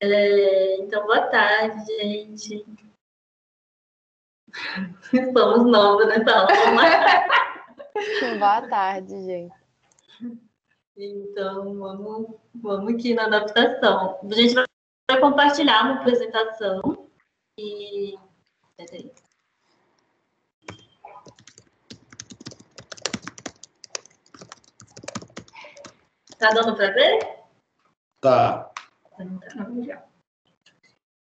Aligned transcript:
É, 0.00 0.76
então, 0.76 1.04
boa 1.06 1.26
tarde, 1.26 1.84
gente. 1.86 2.64
Somos 5.32 5.66
novos 5.66 6.06
nessa 6.06 6.30
aula. 6.30 6.48
boa 8.38 8.68
tarde, 8.68 9.24
gente. 9.24 9.54
Então, 10.96 11.78
vamos, 11.78 12.36
vamos 12.54 12.94
aqui 12.94 13.12
na 13.14 13.26
adaptação. 13.26 14.20
A 14.22 14.34
gente 14.34 14.54
vai 14.54 15.20
compartilhar 15.20 15.84
uma 15.84 16.00
apresentação 16.00 17.08
e. 17.58 18.16
Peraí. 18.76 19.12
Tá 26.38 26.50
dando 26.50 26.76
para 26.76 26.92
ver? 26.92 27.18
Tá. 28.20 28.70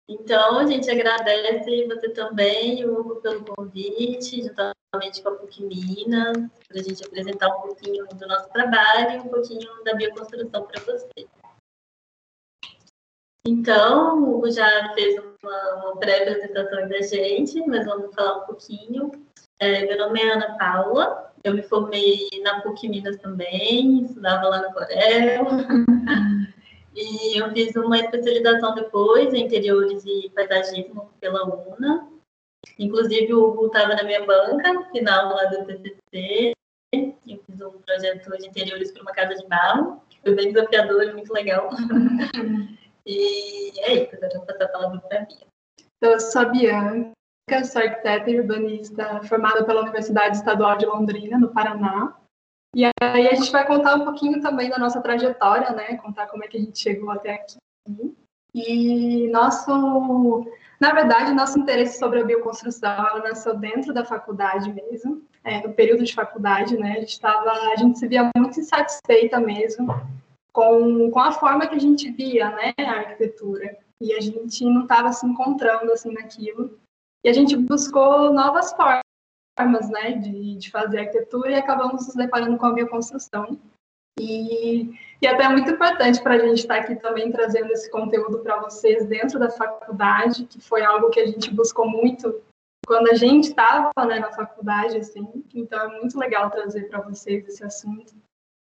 Então, 0.09 0.59
a 0.59 0.67
gente 0.67 0.91
agradece 0.91 1.87
você 1.87 2.09
também, 2.09 2.85
Hugo, 2.85 3.21
pelo 3.21 3.45
convite, 3.45 4.43
juntamente 4.43 5.23
com 5.23 5.29
a 5.29 5.37
PUC 5.37 5.62
Minas, 5.62 6.37
para 6.67 6.81
a 6.81 6.83
gente 6.83 7.07
apresentar 7.07 7.48
um 7.57 7.62
pouquinho 7.62 8.07
do 8.09 8.27
nosso 8.27 8.51
trabalho 8.51 9.12
e 9.12 9.19
um 9.21 9.29
pouquinho 9.29 9.84
da 9.84 9.95
bioconstrução 9.95 10.65
para 10.65 10.81
você. 10.81 11.29
Então, 13.47 14.20
o 14.20 14.37
Hugo 14.37 14.51
já 14.51 14.93
fez 14.95 15.17
uma, 15.43 15.75
uma 15.77 15.97
pré-apresentação 15.97 16.89
da 16.89 17.01
gente, 17.03 17.65
mas 17.69 17.87
vamos 17.87 18.12
falar 18.12 18.39
um 18.39 18.47
pouquinho. 18.47 19.12
É, 19.61 19.87
meu 19.87 19.97
nome 19.97 20.20
é 20.20 20.33
Ana 20.33 20.59
Paula, 20.59 21.33
eu 21.45 21.55
me 21.55 21.62
formei 21.62 22.29
na 22.43 22.61
PUC 22.62 22.89
Minas 22.89 23.17
também, 23.19 24.03
estudava 24.03 24.48
lá 24.48 24.62
no 24.62 24.73
Corel. 24.73 25.47
e 26.95 27.41
eu 27.41 27.51
fiz 27.53 27.75
uma 27.77 27.99
especialização 27.99 28.75
depois 28.75 29.33
em 29.33 29.45
interiores 29.45 30.05
e 30.05 30.31
paisagismo 30.34 31.11
pela 31.20 31.45
UNA. 31.45 32.09
Inclusive, 32.78 33.33
o 33.33 33.45
Hugo 33.45 33.67
estava 33.67 33.95
na 33.95 34.03
minha 34.03 34.25
banca, 34.25 34.84
final 34.91 35.34
lá 35.34 35.45
do 35.45 35.64
TCC. 35.67 36.53
Eu 36.92 37.42
fiz 37.47 37.61
um 37.61 37.79
projeto 37.83 38.31
de 38.39 38.48
interiores 38.48 38.91
para 38.92 39.03
uma 39.03 39.12
casa 39.12 39.34
de 39.34 39.47
barro. 39.47 40.03
Foi 40.23 40.34
bem 40.34 40.53
desafiador 40.53 41.05
e 41.05 41.12
muito 41.12 41.33
legal. 41.33 41.70
e 43.07 43.81
é 43.81 43.95
isso, 43.95 44.17
agora 44.17 44.33
eu 44.33 44.39
vou 44.39 44.47
passar 44.47 44.64
a 44.64 44.69
palavra 44.69 45.01
para 45.01 45.19
a 45.19 45.25
Bia. 45.25 45.47
Eu 46.03 46.20
sou 46.20 46.42
a 46.42 46.45
Bianca, 46.47 47.64
sou 47.64 47.83
arquiteta 47.83 48.31
e 48.31 48.41
urbanista 48.41 49.23
formada 49.23 49.64
pela 49.64 49.83
Universidade 49.83 50.39
Estadual 50.39 50.77
de 50.77 50.86
Londrina, 50.86 51.39
no 51.39 51.53
Paraná. 51.53 52.17
E 52.75 52.85
aí 52.85 53.29
a 53.29 53.35
gente 53.35 53.51
vai 53.51 53.67
contar 53.67 53.97
um 53.97 54.05
pouquinho 54.05 54.41
também 54.41 54.71
da 54.71 54.79
nossa 54.79 55.01
trajetória, 55.01 55.71
né? 55.71 55.97
Contar 55.97 56.29
como 56.29 56.45
é 56.45 56.49
que 56.49 56.57
a 56.57 56.61
gente 56.61 56.79
chegou 56.79 57.11
até 57.11 57.35
aqui. 57.35 57.59
E 58.55 59.29
nosso, 59.29 60.47
na 60.81 60.93
verdade, 60.93 61.33
nosso 61.33 61.59
interesse 61.59 61.98
sobre 61.98 62.21
a 62.21 62.25
bioconstrução 62.25 63.19
nasceu 63.25 63.57
dentro 63.57 63.93
da 63.93 64.05
faculdade 64.05 64.73
mesmo, 64.73 65.23
é, 65.43 65.67
no 65.67 65.73
período 65.73 66.05
de 66.05 66.15
faculdade, 66.15 66.77
né? 66.77 66.93
A 66.93 67.01
gente 67.01 67.13
estava, 67.13 67.51
a 67.51 67.77
gente 67.77 67.98
se 67.98 68.07
via 68.07 68.31
muito 68.37 68.61
insatisfeita 68.61 69.41
mesmo 69.41 69.89
com, 70.53 71.11
com 71.11 71.21
a 71.21 71.33
forma 71.33 71.67
que 71.67 71.75
a 71.75 71.79
gente 71.79 72.11
via, 72.11 72.51
né, 72.51 72.73
a 72.79 72.91
arquitetura. 72.91 73.79
E 74.01 74.13
a 74.15 74.21
gente 74.21 74.65
não 74.65 74.83
estava 74.83 75.13
se 75.13 75.27
encontrando 75.27 75.93
assim 75.93 76.13
naquilo. 76.13 76.79
E 77.25 77.29
a 77.29 77.33
gente 77.33 77.57
buscou 77.57 78.33
novas 78.33 78.73
formas 78.73 79.03
né, 79.89 80.12
de, 80.12 80.56
de 80.56 80.70
fazer 80.70 81.00
arquitetura 81.00 81.50
e 81.50 81.55
acabamos 81.55 82.06
nos 82.06 82.14
deparando 82.14 82.56
com 82.56 82.66
a 82.66 82.72
bioconstrução. 82.72 83.58
E, 84.19 84.91
e 85.22 85.27
até 85.27 85.44
é 85.44 85.48
muito 85.48 85.70
importante 85.70 86.22
para 86.22 86.34
a 86.34 86.39
gente 86.39 86.58
estar 86.58 86.77
aqui 86.77 86.97
também 86.97 87.33
trazendo 87.33 87.72
esse 87.72 87.91
conteúdo 87.91 88.41
para 88.41 88.61
vocês 88.61 89.06
dentro 89.06 89.39
da 89.39 89.50
faculdade, 89.50 90.44
que 90.44 90.61
foi 90.61 90.83
algo 90.83 91.11
que 91.11 91.20
a 91.20 91.27
gente 91.27 91.50
buscou 91.55 91.89
muito 91.89 92.42
quando 92.86 93.08
a 93.11 93.14
gente 93.14 93.48
estava 93.48 93.90
né, 94.07 94.18
na 94.18 94.33
faculdade, 94.33 94.98
assim. 94.98 95.45
Então 95.55 95.80
é 95.80 96.01
muito 96.01 96.18
legal 96.18 96.51
trazer 96.51 96.89
para 96.89 97.01
vocês 97.01 97.46
esse 97.46 97.64
assunto. 97.64 98.12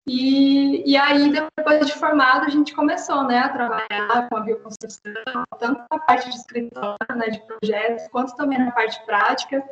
E, 0.06 0.90
e 0.90 0.96
aí, 0.96 1.32
depois 1.56 1.86
de 1.86 1.94
formado, 1.94 2.44
a 2.44 2.50
gente 2.50 2.74
começou 2.74 3.24
né, 3.24 3.38
a 3.38 3.48
trabalhar 3.48 4.28
com 4.28 4.36
a 4.36 4.40
bioconstrução, 4.40 5.44
tanto 5.58 5.82
na 5.90 5.98
parte 5.98 6.28
de 6.28 6.36
escritório, 6.36 7.16
né, 7.16 7.30
de 7.30 7.40
projetos, 7.40 8.06
quanto 8.08 8.36
também 8.36 8.58
na 8.58 8.70
parte 8.70 9.02
prática, 9.06 9.64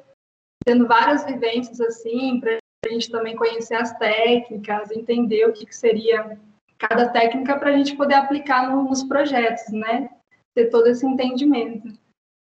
tendo 0.65 0.87
várias 0.87 1.25
vivências 1.25 1.81
assim, 1.81 2.41
para 2.41 2.59
a 2.87 2.89
gente 2.89 3.11
também 3.11 3.37
conhecer 3.37 3.75
as 3.75 3.97
técnicas, 3.99 4.91
entender 4.91 5.47
o 5.47 5.53
que, 5.53 5.67
que 5.67 5.75
seria 5.75 6.39
cada 6.79 7.09
técnica 7.09 7.59
para 7.59 7.71
a 7.71 7.77
gente 7.77 7.97
poder 7.97 8.15
aplicar 8.15 8.69
nos 8.75 9.05
projetos, 9.05 9.73
né? 9.73 10.11
Ter 10.55 10.69
todo 10.71 10.89
esse 10.89 11.07
entendimento. 11.07 11.89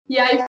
E 0.08 0.18
aí 0.18 0.44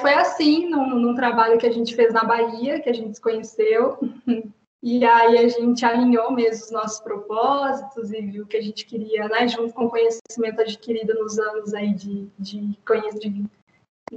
foi 0.00 0.14
assim, 0.14 0.68
num, 0.68 0.88
num 0.88 1.14
trabalho 1.14 1.58
que 1.58 1.66
a 1.66 1.72
gente 1.72 1.94
fez 1.94 2.12
na 2.12 2.24
Bahia, 2.24 2.80
que 2.80 2.88
a 2.88 2.92
gente 2.92 3.14
se 3.14 3.20
conheceu, 3.20 3.98
E 4.88 5.04
aí 5.04 5.38
a 5.38 5.48
gente 5.48 5.84
alinhou 5.84 6.30
mesmo 6.30 6.64
os 6.64 6.70
nossos 6.70 7.00
propósitos 7.00 8.12
e 8.12 8.20
viu 8.20 8.46
que 8.46 8.56
a 8.56 8.62
gente 8.62 8.86
queria, 8.86 9.26
né, 9.28 9.48
junto 9.48 9.74
com 9.74 9.86
o 9.86 9.90
conhecimento 9.90 10.60
adquirido 10.60 11.12
nos 11.14 11.40
anos 11.40 11.74
aí 11.74 11.92
de, 11.92 12.28
de, 12.38 12.78
de, 13.18 13.48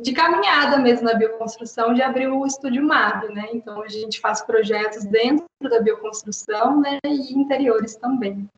de 0.02 0.14
caminhada 0.14 0.78
mesmo 0.78 1.06
na 1.06 1.14
bioconstrução, 1.14 1.94
de 1.94 2.02
abrir 2.02 2.28
o 2.28 2.46
Estúdio 2.46 2.84
MAB, 2.84 3.30
né? 3.34 3.50
Então 3.54 3.82
a 3.82 3.88
gente 3.88 4.20
faz 4.20 4.42
projetos 4.42 5.04
dentro 5.06 5.46
da 5.62 5.82
bioconstrução, 5.82 6.80
né, 6.82 7.00
e 7.06 7.34
interiores 7.34 7.96
também. 7.96 8.50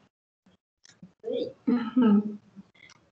Uhum. 1.68 2.38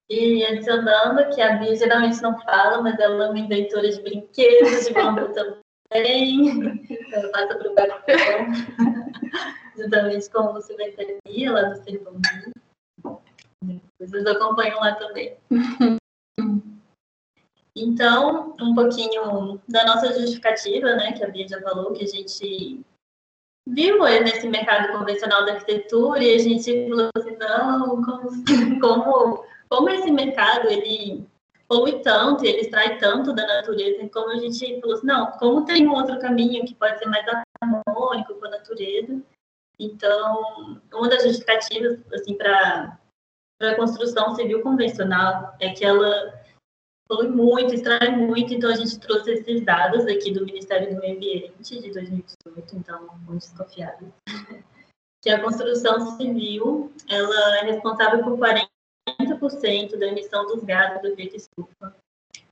E 0.09 0.43
adicionando 0.45 1.29
que 1.35 1.41
a 1.41 1.57
Bia 1.57 1.75
geralmente 1.75 2.21
não 2.21 2.39
fala, 2.41 2.81
mas 2.81 2.99
ela 2.99 3.25
é 3.25 3.29
uma 3.29 3.39
inventora 3.39 3.89
de 3.89 4.01
brinquedos, 4.01 4.87
de 4.87 4.93
bambu 4.93 5.29
também 5.33 5.61
bem, 5.91 6.85
eu 7.11 7.31
passo 7.31 7.57
para 7.57 7.71
o 7.71 7.75
Barcelona, 7.75 8.53
juntamente 9.75 10.29
com 10.29 10.39
o 10.53 10.61
Silventaria, 10.61 11.51
lá 11.51 11.63
do 11.63 11.83
Servambi. 11.83 12.51
Vocês 13.99 14.25
acompanham 14.27 14.79
lá 14.79 14.95
também. 14.95 15.35
Então, 17.81 18.55
um 18.59 18.75
pouquinho 18.75 19.59
da 19.67 19.85
nossa 19.85 20.13
justificativa, 20.13 20.95
né, 20.95 21.13
que 21.13 21.23
a 21.23 21.29
Bia 21.29 21.47
já 21.47 21.61
falou, 21.61 21.93
que 21.93 22.03
a 22.03 22.07
gente 22.07 22.81
viu 23.67 24.03
nesse 24.03 24.47
mercado 24.47 24.91
convencional 24.91 25.45
da 25.45 25.53
arquitetura 25.53 26.23
e 26.23 26.35
a 26.35 26.39
gente 26.39 26.89
falou 26.89 27.09
assim, 27.15 27.37
não, 27.37 28.03
como, 28.03 28.29
como, 28.81 29.45
como 29.69 29.89
esse 29.89 30.11
mercado, 30.11 30.67
ele 30.67 31.25
polui 31.67 31.99
tanto, 31.99 32.43
ele 32.43 32.61
extrai 32.61 32.97
tanto 32.97 33.31
da 33.33 33.45
natureza, 33.45 34.09
como 34.09 34.31
a 34.31 34.37
gente 34.37 34.81
falou 34.81 34.95
assim, 34.95 35.07
não, 35.07 35.31
como 35.33 35.65
tem 35.65 35.87
um 35.87 35.93
outro 35.93 36.19
caminho 36.19 36.65
que 36.65 36.75
pode 36.75 36.97
ser 36.99 37.05
mais 37.05 37.25
harmônico 37.61 38.33
com 38.35 38.45
a 38.47 38.49
natureza, 38.49 39.21
então, 39.79 40.81
uma 40.93 41.07
das 41.07 41.23
justificativas, 41.23 41.99
assim, 42.13 42.35
para 42.35 42.99
a 43.61 43.75
construção 43.75 44.35
civil 44.35 44.61
convencional 44.61 45.55
é 45.59 45.69
que 45.69 45.85
ela 45.85 46.33
polui 47.09 47.29
muito, 47.29 47.73
extrai 47.73 48.15
muito, 48.15 48.53
então 48.53 48.69
a 48.69 48.75
gente 48.75 48.99
trouxe 48.99 49.31
esses 49.31 49.65
dados 49.65 50.05
aqui 50.05 50.31
do 50.31 50.45
Ministério 50.45 50.93
do 50.93 51.01
Meio 51.01 51.15
Ambiente 51.15 51.81
de 51.81 51.91
2018, 51.91 52.75
então, 52.75 53.07
muito 53.27 53.41
desconfiável, 53.41 54.13
que 55.21 55.29
a 55.29 55.41
construção 55.41 56.15
civil, 56.15 56.93
ela 57.09 57.57
é 57.57 57.63
responsável 57.63 58.23
por 58.23 58.37
40 58.37 58.69
40% 59.17 59.97
da 59.97 60.07
emissão 60.07 60.45
dos 60.45 60.63
gases 60.63 61.01
do 61.01 61.07
efeito 61.07 61.35
estufa, 61.35 61.95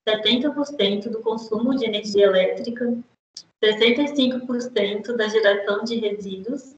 70% 0.08 1.10
do 1.10 1.22
consumo 1.22 1.76
de 1.76 1.86
energia 1.86 2.26
elétrica, 2.26 2.98
65% 3.64 5.16
da 5.16 5.28
geração 5.28 5.84
de 5.84 5.98
resíduos, 5.98 6.76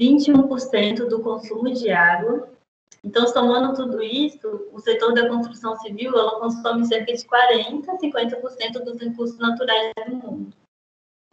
21% 0.00 1.08
do 1.08 1.20
consumo 1.22 1.72
de 1.72 1.90
água. 1.90 2.48
Então, 3.08 3.26
somando 3.26 3.74
tudo 3.74 4.02
isso, 4.02 4.68
o 4.70 4.78
setor 4.80 5.14
da 5.14 5.26
construção 5.30 5.74
civil 5.78 6.12
ela 6.14 6.38
consome 6.38 6.84
cerca 6.84 7.10
de 7.10 7.24
40% 7.24 7.88
a 7.88 7.96
50% 7.96 8.84
dos 8.84 9.00
recursos 9.00 9.38
naturais 9.38 9.94
do 10.06 10.14
mundo. 10.14 10.54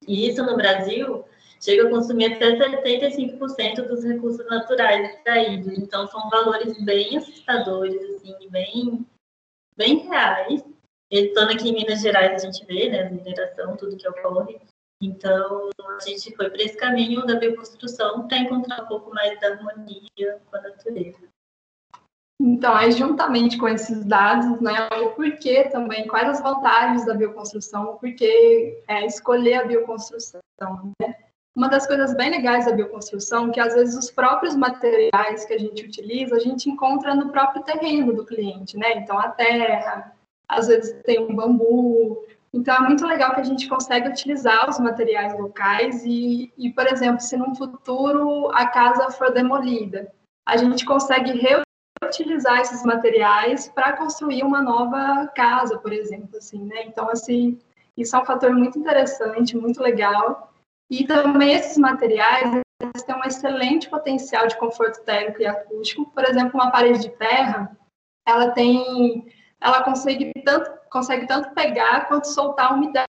E 0.08 0.30
isso 0.30 0.42
no 0.42 0.56
Brasil 0.56 1.26
chega 1.60 1.86
a 1.86 1.90
consumir 1.90 2.34
até 2.34 2.56
75% 2.56 3.90
dos 3.90 4.06
recursos 4.06 4.46
naturais 4.46 5.16
extraídos. 5.16 5.78
Então, 5.78 6.08
são 6.08 6.30
valores 6.30 6.82
bem 6.82 7.18
assustadores, 7.18 8.02
assim, 8.16 8.50
bem, 8.50 9.06
bem 9.76 9.98
reais. 10.08 10.64
Estando 11.12 11.52
aqui 11.52 11.72
em 11.72 11.74
Minas 11.74 12.00
Gerais, 12.00 12.42
a 12.42 12.46
gente 12.46 12.66
vê, 12.66 12.90
né, 12.90 13.10
mineração, 13.10 13.76
tudo 13.76 13.98
que 13.98 14.08
ocorre. 14.08 14.62
Então, 15.02 15.72
a 15.78 16.00
gente 16.00 16.34
foi 16.38 16.50
para 16.50 16.64
esse 16.64 16.78
caminho 16.78 17.26
da 17.26 17.36
bioconstrução 17.36 18.30
para 18.30 18.38
encontrar 18.38 18.84
um 18.84 18.88
pouco 18.88 19.14
mais 19.14 19.38
da 19.42 19.50
harmonia 19.50 20.40
com 20.50 20.56
a 20.56 20.62
natureza. 20.62 21.25
Então, 22.42 22.76
aí, 22.76 22.92
juntamente 22.92 23.58
com 23.58 23.68
esses 23.68 24.04
dados, 24.06 24.60
né, 24.60 24.88
o 25.02 25.12
porquê 25.12 25.70
também, 25.70 26.08
quais 26.08 26.30
as 26.30 26.42
vantagens 26.42 27.06
da 27.06 27.14
bioconstrução, 27.14 27.92
o 27.92 27.96
porquê 27.96 28.84
é, 28.88 29.06
escolher 29.06 29.56
a 29.56 29.66
bioconstrução, 29.66 30.42
né? 31.02 31.16
uma 31.56 31.70
das 31.70 31.88
coisas 31.88 32.14
bem 32.14 32.30
legais 32.30 32.66
da 32.66 32.74
bioconstrução, 32.74 33.50
que 33.50 33.60
às 33.62 33.74
vezes 33.74 33.96
os 33.96 34.12
próprios 34.12 34.56
materiais 34.56 35.46
que 35.46 35.54
a 35.54 35.58
gente 35.58 35.86
utiliza, 35.86 36.36
a 36.36 36.40
gente 36.40 36.70
encontra 36.70 37.16
no 37.16 37.30
próprio 37.30 37.64
terreno 37.64 38.14
do 38.14 38.26
cliente, 38.26 38.78
né? 38.78 38.98
Então, 38.98 39.18
a 39.18 39.30
terra, 39.30 40.14
às 40.50 40.68
vezes 40.68 41.02
tem 41.04 41.20
um 41.20 41.34
bambu. 41.34 42.26
Então, 42.54 42.76
é 42.76 42.80
muito 42.82 43.06
legal 43.06 43.34
que 43.34 43.40
a 43.40 43.46
gente 43.46 43.70
consegue 43.70 44.10
utilizar 44.10 44.70
os 44.70 44.80
materiais 44.80 45.38
locais 45.40 46.04
e, 46.06 46.52
e 46.58 46.72
por 46.74 46.88
exemplo, 46.88 47.22
se 47.22 47.38
num 47.38 47.56
futuro 47.56 48.50
a 48.54 48.68
casa 48.68 49.10
for 49.12 49.32
demolida, 49.32 50.12
a 50.46 50.58
gente 50.58 50.86
consegue 50.86 51.32
reutilizar 52.02 52.60
esses 52.60 52.84
materiais 52.84 53.70
para 53.70 53.94
construir 53.94 54.44
uma 54.44 54.62
nova 54.62 55.28
casa, 55.28 55.78
por 55.78 55.94
exemplo, 55.94 56.38
assim, 56.38 56.64
né? 56.66 56.84
Então, 56.86 57.10
assim, 57.10 57.60
isso 57.98 58.16
é 58.16 58.20
um 58.20 58.26
fator 58.26 58.52
muito 58.52 58.78
interessante, 58.78 59.58
muito 59.58 59.82
legal. 59.82 60.54
E 60.90 61.06
também 61.06 61.54
esses 61.54 61.78
materiais 61.78 62.62
eles 62.82 63.04
têm 63.04 63.16
um 63.16 63.24
excelente 63.24 63.90
potencial 63.90 64.48
de 64.48 64.58
conforto 64.58 65.04
térmico 65.04 65.42
e 65.42 65.46
acústico. 65.46 66.12
Por 66.12 66.26
exemplo, 66.26 66.60
uma 66.60 66.72
parede 66.72 67.00
de 67.00 67.10
terra, 67.10 67.76
ela 68.28 68.52
tem, 68.52 69.32
ela 69.62 69.84
consegue 69.84 70.32
tanto, 70.44 70.72
consegue 70.90 71.26
tanto 71.26 71.54
pegar 71.54 72.08
quanto 72.08 72.28
soltar 72.28 72.74
umidade, 72.74 73.08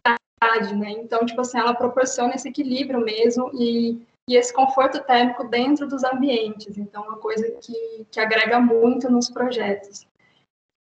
né? 0.74 0.90
Então, 0.90 1.24
tipo 1.24 1.40
assim, 1.40 1.58
ela 1.58 1.74
proporciona 1.74 2.34
esse 2.34 2.48
equilíbrio 2.48 3.00
mesmo 3.00 3.50
e, 3.54 4.04
e 4.28 4.36
esse 4.36 4.52
conforto 4.52 5.02
térmico 5.04 5.48
dentro 5.48 5.86
dos 5.86 6.04
ambientes. 6.04 6.78
Então, 6.78 7.04
é 7.04 7.08
uma 7.08 7.18
coisa 7.18 7.50
que, 7.60 8.06
que 8.10 8.20
agrega 8.20 8.60
muito 8.60 9.10
nos 9.10 9.28
projetos. 9.28 10.06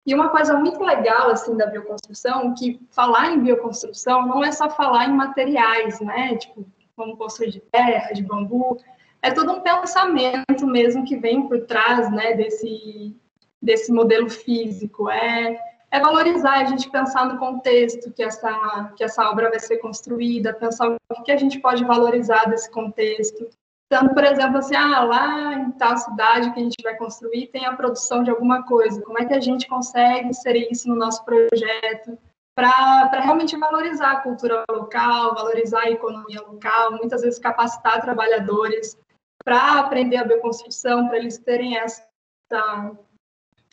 E 0.06 0.14
uma 0.14 0.30
coisa 0.30 0.58
muito 0.58 0.82
legal 0.84 1.30
assim 1.30 1.56
da 1.56 1.68
bioconstrução, 1.68 2.54
que 2.54 2.80
falar 2.92 3.32
em 3.32 3.40
bioconstrução 3.42 4.26
não 4.26 4.44
é 4.44 4.52
só 4.52 4.70
falar 4.70 5.06
em 5.06 5.14
materiais, 5.14 6.00
né? 6.02 6.36
Tipo, 6.36 6.66
como 6.96 7.16
construir 7.16 7.52
de 7.52 7.60
terra, 7.60 8.12
de 8.12 8.24
bambu, 8.24 8.78
é 9.22 9.32
todo 9.32 9.52
um 9.52 9.62
pensamento 9.62 10.66
mesmo 10.66 11.06
que 11.06 11.16
vem 11.16 11.48
por 11.48 11.66
trás, 11.66 12.12
né, 12.12 12.34
desse 12.34 13.16
desse 13.62 13.92
modelo 13.92 14.30
físico. 14.30 15.10
É 15.10 15.60
é 15.92 16.00
valorizar, 16.00 16.60
a 16.60 16.66
gente 16.66 16.90
pensar 16.90 17.26
no 17.26 17.40
contexto 17.40 18.12
que 18.12 18.24
essa 18.24 18.94
que 18.96 19.04
essa 19.04 19.30
obra 19.30 19.50
vai 19.50 19.60
ser 19.60 19.78
construída, 19.78 20.54
pensar 20.54 20.90
o 20.90 21.24
que 21.24 21.32
a 21.32 21.38
gente 21.38 21.60
pode 21.60 21.84
valorizar 21.84 22.46
desse 22.46 22.70
contexto. 22.72 23.50
Então, 23.92 24.10
por 24.10 24.24
exemplo, 24.24 24.58
assim, 24.60 24.76
ah, 24.76 25.04
lá 25.04 25.54
em 25.54 25.72
tal 25.72 25.98
cidade 25.98 26.54
que 26.54 26.60
a 26.60 26.64
gente 26.64 26.84
vai 26.84 26.96
construir 26.96 27.48
tem 27.48 27.66
a 27.66 27.76
produção 27.76 28.24
de 28.24 28.30
alguma 28.30 28.64
coisa. 28.64 29.02
Como 29.02 29.18
é 29.20 29.26
que 29.26 29.34
a 29.34 29.40
gente 29.40 29.68
consegue 29.68 30.30
inserir 30.30 30.68
isso 30.72 30.88
no 30.88 30.96
nosso 30.96 31.26
projeto? 31.26 32.18
para 32.60 33.22
realmente 33.22 33.58
valorizar 33.58 34.12
a 34.12 34.20
cultura 34.20 34.66
local, 34.70 35.34
valorizar 35.34 35.84
a 35.84 35.92
economia 35.92 36.42
local, 36.42 36.92
muitas 36.92 37.22
vezes 37.22 37.40
capacitar 37.40 38.02
trabalhadores 38.02 38.98
para 39.46 39.80
aprender 39.80 40.18
a 40.18 40.26
bioconstrução, 40.26 41.08
para 41.08 41.18
eles 41.18 41.38
terem 41.38 41.78
essa, 41.78 42.06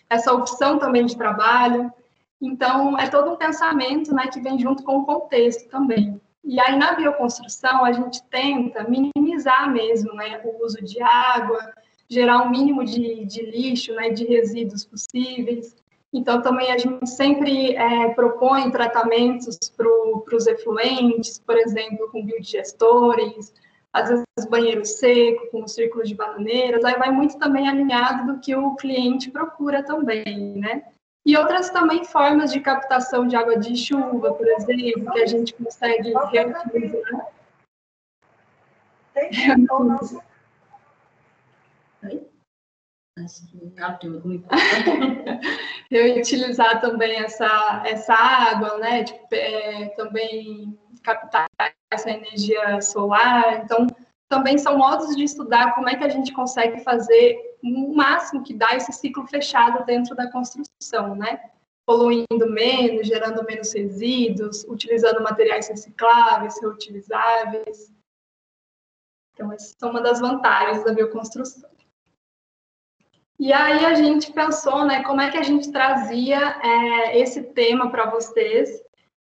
essa 0.09 0.33
opção 0.33 0.79
também 0.79 1.05
de 1.05 1.17
trabalho. 1.17 1.93
Então, 2.41 2.99
é 2.99 3.09
todo 3.09 3.33
um 3.33 3.37
pensamento 3.37 4.15
né, 4.15 4.27
que 4.29 4.41
vem 4.41 4.59
junto 4.59 4.83
com 4.83 4.99
o 4.99 5.07
contexto 5.07 5.69
também. 5.69 6.21
E 6.45 6.61
aí, 6.61 6.77
na 6.77 6.93
bioconstrução, 6.93 7.85
a 7.85 7.93
gente 7.93 8.23
tenta 8.25 8.87
minimizar 8.89 9.71
mesmo 9.73 10.15
né, 10.15 10.41
o 10.45 10.65
uso 10.65 10.83
de 10.83 11.03
água, 11.03 11.73
gerar 12.09 12.43
um 12.43 12.51
mínimo 12.51 12.85
de, 12.85 13.25
de 13.25 13.43
lixo, 13.43 13.95
né, 13.95 14.11
de 14.11 14.25
resíduos 14.25 14.85
possíveis. 14.85 15.75
Então, 16.13 16.41
também 16.41 16.71
a 16.71 16.79
gente 16.79 17.09
sempre 17.09 17.75
é, 17.75 18.09
propõe 18.11 18.71
tratamentos 18.71 19.59
para 19.77 20.37
os 20.37 20.47
efluentes, 20.47 21.39
por 21.39 21.57
exemplo, 21.57 22.09
com 22.13 22.25
biodigestores, 22.25 23.53
às 23.93 24.09
vezes 24.11 24.51
banheiro 24.51 24.85
seco, 24.85 25.51
com 25.51 25.67
círculos 25.67 26.09
de 26.09 26.15
bananeiras, 26.15 26.85
aí 26.85 26.99
vai 26.99 27.11
muito 27.11 27.39
também 27.39 27.67
alinhado 27.67 28.33
do 28.33 28.41
que 28.41 28.55
o 28.55 28.77
cliente 28.77 29.31
procura 29.31 29.83
também, 29.83 30.53
né? 30.55 30.83
E 31.27 31.37
outras 31.37 31.71
também 31.71 32.05
formas 32.05 32.53
de 32.53 32.61
captação 32.61 33.27
de 33.27 33.35
água 33.35 33.59
de 33.59 33.77
chuva, 33.77 34.33
por 34.33 34.47
exemplo, 34.47 35.13
que 35.13 35.21
a 35.21 35.27
gente 35.27 35.53
consegue 35.55 36.15
reutilizar. 36.31 37.27
Alguma 39.69 39.99
Reutilizar 45.91 46.81
também 46.81 47.17
essa, 47.19 47.83
essa 47.85 48.15
água, 48.15 48.79
né? 48.79 49.03
Tipo, 49.03 49.27
é, 49.33 49.89
também 49.97 50.79
captar 51.03 51.49
essa 51.91 52.09
energia 52.09 52.81
solar. 52.81 53.65
Então, 53.65 53.89
também 54.29 54.59
são 54.59 54.79
modos 54.79 55.17
de 55.17 55.25
estudar 55.25 55.75
como 55.75 55.89
é 55.89 55.97
que 55.97 56.05
a 56.05 56.09
gente 56.09 56.33
consegue 56.33 56.85
fazer 56.85 57.56
o 57.75 57.95
máximo 57.95 58.43
que 58.43 58.55
dá 58.55 58.75
esse 58.75 58.93
ciclo 58.93 59.27
fechado 59.27 59.85
dentro 59.85 60.15
da 60.15 60.31
construção, 60.31 61.15
né? 61.15 61.51
Poluindo 61.87 62.51
menos, 62.51 63.07
gerando 63.07 63.45
menos 63.45 63.73
resíduos, 63.73 64.65
utilizando 64.65 65.23
materiais 65.23 65.69
recicláveis, 65.69 66.61
reutilizáveis. 66.61 67.93
Então, 69.33 69.53
essa 69.53 69.75
é 69.83 69.87
uma 69.87 70.01
das 70.01 70.21
vantagens 70.21 70.85
da 70.85 70.93
bioconstrução. 70.93 71.71
E 73.39 73.53
aí 73.53 73.85
a 73.85 73.95
gente 73.95 74.33
pensou, 74.33 74.87
né, 74.87 75.03
como 75.05 75.21
é 75.21 75.31
que 75.31 75.37
a 75.37 75.43
gente 75.43 75.71
trazia 75.71 76.59
é, 76.63 77.19
esse 77.19 77.43
tema 77.43 77.91
para 77.91 78.11
vocês. 78.11 78.83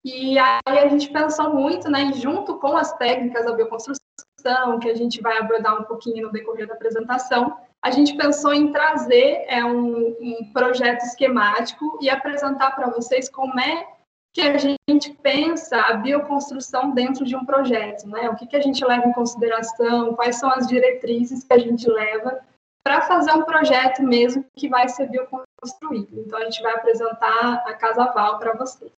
E 0.03 0.39
aí 0.39 0.79
a 0.79 0.87
gente 0.87 1.11
pensou 1.11 1.53
muito, 1.53 1.89
né, 1.89 2.13
junto 2.13 2.57
com 2.57 2.77
as 2.77 2.93
técnicas 2.97 3.45
da 3.45 3.51
bioconstrução, 3.51 4.79
que 4.79 4.89
a 4.89 4.95
gente 4.95 5.21
vai 5.21 5.37
abordar 5.37 5.81
um 5.81 5.83
pouquinho 5.83 6.27
no 6.27 6.31
decorrer 6.31 6.65
da 6.65 6.73
apresentação, 6.73 7.57
a 7.87 7.91
gente 7.91 8.17
pensou 8.17 8.53
em 8.53 8.73
trazer 8.73 9.45
é, 9.47 9.63
um, 9.63 10.09
um 10.19 10.51
projeto 10.51 11.03
esquemático 11.03 11.97
e 12.01 12.09
apresentar 12.09 12.71
para 12.71 12.89
vocês 12.89 13.29
como 13.29 13.57
é 13.57 13.87
que 14.33 14.41
a 14.41 14.57
gente 14.57 15.13
pensa 15.23 15.79
a 15.79 15.93
bioconstrução 15.93 16.91
dentro 16.93 17.23
de 17.23 17.33
um 17.33 17.45
projeto, 17.45 18.05
né? 18.07 18.29
O 18.29 18.35
que, 18.35 18.45
que 18.45 18.57
a 18.57 18.61
gente 18.61 18.83
leva 18.83 19.07
em 19.07 19.13
consideração, 19.13 20.13
quais 20.15 20.35
são 20.35 20.49
as 20.51 20.67
diretrizes 20.67 21.45
que 21.45 21.53
a 21.53 21.57
gente 21.57 21.89
leva 21.89 22.45
para 22.83 23.01
fazer 23.03 23.31
um 23.31 23.43
projeto 23.43 24.03
mesmo 24.03 24.45
que 24.55 24.67
vai 24.67 24.89
ser 24.89 25.09
bioconstruído. 25.09 26.19
Então, 26.19 26.39
a 26.39 26.43
gente 26.43 26.61
vai 26.61 26.73
apresentar 26.73 27.63
a 27.65 27.73
Casa 27.73 28.11
Val 28.11 28.37
para 28.37 28.53
vocês. 28.53 28.91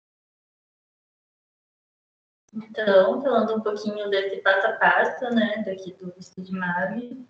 Então, 2.52 3.22
falando 3.22 3.56
um 3.56 3.62
pouquinho 3.62 4.10
desse 4.10 4.38
passo 4.38 4.66
a 4.66 4.74
passo, 4.74 5.26
né, 5.30 5.64
daqui 5.64 5.94
do 5.94 6.12
Estúdio 6.18 6.60
Mave, 6.60 7.24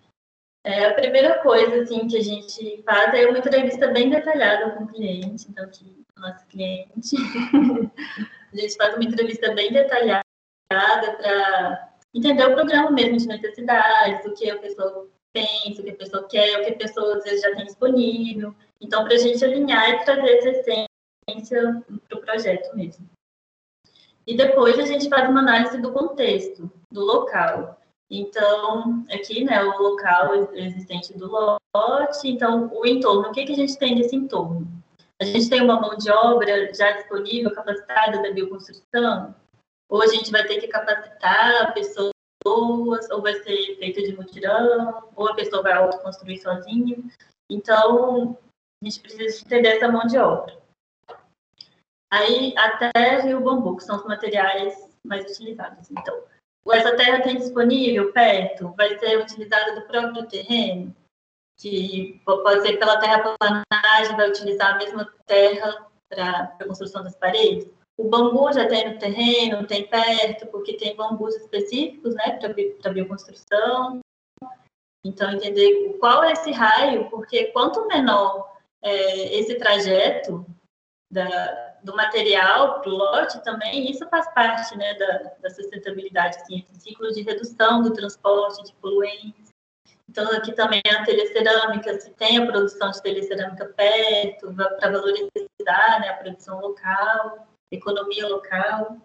é, 0.63 0.85
a 0.85 0.93
primeira 0.93 1.39
coisa, 1.39 1.81
assim, 1.81 2.07
que 2.07 2.17
a 2.17 2.21
gente 2.21 2.81
faz 2.83 3.13
é 3.13 3.27
uma 3.27 3.39
entrevista 3.39 3.87
bem 3.87 4.09
detalhada 4.09 4.71
com 4.71 4.83
o 4.83 4.87
cliente, 4.87 5.47
então, 5.49 5.63
aqui, 5.65 6.03
o 6.17 6.21
nosso 6.21 6.45
cliente, 6.47 7.15
a 8.53 8.55
gente 8.55 8.75
faz 8.75 8.95
uma 8.95 9.05
entrevista 9.05 9.53
bem 9.53 9.71
detalhada 9.71 10.23
para 10.69 11.89
entender 12.13 12.45
o 12.45 12.53
programa 12.53 12.91
mesmo 12.91 13.17
de 13.17 13.27
necessidades, 13.27 14.25
o 14.25 14.33
que 14.33 14.49
a 14.49 14.59
pessoa 14.59 15.07
pensa, 15.33 15.81
o 15.81 15.83
que 15.83 15.91
a 15.91 15.95
pessoa 15.95 16.27
quer, 16.27 16.59
o 16.59 16.65
que 16.65 16.71
a 16.71 16.77
pessoa 16.77 17.17
às 17.17 17.23
vezes 17.23 17.41
já 17.41 17.55
tem 17.55 17.65
disponível. 17.65 18.53
Então, 18.81 19.03
para 19.03 19.15
a 19.15 19.17
gente 19.17 19.43
alinhar 19.43 19.89
e 19.89 20.03
trazer 20.03 20.37
essa 20.37 20.87
essência 21.29 21.83
para 22.07 22.17
o 22.17 22.21
projeto 22.21 22.75
mesmo. 22.75 23.07
E 24.25 24.35
depois 24.35 24.77
a 24.77 24.85
gente 24.85 25.09
faz 25.09 25.27
uma 25.29 25.39
análise 25.39 25.81
do 25.81 25.91
contexto, 25.91 26.71
do 26.91 27.01
local. 27.01 27.78
Então, 28.09 29.05
aqui, 29.11 29.43
né, 29.43 29.63
o 29.63 29.77
local 29.77 30.33
existente 30.53 31.15
do 31.15 31.27
lote, 31.31 32.27
então, 32.27 32.71
o 32.73 32.85
entorno, 32.85 33.29
o 33.29 33.31
que, 33.31 33.45
que 33.45 33.51
a 33.51 33.55
gente 33.55 33.77
tem 33.77 33.95
nesse 33.95 34.15
entorno? 34.15 34.67
A 35.21 35.25
gente 35.25 35.49
tem 35.49 35.61
uma 35.61 35.79
mão 35.79 35.95
de 35.95 36.09
obra 36.09 36.73
já 36.73 36.91
disponível, 36.93 37.53
capacitada 37.53 38.21
da 38.21 38.31
bioconstrução, 38.31 39.35
ou 39.89 40.01
a 40.01 40.07
gente 40.07 40.31
vai 40.31 40.43
ter 40.47 40.59
que 40.59 40.67
capacitar 40.67 41.73
pessoas, 41.73 42.11
ou 42.45 43.21
vai 43.21 43.35
ser 43.43 43.75
feito 43.77 44.01
de 44.01 44.15
mutirão, 44.15 45.11
ou 45.15 45.27
a 45.27 45.35
pessoa 45.35 45.61
vai 45.61 45.73
autoconstruir 45.73 46.41
sozinha. 46.41 46.97
Então, 47.51 48.37
a 48.81 48.85
gente 48.85 49.01
precisa 49.01 49.45
entender 49.45 49.75
essa 49.75 49.91
mão 49.91 50.07
de 50.07 50.17
obra. 50.17 50.57
Aí, 52.11 52.55
a 52.57 52.91
terra 52.91 53.29
e 53.29 53.35
o 53.35 53.41
bambu, 53.41 53.77
que 53.77 53.83
são 53.83 53.97
os 53.97 54.05
materiais 54.05 54.89
mais 55.05 55.29
utilizados. 55.29 55.91
Então, 55.91 56.23
essa 56.67 56.95
terra 56.95 57.21
tem 57.21 57.37
disponível 57.37 58.11
perto, 58.11 58.73
vai 58.77 58.97
ser 58.99 59.19
utilizada 59.19 59.75
do 59.75 59.87
próprio 59.87 60.27
terreno, 60.27 60.95
que 61.57 62.21
pode 62.25 62.61
ser 62.61 62.77
pela 62.77 62.99
terraplanagem, 62.99 64.15
vai 64.15 64.29
utilizar 64.29 64.75
a 64.75 64.77
mesma 64.77 65.13
terra 65.25 65.87
para 66.09 66.55
a 66.59 66.65
construção 66.65 67.03
das 67.03 67.15
paredes. 67.15 67.69
O 67.97 68.07
bambu 68.07 68.51
já 68.53 68.67
tem 68.67 68.93
no 68.93 68.99
terreno, 68.99 69.67
tem 69.67 69.87
perto, 69.87 70.47
porque 70.47 70.77
tem 70.77 70.95
bambus 70.95 71.35
específicos, 71.35 72.15
né, 72.15 72.39
para 72.81 72.93
bioconstrução. 72.93 73.99
Então, 75.05 75.31
entender 75.31 75.97
qual 75.99 76.23
é 76.23 76.33
esse 76.33 76.51
raio, 76.51 77.09
porque 77.09 77.45
quanto 77.47 77.87
menor 77.87 78.57
é, 78.81 79.37
esse 79.37 79.55
trajeto, 79.55 80.45
da, 81.11 81.68
do 81.83 81.95
material 81.95 82.81
para 82.81 82.89
o 82.89 82.95
lote 82.95 83.43
também, 83.43 83.89
isso 83.89 84.07
faz 84.09 84.31
parte 84.33 84.77
né, 84.77 84.93
da, 84.95 85.31
da 85.41 85.49
sustentabilidade, 85.49 86.37
assim, 86.37 86.65
ciclo 86.73 87.11
de 87.11 87.21
redução 87.21 87.81
do 87.81 87.93
transporte 87.93 88.63
de 88.63 88.73
poluentes. 88.73 89.49
Então, 90.09 90.25
aqui 90.31 90.51
também 90.53 90.81
a 90.87 91.03
telecerâmica, 91.05 91.99
se 91.99 92.09
tem 92.11 92.37
a 92.39 92.45
produção 92.45 92.89
de 92.89 93.01
telecerâmica 93.01 93.65
perto, 93.65 94.53
para 94.55 94.91
valorizar 94.91 95.99
né, 95.99 96.09
a 96.09 96.17
produção 96.17 96.59
local, 96.59 97.47
economia 97.71 98.27
local. 98.27 98.97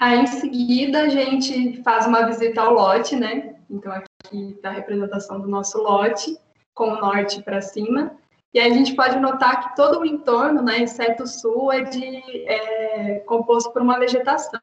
Aí, 0.00 0.18
em 0.18 0.26
seguida, 0.26 1.02
a 1.02 1.08
gente 1.08 1.80
faz 1.82 2.06
uma 2.06 2.26
visita 2.26 2.60
ao 2.60 2.74
lote, 2.74 3.14
né? 3.14 3.56
Então, 3.70 3.92
aqui 3.92 4.50
está 4.50 4.70
a 4.70 4.72
representação 4.72 5.40
do 5.40 5.46
nosso 5.46 5.78
lote, 5.80 6.36
com 6.74 6.88
o 6.88 7.00
norte 7.00 7.40
para 7.42 7.62
cima. 7.62 8.18
E 8.54 8.60
aí 8.60 8.70
a 8.70 8.74
gente 8.74 8.94
pode 8.94 9.18
notar 9.18 9.60
que 9.60 9.76
todo 9.76 9.98
o 9.98 10.06
entorno, 10.06 10.62
né, 10.62 10.84
exceto 10.84 11.24
o 11.24 11.26
sul, 11.26 11.72
é, 11.72 11.82
de, 11.82 12.06
é 12.46 13.18
composto 13.26 13.72
por 13.72 13.82
uma 13.82 13.98
vegetação, 13.98 14.60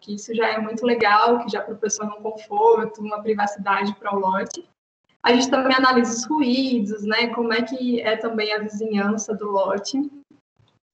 que 0.00 0.14
isso 0.14 0.32
já 0.32 0.48
é 0.48 0.58
muito 0.58 0.86
legal, 0.86 1.40
que 1.40 1.50
já 1.50 1.60
proporciona 1.60 2.14
um 2.14 2.22
conforto, 2.22 3.00
uma 3.00 3.20
privacidade 3.20 3.96
para 3.96 4.14
o 4.14 4.20
lote. 4.20 4.64
A 5.24 5.32
gente 5.32 5.50
também 5.50 5.74
analisa 5.74 6.14
os 6.14 6.24
ruídos, 6.24 7.02
né, 7.02 7.34
como 7.34 7.52
é 7.52 7.62
que 7.62 8.00
é 8.00 8.16
também 8.16 8.52
a 8.52 8.60
vizinhança 8.60 9.34
do 9.34 9.50
lote. 9.50 9.98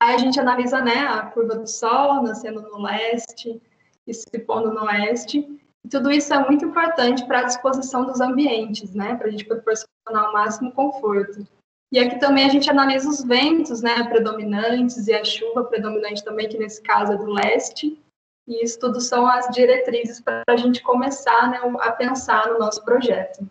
Aí 0.00 0.14
a 0.14 0.18
gente 0.18 0.40
analisa, 0.40 0.80
né, 0.80 1.00
a 1.00 1.26
curva 1.26 1.54
do 1.54 1.66
sol 1.66 2.22
nascendo 2.22 2.62
no 2.62 2.80
leste 2.80 3.60
e 4.06 4.14
se 4.14 4.38
pondo 4.38 4.72
no 4.72 4.84
oeste. 4.84 5.60
E 5.84 5.88
tudo 5.88 6.10
isso 6.10 6.32
é 6.32 6.42
muito 6.46 6.64
importante 6.64 7.26
para 7.26 7.40
a 7.40 7.44
disposição 7.44 8.06
dos 8.06 8.22
ambientes, 8.22 8.94
né, 8.94 9.16
para 9.16 9.26
a 9.26 9.30
gente 9.30 9.44
proporcionar 9.44 10.30
o 10.30 10.32
máximo 10.32 10.72
conforto. 10.72 11.46
E 11.90 11.98
aqui 11.98 12.18
também 12.18 12.44
a 12.44 12.50
gente 12.50 12.68
analisa 12.68 13.08
os 13.08 13.24
ventos, 13.24 13.80
né, 13.80 14.04
predominantes 14.04 15.08
e 15.08 15.14
a 15.14 15.24
chuva 15.24 15.64
predominante 15.64 16.22
também, 16.22 16.48
que 16.48 16.58
nesse 16.58 16.82
caso 16.82 17.12
é 17.12 17.16
do 17.16 17.30
leste. 17.30 17.98
E 18.46 18.62
isso 18.62 18.78
tudo 18.78 19.00
são 19.00 19.26
as 19.26 19.48
diretrizes 19.48 20.20
para 20.20 20.42
a 20.48 20.56
gente 20.56 20.82
começar 20.82 21.50
né, 21.50 21.60
a 21.80 21.92
pensar 21.92 22.48
no 22.48 22.58
nosso 22.58 22.84
projeto. 22.84 23.48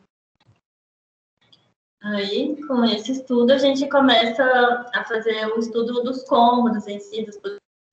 Aí, 2.01 2.63
com 2.67 2.85
esse 2.85 3.11
estudo, 3.11 3.51
a 3.51 3.57
gente 3.57 3.89
começa 3.89 4.43
a 4.93 5.03
fazer 5.03 5.47
o 5.47 5.59
estudo 5.59 6.03
dos 6.03 6.23
cômodos 6.23 6.87
em 6.87 6.99
si, 6.99 7.25
dos 7.25 7.39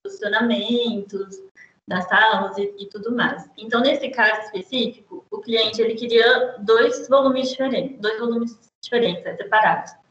posicionamentos, 0.03 1.41
das 1.87 2.07
salas 2.07 2.57
e, 2.57 2.73
e, 2.77 2.85
tudo 2.87 3.15
mais. 3.15 3.49
Então, 3.57 3.81
nesse 3.81 4.09
caso 4.09 4.41
específico, 4.41 5.25
o 5.31 5.39
cliente 5.39 5.81
ele 5.81 5.95
queria 5.95 6.55
dois 6.59 7.07
volumes 7.07 7.49
diferentes, 7.49 7.99
dois 7.99 8.19
volumes 8.19 8.57
diferentes, 8.83 9.23
né, 9.23 9.35
separados 9.35 10.04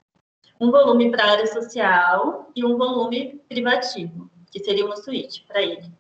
um 0.65 0.71
volume 0.71 1.11
para 1.11 1.25
a 1.25 1.31
área 1.33 1.47
social 1.47 2.51
e 2.57 2.65
um 2.65 2.77
volume 2.77 3.41
privativo, 3.49 4.31
que 4.51 4.65
seria 4.65 4.87
uma 4.87 4.97
suíte 4.97 5.45
para 5.47 5.63
ele. 5.63 5.93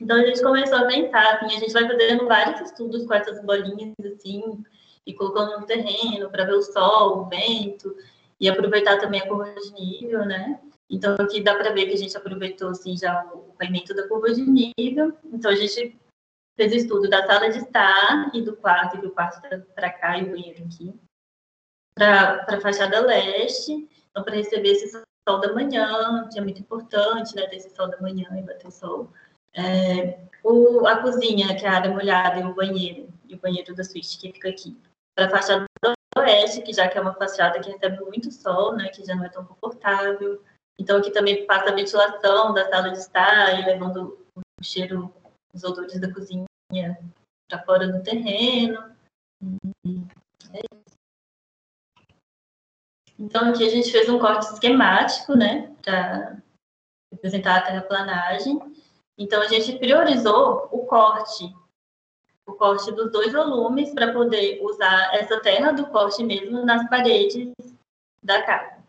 Então 0.00 0.16
a 0.16 0.24
gente 0.24 0.42
começou 0.42 0.78
a 0.78 0.86
pensar, 0.86 1.34
assim, 1.34 1.56
a 1.56 1.60
gente 1.60 1.72
vai 1.72 1.86
fazendo 1.86 2.26
vários 2.26 2.60
estudos 2.60 3.06
com 3.06 3.14
essas 3.14 3.42
bolinhas 3.44 3.94
assim, 4.12 4.64
e 5.06 5.12
colocando 5.12 5.60
no 5.60 5.66
terreno 5.66 6.30
para 6.30 6.44
ver 6.44 6.54
o 6.54 6.62
sol, 6.62 7.18
o 7.18 7.28
vento, 7.28 7.96
e 8.40 8.48
aproveitar 8.48 8.98
também 8.98 9.20
a 9.20 9.28
curva 9.28 9.54
de 9.54 9.72
nível, 9.72 10.24
né? 10.24 10.60
Então 10.90 11.16
aqui 11.18 11.40
dá 11.40 11.54
para 11.54 11.72
ver 11.72 11.86
que 11.86 11.94
a 11.94 11.98
gente 11.98 12.16
aproveitou 12.16 12.70
assim 12.70 12.96
já 12.96 13.24
o 13.32 13.54
paimento 13.58 13.94
da 13.94 14.06
curva 14.06 14.32
de 14.32 14.42
nível. 14.42 15.16
Então 15.32 15.50
a 15.50 15.54
gente 15.54 15.98
fez 16.56 16.72
estudo 16.72 17.08
da 17.08 17.26
sala 17.26 17.50
de 17.50 17.58
estar 17.58 18.30
e 18.34 18.42
do 18.42 18.56
quarto, 18.56 18.96
e 18.96 19.06
o 19.06 19.10
quarto 19.10 19.40
para 19.74 19.90
cá 19.90 20.18
e 20.18 20.24
o 20.24 20.30
banheiro 20.30 20.64
aqui 20.64 20.94
para 21.94 22.44
a 22.48 22.60
fachada 22.60 23.00
leste, 23.00 23.88
então 24.10 24.24
para 24.24 24.34
receber 24.34 24.72
esse 24.72 24.90
sol 24.90 25.40
da 25.40 25.52
manhã, 25.52 26.28
que 26.30 26.38
é 26.38 26.42
muito 26.42 26.60
importante, 26.60 27.34
né, 27.34 27.46
ter 27.46 27.56
esse 27.56 27.70
sol 27.74 27.88
da 27.88 28.00
manhã 28.00 28.26
e 28.36 28.42
bater 28.42 28.70
sol. 28.70 29.08
É, 29.54 30.18
o, 30.42 30.86
a 30.86 30.98
cozinha, 30.98 31.54
que 31.56 31.64
é 31.64 31.68
a 31.68 31.74
área 31.74 31.90
molhada, 31.90 32.40
e 32.40 32.44
o 32.44 32.54
banheiro, 32.54 33.08
e 33.28 33.34
o 33.34 33.38
banheiro 33.38 33.74
da 33.74 33.84
suíte, 33.84 34.18
que 34.18 34.32
fica 34.32 34.48
aqui. 34.48 34.76
Para 35.14 35.26
a 35.26 35.30
fachada 35.30 35.66
oeste, 36.16 36.62
que 36.62 36.72
já 36.72 36.88
que 36.88 36.98
é 36.98 37.00
uma 37.00 37.14
fachada 37.14 37.60
que 37.60 37.70
recebe 37.70 38.04
muito 38.04 38.30
sol, 38.32 38.74
né, 38.76 38.88
que 38.88 39.04
já 39.04 39.14
não 39.14 39.24
é 39.24 39.28
tão 39.28 39.44
confortável. 39.44 40.42
Então 40.78 40.98
aqui 40.98 41.10
também 41.10 41.46
passa 41.46 41.70
a 41.70 41.74
ventilação 41.74 42.52
da 42.52 42.68
sala 42.68 42.90
de 42.90 42.98
estar 42.98 43.60
e 43.60 43.64
levando 43.64 44.18
o 44.36 44.42
cheiro, 44.62 45.12
os 45.52 45.62
odores 45.62 46.00
da 46.00 46.12
cozinha 46.12 46.44
para 47.48 47.62
fora 47.64 47.86
do 47.86 48.02
terreno. 48.02 48.92
É 50.52 50.58
isso. 50.58 50.83
Então, 53.18 53.48
aqui 53.48 53.64
a 53.64 53.70
gente 53.70 53.90
fez 53.90 54.08
um 54.08 54.18
corte 54.18 54.52
esquemático, 54.52 55.34
né, 55.36 55.72
para 55.82 56.36
representar 57.12 57.58
a 57.58 57.62
terraplanagem. 57.62 58.58
Então, 59.16 59.40
a 59.40 59.46
gente 59.46 59.78
priorizou 59.78 60.68
o 60.72 60.84
corte, 60.86 61.54
o 62.46 62.52
corte 62.52 62.90
dos 62.92 63.12
dois 63.12 63.32
volumes, 63.32 63.92
para 63.94 64.12
poder 64.12 64.60
usar 64.62 65.14
essa 65.14 65.40
terra 65.40 65.72
do 65.72 65.86
corte 65.86 66.24
mesmo 66.24 66.64
nas 66.64 66.88
paredes 66.88 67.52
da 68.22 68.42
casa. 68.42 68.82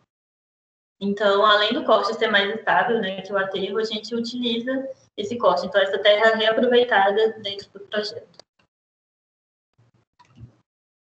Então, 0.99 1.45
além 1.45 1.73
do 1.73 1.83
corte 1.83 2.15
ser 2.15 2.29
mais 2.29 2.55
estável, 2.55 2.99
né, 2.99 3.21
que 3.21 3.31
o 3.31 3.37
aterro, 3.37 3.77
a 3.77 3.83
gente 3.83 4.15
utiliza 4.15 4.89
esse 5.15 5.37
corte. 5.37 5.67
Então, 5.67 5.81
essa 5.81 5.99
terra 5.99 6.31
é 6.31 6.35
reaproveitada 6.35 7.33
dentro 7.39 7.69
do 7.71 7.79
projeto. 7.81 8.43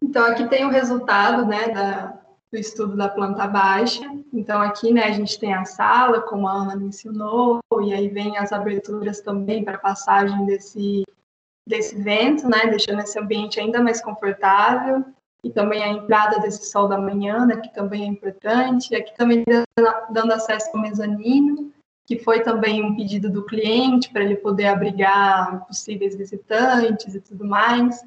Então, 0.03 0.25
aqui 0.25 0.47
tem 0.47 0.65
o 0.65 0.69
resultado, 0.69 1.45
né, 1.45 1.69
da, 1.69 2.26
do 2.51 2.57
estudo 2.57 2.95
da 2.95 3.09
planta 3.09 3.47
baixa. 3.47 4.03
Então, 4.33 4.61
aqui, 4.61 4.93
né, 4.93 5.03
a 5.03 5.11
gente 5.11 5.39
tem 5.39 5.53
a 5.53 5.65
sala, 5.65 6.21
como 6.21 6.47
a 6.47 6.53
Ana 6.53 6.75
mencionou, 6.75 7.59
e 7.81 7.93
aí 7.93 8.07
vem 8.07 8.37
as 8.37 8.51
aberturas 8.51 9.21
também 9.21 9.63
para 9.63 9.77
passagem 9.77 10.45
desse, 10.45 11.03
desse 11.67 11.95
vento, 12.01 12.47
né, 12.49 12.67
deixando 12.67 13.01
esse 13.01 13.19
ambiente 13.19 13.59
ainda 13.59 13.81
mais 13.81 14.01
confortável. 14.01 15.03
E 15.43 15.51
também 15.51 15.83
a 15.83 15.89
entrada 15.89 16.39
desse 16.39 16.69
sol 16.69 16.87
da 16.87 16.97
manhã, 16.97 17.45
né, 17.45 17.57
que 17.57 17.73
também 17.73 18.03
é 18.03 18.07
importante. 18.07 18.95
Aqui 18.95 19.15
também 19.15 19.43
dando 20.09 20.31
acesso 20.31 20.69
ao 20.73 20.81
mezanino, 20.81 21.71
que 22.05 22.17
foi 22.17 22.41
também 22.41 22.83
um 22.83 22.95
pedido 22.95 23.29
do 23.29 23.45
cliente 23.45 24.09
para 24.09 24.23
ele 24.23 24.37
poder 24.37 24.67
abrigar 24.67 25.65
possíveis 25.67 26.15
visitantes 26.15 27.13
e 27.13 27.21
tudo 27.21 27.45
mais. 27.45 28.03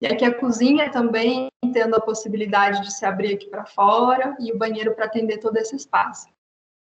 E 0.00 0.06
aqui 0.06 0.24
a 0.24 0.34
cozinha 0.34 0.90
também 0.90 1.48
tendo 1.72 1.96
a 1.96 2.00
possibilidade 2.00 2.82
de 2.82 2.92
se 2.92 3.04
abrir 3.04 3.34
aqui 3.34 3.46
para 3.46 3.66
fora 3.66 4.36
e 4.38 4.52
o 4.52 4.58
banheiro 4.58 4.94
para 4.94 5.06
atender 5.06 5.38
todo 5.38 5.56
esse 5.56 5.74
espaço. 5.74 6.28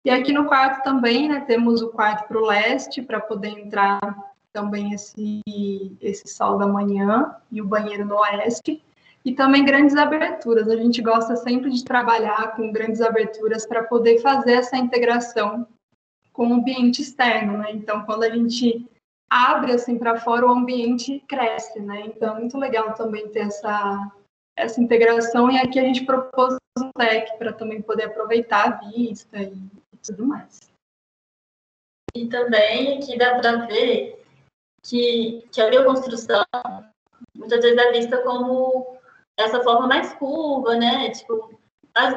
E 0.04 0.10
aqui 0.10 0.32
no 0.32 0.46
quarto 0.46 0.82
também, 0.82 1.28
né, 1.28 1.40
temos 1.40 1.82
o 1.82 1.90
quarto 1.90 2.28
para 2.28 2.38
o 2.38 2.46
leste 2.46 3.02
para 3.02 3.20
poder 3.20 3.48
entrar 3.48 3.98
também 4.52 4.92
esse 4.92 5.42
esse 6.00 6.28
sol 6.28 6.56
da 6.56 6.66
manhã 6.66 7.36
e 7.50 7.60
o 7.60 7.66
banheiro 7.66 8.04
no 8.04 8.16
oeste 8.16 8.82
e 9.24 9.32
também 9.32 9.64
grandes 9.64 9.96
aberturas. 9.96 10.68
A 10.68 10.76
gente 10.76 11.02
gosta 11.02 11.34
sempre 11.36 11.70
de 11.70 11.84
trabalhar 11.84 12.54
com 12.54 12.70
grandes 12.70 13.00
aberturas 13.00 13.66
para 13.66 13.82
poder 13.82 14.20
fazer 14.20 14.52
essa 14.52 14.76
integração 14.76 15.66
com 16.32 16.48
o 16.48 16.54
ambiente 16.54 17.02
externo, 17.02 17.58
né? 17.58 17.72
Então, 17.72 18.04
quando 18.04 18.22
a 18.22 18.30
gente 18.30 18.88
abre 19.30 19.72
assim 19.72 19.98
para 19.98 20.18
fora, 20.18 20.46
o 20.46 20.50
ambiente 20.50 21.20
cresce, 21.28 21.80
né? 21.80 22.02
Então 22.06 22.36
é 22.36 22.40
muito 22.40 22.58
legal 22.58 22.94
também 22.94 23.28
ter 23.28 23.40
essa 23.40 24.12
essa 24.58 24.80
integração 24.80 25.50
e 25.50 25.58
aqui 25.58 25.78
a 25.78 25.82
gente 25.82 26.06
propôs 26.06 26.56
um 26.78 26.90
deck 26.96 27.36
para 27.36 27.52
também 27.52 27.82
poder 27.82 28.04
aproveitar 28.04 28.66
a 28.66 28.88
vista 28.88 29.38
e, 29.38 29.52
e 29.92 29.96
tudo 30.02 30.24
mais. 30.26 30.58
E 32.14 32.26
também 32.28 32.96
aqui 32.96 33.18
dá 33.18 33.38
para 33.38 33.66
ver 33.66 34.24
que, 34.82 35.46
que 35.52 35.60
a 35.60 35.68
bioconstrução 35.68 36.42
muitas 37.34 37.60
vezes 37.62 37.78
é 37.78 37.92
vista 37.92 38.22
como 38.22 38.96
essa 39.38 39.62
forma 39.62 39.86
mais 39.86 40.14
curva, 40.14 40.76
né? 40.76 41.10
Tipo, 41.10 41.58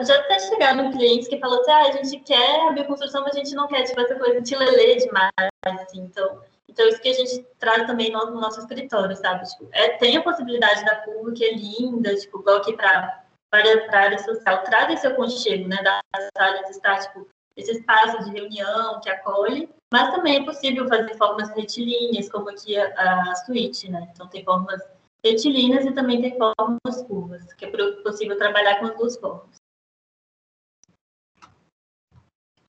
já 0.05 0.19
até 0.19 0.39
chegaram 0.39 0.91
clientes 0.91 1.27
que 1.27 1.39
falam 1.39 1.59
assim, 1.59 1.71
ah, 1.71 1.87
a 1.87 1.91
gente 1.91 2.19
quer 2.23 2.67
a 2.67 2.71
bioconstrução, 2.71 3.23
mas 3.23 3.35
a 3.35 3.39
gente 3.39 3.55
não 3.55 3.67
quer, 3.67 3.83
tipo, 3.83 3.99
essa 3.99 4.15
coisa 4.15 4.39
de 4.41 4.55
lelê 4.55 4.95
demais, 4.95 5.31
assim. 5.65 6.01
Então, 6.01 6.41
então, 6.69 6.87
isso 6.87 7.01
que 7.01 7.09
a 7.09 7.13
gente 7.13 7.45
traz 7.57 7.87
também 7.87 8.11
no, 8.11 8.27
no 8.27 8.39
nosso 8.39 8.59
escritório, 8.59 9.15
sabe? 9.15 9.43
Tipo, 9.49 9.67
é, 9.71 9.97
tem 9.97 10.15
a 10.15 10.23
possibilidade 10.23 10.85
da 10.85 10.97
curva, 10.97 11.31
que 11.33 11.43
é 11.43 11.53
linda, 11.53 12.15
tipo, 12.15 12.39
igual 12.39 12.57
aqui 12.57 12.73
para 12.73 13.23
a 13.51 13.97
área 13.97 14.19
social, 14.19 14.63
traz 14.63 14.93
esse 14.93 15.07
aconchego, 15.07 15.67
né, 15.67 15.77
das 15.81 16.29
áreas 16.37 16.69
estar, 16.69 16.99
tipo, 16.99 17.27
esse 17.57 17.71
espaço 17.71 18.23
de 18.23 18.31
reunião 18.31 19.01
que 19.01 19.09
acolhe, 19.09 19.67
mas 19.91 20.13
também 20.13 20.37
é 20.37 20.45
possível 20.45 20.87
fazer 20.87 21.17
formas 21.17 21.49
retilíneas, 21.49 22.29
como 22.29 22.49
aqui 22.49 22.77
a, 22.77 23.31
a 23.31 23.35
suíte, 23.35 23.89
né? 23.89 24.07
Então, 24.13 24.27
tem 24.27 24.43
formas 24.43 24.81
retilíneas 25.25 25.85
e 25.85 25.91
também 25.91 26.21
tem 26.21 26.37
formas 26.37 27.01
curvas, 27.07 27.51
que 27.53 27.65
é 27.65 27.71
possível 28.03 28.37
trabalhar 28.37 28.79
com 28.79 28.85
as 28.85 28.95
duas 28.95 29.17
formas. 29.17 29.57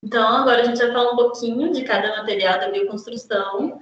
Então, 0.02 0.26
agora 0.26 0.62
a 0.62 0.64
gente 0.64 0.78
vai 0.78 0.92
falar 0.92 1.12
um 1.12 1.16
pouquinho 1.16 1.70
de 1.72 1.84
cada 1.84 2.16
material 2.16 2.58
da 2.58 2.70
bioconstrução, 2.70 3.80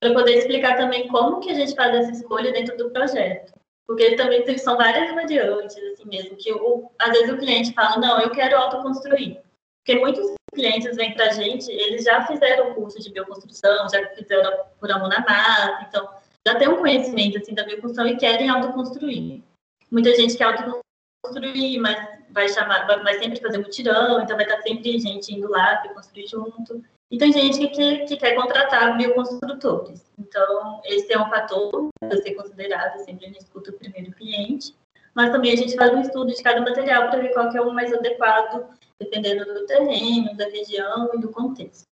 para 0.00 0.12
poder 0.12 0.38
explicar 0.38 0.76
também 0.76 1.08
como 1.08 1.40
que 1.40 1.50
a 1.50 1.54
gente 1.54 1.74
faz 1.74 1.94
essa 1.94 2.12
escolha 2.12 2.52
dentro 2.52 2.76
do 2.76 2.90
projeto. 2.90 3.52
Porque 3.86 4.16
também 4.16 4.58
são 4.58 4.76
várias 4.76 5.14
variantes, 5.14 5.76
assim 5.76 6.06
mesmo, 6.06 6.36
que 6.36 6.52
o, 6.52 6.90
às 6.98 7.10
vezes 7.10 7.30
o 7.30 7.38
cliente 7.38 7.74
fala, 7.74 7.98
não, 7.98 8.20
eu 8.20 8.30
quero 8.30 8.56
autoconstruir. 8.56 9.40
Porque 9.84 10.00
muitos 10.00 10.34
clientes 10.54 10.96
vêm 10.96 11.12
para 11.12 11.26
a 11.26 11.32
gente, 11.32 11.70
eles 11.70 12.04
já 12.04 12.26
fizeram 12.26 12.70
o 12.70 12.74
curso 12.74 12.98
de 12.98 13.12
bioconstrução, 13.12 13.88
já 13.90 14.06
fizeram 14.14 14.50
por 14.80 14.90
amor 14.90 15.08
na 15.08 15.20
massa, 15.20 15.86
então 15.86 16.08
já 16.46 16.54
tem 16.56 16.68
um 16.68 16.78
conhecimento 16.78 17.38
assim 17.38 17.54
da 17.54 17.64
bioconstrução 17.64 18.06
e 18.06 18.16
querem 18.16 18.48
autoconstruir. 18.48 19.42
Muita 19.90 20.14
gente 20.14 20.36
quer 20.36 20.44
autoconstruir, 20.44 21.80
mas 21.80 22.24
vai 22.30 22.48
chamar, 22.48 22.86
vai, 22.86 23.18
sempre 23.18 23.40
fazer 23.40 23.58
mutirão, 23.58 24.20
então 24.20 24.36
vai 24.36 24.46
estar 24.46 24.60
sempre 24.62 24.98
gente 24.98 25.34
indo 25.34 25.48
lá 25.48 25.76
para 25.76 25.94
construir 25.94 26.26
junto. 26.26 26.82
E 27.10 27.18
tem 27.18 27.32
gente 27.32 27.58
que, 27.58 27.68
que, 27.68 28.04
que, 28.06 28.16
quer 28.16 28.34
contratar 28.34 28.96
bioconstrutores. 28.96 30.10
Então, 30.18 30.80
esse 30.84 31.12
é 31.12 31.20
um 31.20 31.28
fator 31.28 31.88
a 32.02 32.16
ser 32.16 32.34
considerado, 32.34 32.98
sempre 33.04 33.26
a 33.26 33.28
gente 33.28 33.40
escuta 33.40 33.70
o 33.70 33.78
primeiro 33.78 34.12
cliente. 34.12 34.74
Mas 35.14 35.30
também 35.30 35.52
a 35.52 35.56
gente 35.56 35.76
faz 35.76 35.92
um 35.92 36.00
estudo 36.00 36.32
de 36.32 36.42
cada 36.42 36.60
material 36.60 37.08
para 37.08 37.20
ver 37.20 37.32
qual 37.32 37.48
é 37.48 37.60
o 37.60 37.72
mais 37.72 37.92
adequado, 37.92 38.68
dependendo 38.98 39.44
do 39.44 39.66
terreno, 39.66 40.36
da 40.36 40.46
região 40.46 41.10
e 41.14 41.18
do 41.18 41.30
contexto. 41.30 41.84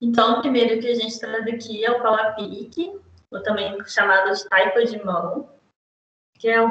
Então, 0.00 0.38
o 0.38 0.40
primeiro 0.40 0.80
que 0.80 0.88
a 0.88 0.94
gente 0.94 1.18
traz 1.18 1.46
aqui 1.46 1.84
é 1.84 1.90
o 1.90 2.02
pau 2.02 2.14
a 2.14 2.32
pique, 2.32 2.98
ou 3.30 3.42
também 3.42 3.82
chamado 3.86 4.34
de 4.34 4.48
taipa 4.48 4.84
de 4.84 5.02
mão, 5.02 5.50
que 6.38 6.48
é 6.48 6.62
o, 6.62 6.70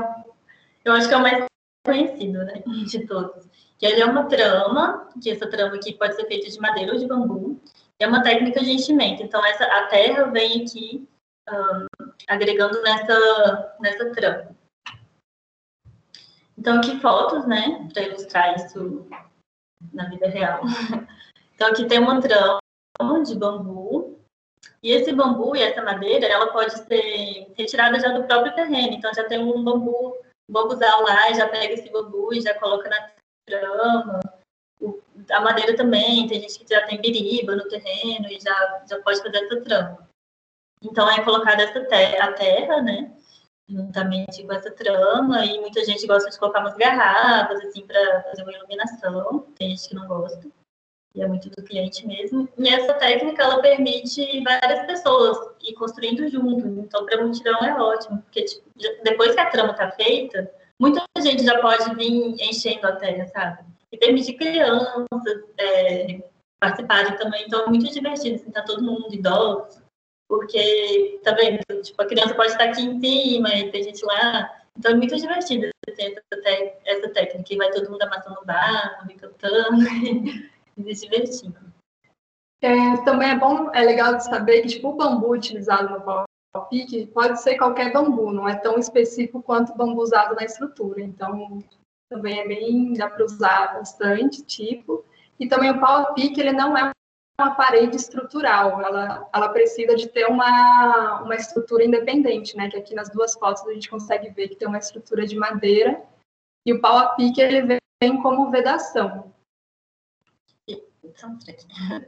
eu 0.84 0.94
acho 0.94 1.08
que 1.08 1.13
é 1.13 1.17
o 1.17 1.22
mais 1.22 1.46
conhecido, 1.86 2.44
né, 2.46 2.63
de 2.86 3.08
todos. 3.08 3.45
Que 3.77 3.86
ele 3.86 4.01
é 4.01 4.05
uma 4.05 4.25
trama, 4.25 5.10
que 5.22 5.29
essa 5.29 5.50
trama 5.50 5.75
aqui 5.75 5.94
pode 5.94 6.15
ser 6.15 6.25
feita 6.27 6.50
de 6.50 6.60
madeira 6.60 6.94
ou 6.94 7.00
de 7.00 7.08
bambu, 7.08 7.60
é 8.00 8.08
uma 8.08 8.24
técnica 8.24 8.62
de 8.62 8.72
enchimento. 8.72 9.24
Então, 9.24 9.46
essa, 9.46 9.65
a 9.65 9.88
terra 9.88 10.25
vem 10.25 10.63
aqui 10.63 11.08
um, 11.50 11.86
agregando 12.27 12.82
nessa, 12.82 13.75
nessa 13.79 14.12
trama. 14.12 14.55
Então, 16.58 16.77
aqui 16.77 17.00
fotos, 17.00 17.46
né, 17.46 17.88
para 17.94 18.03
ilustrar 18.03 18.55
isso 18.55 19.08
na 19.94 20.10
vida 20.10 20.27
real. 20.27 20.62
Então, 21.55 21.70
aqui 21.70 21.86
tem 21.86 22.00
uma 22.00 22.20
trama 22.20 22.60
de 23.25 23.34
bambu, 23.34 24.20
e 24.84 24.91
esse 24.91 25.13
bambu 25.13 25.55
e 25.55 25.62
essa 25.62 25.82
madeira, 25.82 26.27
ela 26.27 26.51
pode 26.51 26.77
ser 26.86 27.51
retirada 27.58 28.00
já 28.00 28.10
do 28.10 28.25
próprio 28.25 28.53
terreno. 28.53 28.94
Então, 28.94 29.13
já 29.13 29.24
tem 29.24 29.39
um 29.39 29.63
bambu, 29.63 30.17
um 30.50 30.53
bambuzal 30.53 31.01
lá, 31.03 31.32
já 31.34 31.48
pega 31.48 31.74
esse 31.74 31.89
bambu 31.89 32.34
e 32.34 32.41
já 32.41 32.53
coloca 32.55 32.89
na 32.89 33.10
trama. 33.46 34.20
A 35.32 35.42
madeira 35.42 35.75
também, 35.75 36.28
tem 36.28 36.42
gente 36.42 36.60
que 36.60 36.74
já 36.74 36.86
tem 36.86 37.00
biriba 37.00 37.56
no 37.56 37.68
terreno 37.68 38.28
e 38.30 38.40
já, 38.40 38.84
já 38.90 39.02
pode 39.02 39.22
fazer 39.22 39.38
essa 39.38 39.62
trama. 39.62 40.10
Então, 40.84 41.10
é 41.10 41.24
colocada 41.24 41.64
essa 41.64 41.80
a 41.80 42.34
terra, 42.34 42.82
né? 42.82 43.12
Juntamente 43.68 44.44
com 44.44 44.54
essa 44.54 44.70
trama, 44.70 45.44
e 45.46 45.60
muita 45.60 45.84
gente 45.84 46.06
gosta 46.06 46.30
de 46.30 46.38
colocar 46.38 46.60
umas 46.60 46.75
garrafas, 46.75 47.60
assim, 47.62 47.86
para 47.88 48.24
fazer 48.24 48.44
uma 48.44 48.52
iluminação. 48.52 49.48
Tem 49.58 49.70
gente 49.70 49.90
que 49.90 49.96
não 49.96 50.08
gosta, 50.08 50.48
e 51.16 51.22
é 51.22 51.28
muito 51.28 51.50
do 51.50 51.64
cliente 51.64 52.06
mesmo. 52.06 52.48
E 52.58 52.70
essa 52.70 52.94
técnica, 52.94 53.42
ela 53.42 53.62
permite 53.62 54.44
várias 54.44 54.86
pessoas 54.86 55.56
ir 55.64 55.74
construindo 55.74 56.28
junto. 56.28 56.68
Então, 56.68 57.06
para 57.06 57.25
mutirão 57.25 57.58
é 57.64 57.74
ótimo, 57.74 58.22
porque 58.24 58.44
tipo, 58.44 58.70
depois 59.04 59.34
que 59.34 59.40
a 59.40 59.50
trama 59.50 59.72
está 59.72 59.90
feita, 59.92 60.52
muita 60.79 61.03
gente 61.20 61.44
já 61.44 61.60
pode 61.62 61.96
vir 61.96 62.36
enchendo 62.41 62.88
a 62.88 62.96
terra, 62.96 63.27
sabe? 63.27 63.65
E 63.91 63.98
permite 63.98 64.34
crianças 64.34 65.08
é, 65.58 66.24
participarem 66.60 67.17
também. 67.17 67.46
Então, 67.46 67.65
é 67.65 67.67
muito 67.67 67.91
divertido, 67.91 68.36
assim, 68.36 68.51
tá 68.51 68.62
todo 68.63 68.84
mundo 68.84 69.13
idoso 69.13 69.86
porque, 70.27 71.20
tá 71.24 71.34
vendo? 71.34 71.60
Tipo, 71.82 72.01
a 72.01 72.05
criança 72.05 72.36
pode 72.36 72.51
estar 72.51 72.65
aqui 72.65 72.82
em 72.82 73.00
cima 73.00 73.50
e 73.55 73.72
tem 73.72 73.84
gente 73.84 74.03
lá. 74.05 74.62
Então 74.77 74.91
é 74.91 74.96
muito 74.96 75.15
divertido 75.15 75.70
ter 75.96 76.24
essa, 76.32 76.77
essa 76.86 77.10
técnica. 77.10 77.53
E 77.53 77.58
vai 77.58 77.72
todo 77.72 77.89
mundo 77.89 78.01
amassando 78.01 78.46
barro, 78.46 79.08
cantando 79.17 79.84
e 80.77 80.96
se 80.96 81.08
divertindo. 81.08 81.55
É, 82.62 82.98
também 83.03 83.29
é 83.29 83.38
bom, 83.38 83.70
é 83.74 83.82
legal 83.82 84.15
de 84.15 84.25
saber 84.25 84.62
que 84.62 84.70
tipo, 84.70 84.89
o 84.89 84.96
bambu 84.96 85.32
utilizado 85.32 85.89
no 85.94 86.03
pique 86.62 87.07
pode 87.07 87.41
ser 87.41 87.57
qualquer 87.57 87.91
bambu, 87.91 88.31
não 88.31 88.47
é 88.47 88.55
tão 88.55 88.77
específico 88.77 89.41
quanto 89.41 89.71
o 89.71 89.75
bambu 89.75 90.01
usado 90.01 90.35
na 90.35 90.43
estrutura. 90.43 91.01
Então, 91.01 91.63
também 92.09 92.39
é 92.39 92.47
bem, 92.47 92.93
dá 92.93 93.09
para 93.09 93.25
usar 93.25 93.74
bastante 93.74 94.44
tipo. 94.44 95.03
E 95.39 95.48
também 95.48 95.72
o 95.72 95.79
pau 95.79 95.98
a 95.98 96.13
pique, 96.13 96.39
ele 96.39 96.53
não 96.53 96.77
é 96.77 96.91
uma 97.39 97.55
parede 97.55 97.98
estrutural, 97.98 98.81
ela, 98.81 99.29
ela 99.33 99.50
precisa 99.50 99.94
de 99.96 100.07
ter 100.07 100.25
uma, 100.25 101.22
uma 101.22 101.35
estrutura 101.35 101.83
independente, 101.83 102.55
né? 102.55 102.70
Que 102.70 102.77
aqui 102.77 102.96
nas 102.96 103.09
duas 103.09 103.33
fotos 103.33 103.68
a 103.68 103.74
gente 103.74 103.89
consegue 103.89 104.29
ver 104.29 104.48
que 104.48 104.55
tem 104.55 104.68
uma 104.68 104.77
estrutura 104.77 105.25
de 105.25 105.35
madeira 105.35 106.01
e 106.65 106.74
o 106.74 106.79
pau 106.79 106.98
a 106.98 107.09
pique 107.09 107.41
ele 107.41 107.79
vem 108.01 108.22
como 108.22 108.50
vedação. 108.50 109.34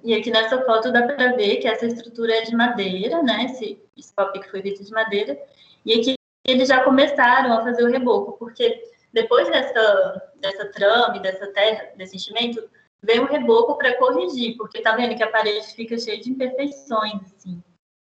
E 0.04 0.14
aqui 0.14 0.30
nessa 0.30 0.64
foto 0.66 0.92
dá 0.92 1.04
para 1.04 1.36
ver 1.36 1.58
que 1.58 1.68
essa 1.68 1.86
estrutura 1.86 2.36
é 2.36 2.42
de 2.42 2.56
madeira, 2.56 3.22
né? 3.24 3.46
Esse, 3.46 3.82
esse 3.98 4.14
pique 4.34 4.50
foi 4.50 4.62
feito 4.62 4.84
de 4.84 4.92
madeira. 4.92 5.40
E 5.86 5.94
aqui 5.94 6.16
eles 6.46 6.68
já 6.68 6.84
começaram 6.84 7.54
a 7.54 7.64
fazer 7.64 7.84
o 7.84 7.92
reboco, 7.92 8.38
porque 8.38 8.82
depois 9.14 9.50
dessa, 9.50 10.32
dessa 10.38 10.66
trame, 10.72 11.20
dessa 11.20 11.48
terra, 11.48 11.92
desse 11.96 12.16
enchimento, 12.16 12.70
vem 13.02 13.20
um 13.20 13.26
reboco 13.26 13.78
para 13.78 13.98
corrigir, 13.98 14.56
porque 14.58 14.82
tá 14.82 14.96
vendo 14.96 15.16
que 15.16 15.24
a 15.24 15.32
parede 15.32 15.68
fica 15.74 15.98
cheia 15.98 16.20
de 16.20 16.30
imperfeições, 16.30 17.22
assim. 17.36 17.62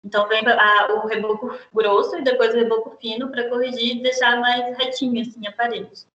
Então 0.04 0.28
vem 0.28 0.46
a, 0.48 0.94
o 0.94 1.08
reboco 1.08 1.58
grosso 1.74 2.16
e 2.18 2.24
depois 2.24 2.54
o 2.54 2.58
reboco 2.58 2.96
fino 3.02 3.30
para 3.32 3.50
corrigir 3.50 3.98
e 3.98 4.04
deixar 4.04 4.40
mais 4.40 4.78
retinho, 4.78 5.22
assim, 5.22 5.48
a 5.48 5.52
parede. 5.52 6.06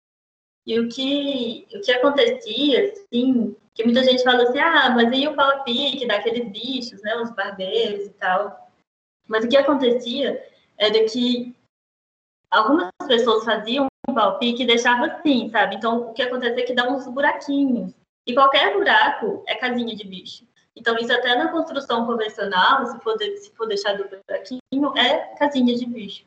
E 0.66 0.78
o 0.78 0.88
que, 0.88 1.66
o 1.74 1.80
que 1.80 1.90
acontecia, 1.90 2.92
assim, 2.92 3.56
que 3.80 3.84
muita 3.84 4.04
gente 4.04 4.22
fala 4.22 4.42
assim, 4.42 4.58
ah, 4.58 4.90
mas 4.90 5.10
e 5.12 5.26
o 5.26 5.34
pau 5.34 5.64
pique 5.64 6.06
daqueles 6.06 6.48
bichos, 6.50 7.00
né, 7.02 7.16
os 7.16 7.30
barbeiros 7.30 8.06
e 8.06 8.10
tal. 8.10 8.70
Mas 9.26 9.44
o 9.44 9.48
que 9.48 9.56
acontecia 9.56 10.44
era 10.76 11.04
que 11.04 11.56
algumas 12.50 12.90
pessoas 13.06 13.44
faziam 13.44 13.86
um 14.08 14.14
pau 14.14 14.38
pique 14.38 14.62
e 14.62 14.66
deixavam 14.66 15.04
assim, 15.04 15.48
sabe? 15.50 15.76
Então, 15.76 16.10
o 16.10 16.12
que 16.12 16.22
acontecia 16.22 16.62
é 16.62 16.66
que 16.66 16.74
dá 16.74 16.88
uns 16.88 17.06
buraquinhos. 17.06 17.92
E 18.26 18.34
qualquer 18.34 18.74
buraco 18.74 19.42
é 19.46 19.54
casinha 19.54 19.96
de 19.96 20.06
bicho. 20.06 20.44
Então, 20.76 20.96
isso 20.98 21.12
até 21.12 21.34
na 21.34 21.48
construção 21.48 22.06
convencional, 22.06 22.86
se 22.86 22.98
for, 23.00 23.16
de, 23.16 23.36
se 23.38 23.50
for 23.52 23.66
deixado 23.66 24.08
buraquinho, 24.08 24.96
é 24.96 25.34
casinha 25.36 25.74
de 25.74 25.86
bicho. 25.86 26.24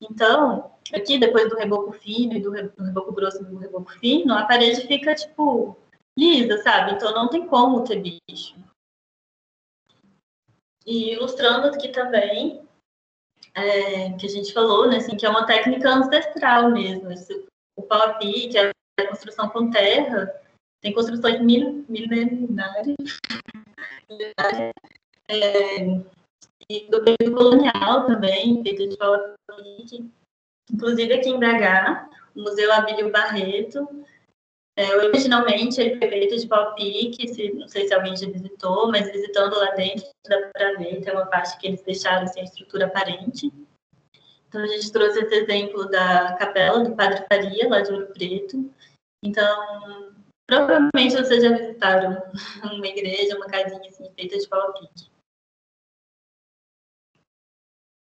Então, 0.00 0.72
aqui, 0.92 1.18
depois 1.18 1.48
do 1.48 1.56
reboco 1.56 1.92
fino 1.92 2.34
e 2.34 2.40
do, 2.40 2.50
reboco 2.50 3.12
grosso 3.12 3.42
e 3.42 3.44
do 3.44 3.56
reboco 3.56 3.90
fino, 3.92 4.34
a 4.34 4.44
parede 4.44 4.86
fica, 4.86 5.14
tipo, 5.14 5.76
lisa, 6.18 6.58
sabe? 6.62 6.92
Então, 6.92 7.12
não 7.12 7.28
tem 7.28 7.46
como 7.46 7.84
ter 7.84 8.00
bicho. 8.00 8.56
E 10.84 11.12
ilustrando 11.12 11.68
aqui 11.68 11.88
também, 11.88 12.66
é, 13.54 14.12
que 14.12 14.26
a 14.26 14.28
gente 14.28 14.52
falou, 14.52 14.88
né, 14.88 14.98
assim, 14.98 15.16
que 15.16 15.26
é 15.26 15.28
uma 15.28 15.46
técnica 15.46 15.90
ancestral 15.90 16.70
mesmo. 16.70 17.10
Esse, 17.10 17.46
o 17.76 17.82
pau 17.82 18.02
a 18.02 18.14
pique, 18.14 18.56
a 18.58 18.72
construção 19.08 19.48
com 19.48 19.70
terra, 19.70 20.32
tem 20.80 20.92
construções 20.92 21.40
mil, 21.40 21.84
milenares 21.88 22.96
é, 25.28 25.78
e 26.70 26.88
do 26.90 27.02
período 27.02 27.36
colonial 27.36 28.06
também, 28.06 28.62
feito 28.62 28.88
de 28.88 28.96
pau 28.96 29.34
inclusive 30.70 31.14
aqui 31.14 31.30
em 31.30 31.38
BH, 31.38 32.08
o 32.34 32.42
Museu 32.42 32.72
Abílio 32.72 33.10
Barreto. 33.10 34.04
É, 34.76 34.94
originalmente 34.96 35.80
ele 35.80 35.98
foi 35.98 36.08
feito 36.08 36.36
de 36.36 36.46
pau-pique, 36.46 37.28
se, 37.28 37.50
não 37.52 37.66
sei 37.66 37.88
se 37.88 37.94
alguém 37.94 38.14
já 38.14 38.28
visitou, 38.28 38.90
mas 38.90 39.10
visitando 39.10 39.56
lá 39.56 39.70
dentro 39.70 40.06
dá 40.28 40.50
para 40.52 40.74
ver, 40.74 41.00
tem 41.00 41.14
uma 41.14 41.26
parte 41.26 41.58
que 41.58 41.66
eles 41.66 41.82
deixaram 41.82 42.26
sem 42.26 42.42
assim, 42.42 42.52
estrutura 42.52 42.86
aparente. 42.86 43.50
Então 44.48 44.60
a 44.60 44.66
gente 44.66 44.92
trouxe 44.92 45.20
esse 45.20 45.34
exemplo 45.34 45.88
da 45.88 46.34
capela 46.34 46.84
do 46.84 46.94
Padre 46.94 47.24
Faria, 47.26 47.68
lá 47.68 47.80
de 47.80 47.92
Ouro 47.92 48.06
Preto. 48.08 48.70
Então, 49.24 50.14
Provavelmente 50.46 51.16
vocês 51.16 51.42
já 51.42 51.50
visitaram 51.50 52.22
uma 52.72 52.86
igreja, 52.86 53.36
uma 53.36 53.46
casinha 53.46 53.80
assim, 53.88 54.08
feita 54.14 54.38
de 54.38 54.48
pau 54.48 54.72
pique. 54.74 55.10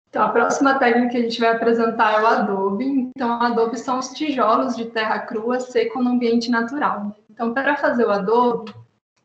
Então, 0.09 0.23
a 0.23 0.31
próxima 0.31 0.79
técnica 0.79 1.11
que 1.11 1.17
a 1.19 1.23
gente 1.23 1.41
vai 1.41 1.51
apresentar 1.51 2.15
é 2.15 2.23
o 2.23 2.27
adobe. 2.27 3.11
Então, 3.15 3.39
o 3.39 3.43
adobe 3.43 3.79
são 3.79 3.99
os 3.99 4.09
tijolos 4.11 4.75
de 4.75 4.87
terra 4.87 5.19
crua 5.21 5.61
seco 5.61 6.03
no 6.03 6.11
ambiente 6.11 6.51
natural. 6.51 7.15
Então, 7.31 7.53
para 7.53 7.77
fazer 7.77 8.07
o 8.07 8.11
adobe, 8.11 8.75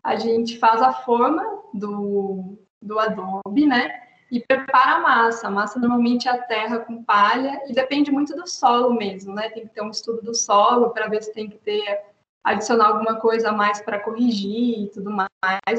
a 0.04 0.18
gente 0.18 0.60
faz 0.60 0.82
a 0.82 0.92
forma 0.92 1.44
do, 1.74 2.58
do 2.82 3.00
adobe, 3.00 3.66
né? 3.66 4.02
E 4.30 4.42
prepara 4.42 4.96
a 4.96 5.00
massa. 5.00 5.48
A 5.48 5.52
massa 5.52 5.80
normalmente 5.80 6.28
é 6.28 6.32
a 6.32 6.42
terra 6.42 6.80
com 6.80 7.04
palha 7.04 7.62
e 7.68 7.74
depende 7.74 8.12
muito 8.12 8.36
do 8.36 8.48
solo 8.48 8.94
mesmo, 8.94 9.34
né? 9.34 9.50
Tem 9.50 9.66
que 9.66 9.74
ter 9.74 9.82
um 9.82 9.90
estudo 9.90 10.22
do 10.22 10.36
solo 10.36 10.90
para 10.90 11.08
ver 11.08 11.24
se 11.24 11.34
tem 11.34 11.50
que 11.50 11.58
ter 11.58 12.02
adicionar 12.44 12.88
alguma 12.88 13.16
coisa 13.22 13.50
a 13.50 13.54
mais 13.54 13.82
para 13.82 14.00
corrigir 14.00 14.84
e 14.84 14.88
tudo 14.90 15.10
mais, 15.10 15.30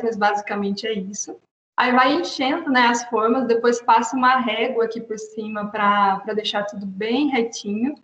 mas 0.03 0.17
basicamente 0.17 0.87
é 0.87 0.95
isso. 0.95 1.37
Aí 1.77 1.93
vai 1.93 2.15
enchendo 2.15 2.71
né, 2.71 2.87
as 2.87 3.05
formas, 3.09 3.49
depois 3.49 3.83
passa 3.83 4.17
uma 4.17 4.37
régua 4.37 4.85
aqui 4.85 5.01
por 5.01 5.19
cima 5.19 5.69
para 5.71 6.33
deixar 6.35 6.65
tudo 6.65 6.87
bem 6.87 7.29
retinho. 7.29 7.95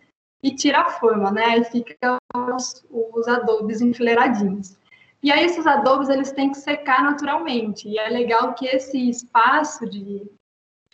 e 0.42 0.54
tira 0.54 0.80
a 0.80 0.90
forma, 0.90 1.30
né? 1.30 1.44
Aí 1.44 1.64
fica 1.64 2.16
os, 2.56 2.84
os 2.90 3.28
adobes 3.28 3.80
enfileiradinhos. 3.82 4.78
E 5.22 5.30
aí 5.30 5.44
esses 5.44 5.66
adobes 5.66 6.08
eles 6.08 6.32
têm 6.32 6.50
que 6.50 6.56
secar 6.56 7.02
naturalmente. 7.02 7.86
E 7.88 7.98
é 7.98 8.08
legal 8.08 8.54
que 8.54 8.66
esse 8.66 8.98
espaço 9.08 9.88
de 9.88 10.26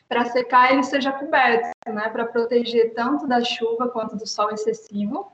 para 0.09 0.25
secar 0.27 0.73
ele 0.73 0.83
seja 0.83 1.13
coberto, 1.13 1.71
né? 1.89 2.09
Para 2.11 2.27
proteger 2.27 2.93
tanto 2.95 3.27
da 3.27 3.43
chuva 3.43 3.89
quanto 3.89 4.17
do 4.17 4.27
sol 4.27 4.51
excessivo. 4.51 5.33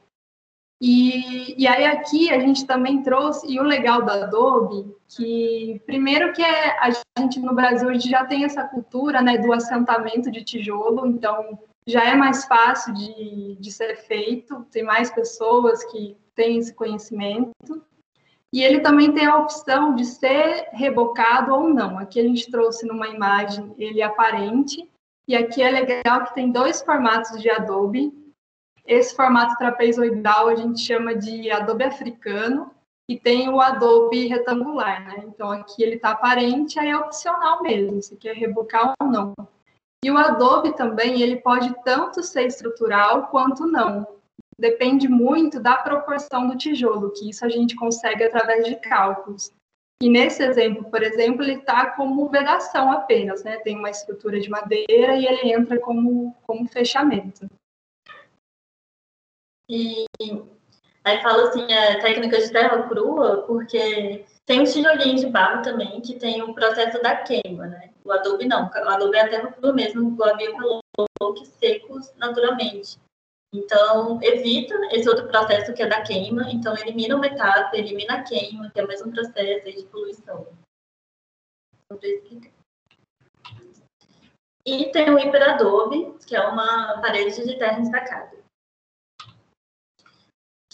E, 0.81 1.55
e 1.63 1.67
aí 1.67 1.87
aqui 1.87 2.31
a 2.31 2.41
gente 2.41 2.67
também 2.67 3.03
trouxe, 3.03 3.47
e 3.51 3.61
o 3.61 3.63
legal 3.63 4.03
da 4.03 4.25
Adobe, 4.25 4.95
que 5.17 5.81
primeiro 5.87 6.33
que 6.33 6.43
é, 6.43 6.79
a 6.79 6.91
gente 7.19 7.41
no 7.41 7.55
Brasil 7.55 7.89
a 7.89 7.93
gente 7.93 8.09
já 8.09 8.25
tem 8.25 8.45
essa 8.45 8.65
cultura 8.65 9.21
né, 9.21 9.39
do 9.39 9.53
assentamento 9.53 10.31
de 10.31 10.43
tijolo, 10.43 11.07
então 11.07 11.59
já 11.87 12.05
é 12.05 12.15
mais 12.15 12.45
fácil 12.45 12.95
de, 12.95 13.57
de 13.57 13.73
ser 13.73 13.97
feito, 13.97 14.67
tem 14.71 14.83
mais 14.83 15.11
pessoas 15.11 15.85
que 15.85 16.17
têm 16.35 16.59
esse 16.59 16.73
conhecimento. 16.73 17.85
E 18.53 18.63
ele 18.63 18.81
também 18.81 19.13
tem 19.13 19.27
a 19.27 19.39
opção 19.39 19.95
de 19.95 20.05
ser 20.05 20.69
rebocado 20.73 21.55
ou 21.55 21.69
não. 21.69 21.99
Aqui 21.99 22.21
a 22.21 22.23
gente 22.23 22.51
trouxe 22.51 22.87
numa 22.87 23.09
imagem 23.09 23.75
ele 23.79 24.03
aparente, 24.03 24.89
e 25.27 25.35
aqui 25.35 25.63
é 25.63 25.71
legal 25.71 26.25
que 26.25 26.35
tem 26.35 26.51
dois 26.51 26.83
formatos 26.83 27.41
de 27.41 27.49
Adobe, 27.49 28.13
esse 28.87 29.15
formato 29.15 29.57
trapezoidal 29.57 30.49
a 30.49 30.57
gente 30.57 30.81
chama 30.81 31.15
de 31.15 31.51
Adobe 31.51 31.85
africano 31.85 32.71
e 33.09 33.19
tem 33.19 33.49
o 33.49 33.61
Adobe 33.61 34.27
retangular, 34.27 35.05
né? 35.05 35.25
Então 35.27 35.51
aqui 35.51 35.83
ele 35.83 35.97
está 35.97 36.11
aparente, 36.11 36.79
aí 36.79 36.89
é 36.89 36.97
opcional 36.97 37.63
mesmo, 37.63 38.03
se 38.03 38.17
quer 38.17 38.35
rebocar 38.35 38.95
ou 39.01 39.09
não. 39.09 39.35
E 40.05 40.11
o 40.11 40.19
Adobe 40.19 40.77
também, 40.77 41.23
ele 41.23 41.37
pode 41.37 41.73
tanto 41.85 42.23
ser 42.23 42.47
estrutural 42.47 43.29
quanto 43.29 43.67
não. 43.67 44.07
Depende 44.59 45.09
muito 45.09 45.61
da 45.61 45.77
proporção 45.77 46.49
do 46.49 46.57
tijolo, 46.57 47.13
que 47.13 47.31
isso 47.31 47.45
a 47.45 47.49
gente 47.49 47.77
consegue 47.77 48.25
através 48.25 48.67
de 48.67 48.77
cálculos. 48.77 49.53
E 50.03 50.09
nesse 50.09 50.43
exemplo, 50.43 50.91
por 50.91 51.03
exemplo, 51.03 51.45
ele 51.45 51.55
está 51.55 51.91
como 51.91 52.29
vedação 52.29 52.91
apenas, 52.91 53.45
né? 53.45 53.59
Tem 53.59 53.77
uma 53.77 53.91
estrutura 53.91 54.41
de 54.41 54.51
madeira 54.51 55.17
e 55.17 55.27
ele 55.27 55.53
entra 55.53 55.79
como, 55.79 56.35
como 56.43 56.67
fechamento. 56.67 57.49
E 59.69 60.05
aí 61.05 61.21
fala 61.23 61.49
assim, 61.49 61.71
é 61.73 62.01
técnica 62.01 62.41
de 62.41 62.51
terra 62.51 62.83
crua, 62.89 63.43
porque 63.47 64.25
tem 64.47 64.63
os 64.63 64.73
tijolinhos 64.73 65.21
de 65.21 65.29
barro 65.29 65.63
também, 65.63 66.01
que 66.01 66.19
tem 66.19 66.43
o 66.43 66.55
processo 66.55 67.01
da 67.03 67.17
queima, 67.17 67.67
né? 67.67 67.91
O 68.05 68.13
adobe 68.13 68.47
não, 68.47 68.69
o 68.69 68.89
adobe 68.89 69.17
é 69.17 69.21
a 69.21 69.29
terra 69.29 69.53
crua 69.53 69.73
mesmo, 69.73 70.09
o 70.09 70.17
Gabi 70.17 70.53
falou 70.53 71.35
que 71.35 71.47
secos 71.47 72.13
naturalmente. 72.17 72.99
Então, 73.55 74.19
evita 74.23 74.75
esse 74.93 75.09
outro 75.09 75.29
processo 75.29 75.75
que 75.75 75.83
é 75.83 75.87
da 75.87 76.01
queima, 76.03 76.51
então 76.51 76.75
elimina 76.77 77.17
o 77.17 77.21
metato, 77.21 77.77
elimina 77.77 78.15
a 78.15 78.23
queima, 78.23 78.71
que 78.71 78.81
é 78.81 78.85
o 78.85 78.89
mesmo 78.89 79.13
processo 79.13 79.65
de 79.65 79.85
poluição. 79.87 80.47
E 84.65 84.91
tem 84.91 85.11
o 85.11 85.19
hiperadobe, 85.19 86.17
que 86.27 86.35
é 86.35 86.41
uma 86.49 87.01
parede 87.03 87.47
de 87.47 87.59
terra 87.59 87.81
estacada 87.81 88.42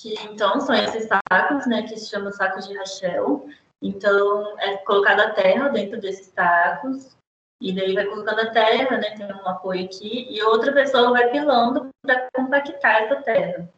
que 0.00 0.14
então 0.24 0.60
são 0.60 0.74
esses 0.74 1.08
sacos, 1.08 1.66
né, 1.66 1.82
que 1.82 1.96
se 1.96 2.08
chamam 2.08 2.32
sacos 2.32 2.66
de 2.66 2.76
Rachel. 2.76 3.48
Então, 3.82 4.58
é 4.58 4.76
colocada 4.78 5.24
a 5.24 5.32
terra 5.32 5.68
dentro 5.68 6.00
desses 6.00 6.26
sacos, 6.26 7.16
e 7.60 7.72
daí 7.72 7.94
vai 7.94 8.06
colocando 8.06 8.40
a 8.40 8.50
terra, 8.50 8.98
né, 8.98 9.16
tem 9.16 9.26
um 9.26 9.48
apoio 9.48 9.84
aqui, 9.84 10.26
e 10.30 10.42
outra 10.42 10.72
pessoa 10.72 11.10
vai 11.10 11.30
pilando 11.30 11.88
para 12.02 12.28
compactar 12.34 13.02
essa 13.02 13.22
terra. 13.22 13.68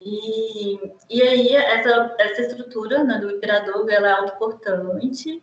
E, 0.00 0.92
e 1.08 1.22
aí, 1.22 1.56
essa, 1.56 2.14
essa 2.18 2.42
estrutura 2.42 3.02
né, 3.02 3.18
do 3.18 3.30
imperador, 3.30 3.88
ela 3.90 4.08
é 4.08 4.12
autoportante, 4.12 5.42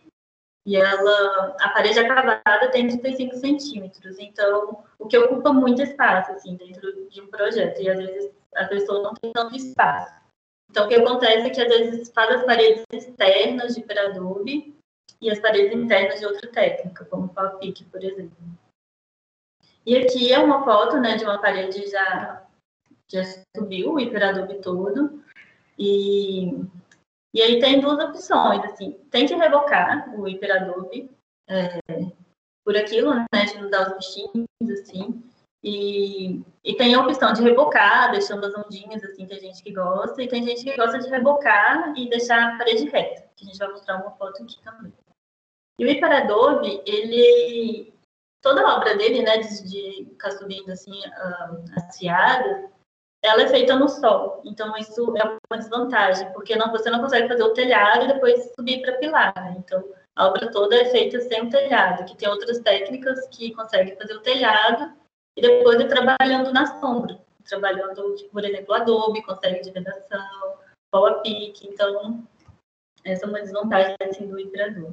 e 0.66 0.76
ela, 0.76 1.56
a 1.60 1.68
parede 1.70 1.98
acabada 1.98 2.70
tem 2.70 2.88
35 2.88 3.36
centímetros, 3.36 4.18
então, 4.18 4.82
o 4.98 5.06
que 5.06 5.18
ocupa 5.18 5.52
muito 5.52 5.82
espaço, 5.82 6.32
assim, 6.32 6.56
dentro 6.56 7.08
de 7.10 7.20
um 7.20 7.26
projeto, 7.26 7.82
e 7.82 7.90
às 7.90 7.98
vezes 7.98 8.32
a 8.54 8.64
pessoa 8.64 9.02
não 9.02 9.14
tem 9.14 9.30
tanto 9.32 9.54
espaço. 9.54 10.14
Então, 10.70 10.86
o 10.86 10.88
que 10.88 10.94
acontece 10.94 11.46
é 11.46 11.50
que 11.50 11.60
às 11.60 11.68
vezes 11.68 12.10
faz 12.10 12.30
as 12.30 12.46
paredes 12.46 12.84
externas 12.92 13.74
de 13.74 13.82
Peradobe 13.82 14.74
e 15.20 15.30
as 15.30 15.38
paredes 15.38 15.72
internas 15.72 16.18
de 16.18 16.26
outra 16.26 16.50
técnica, 16.50 17.04
como 17.04 17.26
o 17.26 17.28
Palpic, 17.28 17.84
por 17.90 18.02
exemplo. 18.02 18.36
E 19.86 19.96
aqui 19.98 20.32
é 20.32 20.38
uma 20.38 20.64
foto 20.64 20.96
né, 20.98 21.16
de 21.16 21.24
uma 21.24 21.40
parede 21.40 21.86
já, 21.90 22.42
já 23.10 23.22
subiu 23.54 23.92
o 23.92 24.00
Hiperadobe 24.00 24.60
todo. 24.62 25.22
E, 25.78 26.58
e 27.34 27.42
aí 27.42 27.58
tem 27.58 27.80
duas 27.80 27.98
opções, 27.98 28.64
assim, 28.64 28.92
tem 29.10 29.26
que 29.26 29.34
revocar 29.34 30.08
o 30.16 30.28
Hiperadobe 30.28 31.10
é, 31.48 31.80
por 32.64 32.76
aquilo, 32.76 33.12
né, 33.12 33.44
de 33.44 33.60
não 33.60 33.68
dar 33.68 33.88
os 33.88 33.96
bichinhos, 33.96 34.80
assim, 34.80 35.20
e, 35.64 36.40
e 36.62 36.76
tem 36.76 36.94
a 36.94 37.00
opção 37.00 37.32
de 37.32 37.42
rebocar, 37.42 38.12
deixando 38.12 38.46
as 38.46 38.54
ondinhas, 38.54 39.02
assim, 39.02 39.26
tem 39.26 39.40
gente 39.40 39.62
que 39.64 39.72
gosta, 39.72 40.22
e 40.22 40.28
tem 40.28 40.44
gente 40.44 40.62
que 40.62 40.76
gosta 40.76 41.00
de 41.00 41.08
rebocar 41.08 41.92
e 41.98 42.08
deixar 42.08 42.54
a 42.54 42.56
parede 42.56 42.88
reta, 42.88 43.28
que 43.34 43.44
a 43.44 43.46
gente 43.48 43.58
vai 43.58 43.68
mostrar 43.68 43.96
uma 43.96 44.12
foto 44.12 44.40
aqui 44.40 44.62
também. 44.62 44.92
E 45.80 45.84
o 45.84 45.88
Iparadobe, 45.88 46.82
ele, 46.86 47.92
toda 48.40 48.60
a 48.62 48.76
obra 48.76 48.96
dele, 48.96 49.22
né, 49.22 49.38
de, 49.38 49.68
de 49.68 50.04
ficar 50.10 50.30
subindo, 50.30 50.70
assim, 50.70 51.00
as 51.74 51.98
fiadas, 51.98 52.70
ela 53.24 53.42
é 53.42 53.48
feita 53.48 53.74
no 53.74 53.88
sol, 53.88 54.42
então 54.44 54.76
isso 54.76 55.16
é 55.16 55.24
uma 55.24 55.58
desvantagem, 55.58 56.30
porque 56.34 56.54
não, 56.56 56.70
você 56.70 56.90
não 56.90 57.00
consegue 57.00 57.26
fazer 57.26 57.42
o 57.42 57.54
telhado 57.54 58.04
e 58.04 58.08
depois 58.08 58.52
subir 58.54 58.82
para 58.82 58.98
pilar, 58.98 59.32
né? 59.34 59.54
então 59.56 59.82
a 60.14 60.26
obra 60.26 60.50
toda 60.52 60.76
é 60.76 60.84
feita 60.84 61.18
sem 61.22 61.42
o 61.42 61.48
telhado, 61.48 62.04
que 62.04 62.16
tem 62.16 62.28
outras 62.28 62.58
técnicas 62.60 63.26
que 63.28 63.54
conseguem 63.54 63.96
fazer 63.96 64.14
o 64.14 64.20
telhado 64.20 64.92
e 65.36 65.40
depois 65.40 65.80
ir 65.80 65.88
trabalhando 65.88 66.52
na 66.52 66.78
sombra, 66.78 67.18
trabalhando, 67.48 68.14
tipo, 68.14 68.30
por 68.30 68.44
exemplo, 68.44 68.74
Adobe, 68.74 69.22
consegue 69.22 69.62
de 69.62 69.70
vedação, 69.70 70.58
PowerPic, 70.92 71.66
então 71.66 72.22
essa 73.02 73.24
é 73.24 73.28
uma 73.28 73.40
desvantagem 73.40 73.96
assim, 74.02 74.28
do 74.28 74.38
hibrador. 74.38 74.92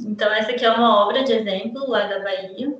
Então 0.00 0.32
essa 0.32 0.52
aqui 0.52 0.64
é 0.64 0.70
uma 0.70 1.04
obra 1.04 1.22
de 1.22 1.32
exemplo 1.32 1.88
lá 1.88 2.06
da 2.06 2.20
Bahia, 2.20 2.74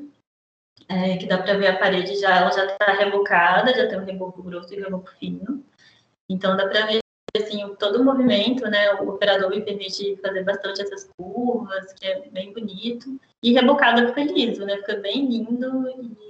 é, 0.89 1.19
que 1.19 1.27
dá 1.27 1.39
para 1.39 1.57
ver 1.57 1.67
a 1.67 1.79
parede 1.79 2.17
já, 2.17 2.37
ela 2.37 2.51
já 2.51 2.65
está 2.65 2.93
rebocada, 2.93 3.75
já 3.75 3.87
tem 3.89 4.01
um 4.01 4.05
reboco 4.05 4.43
grosso 4.43 4.73
e 4.73 4.81
um 4.81 4.85
reboco 4.85 5.11
fino. 5.19 5.63
Então 6.29 6.57
dá 6.57 6.67
para 6.67 6.87
ver 6.87 7.01
assim, 7.37 7.75
todo 7.79 8.01
o 8.01 8.05
movimento, 8.05 8.65
né, 8.65 8.95
o 8.95 9.11
operador 9.11 9.51
me 9.51 9.61
permite 9.61 10.17
fazer 10.17 10.43
bastante 10.45 10.83
essas 10.83 11.09
curvas, 11.17 11.93
que 11.93 12.07
é 12.07 12.29
bem 12.31 12.53
bonito. 12.53 13.21
E 13.43 13.53
rebocado 13.53 14.09
fica 14.09 14.33
liso, 14.33 14.65
né, 14.65 14.79
fica 14.79 14.97
bem 14.97 15.27
lindo 15.27 15.89
e... 15.91 16.29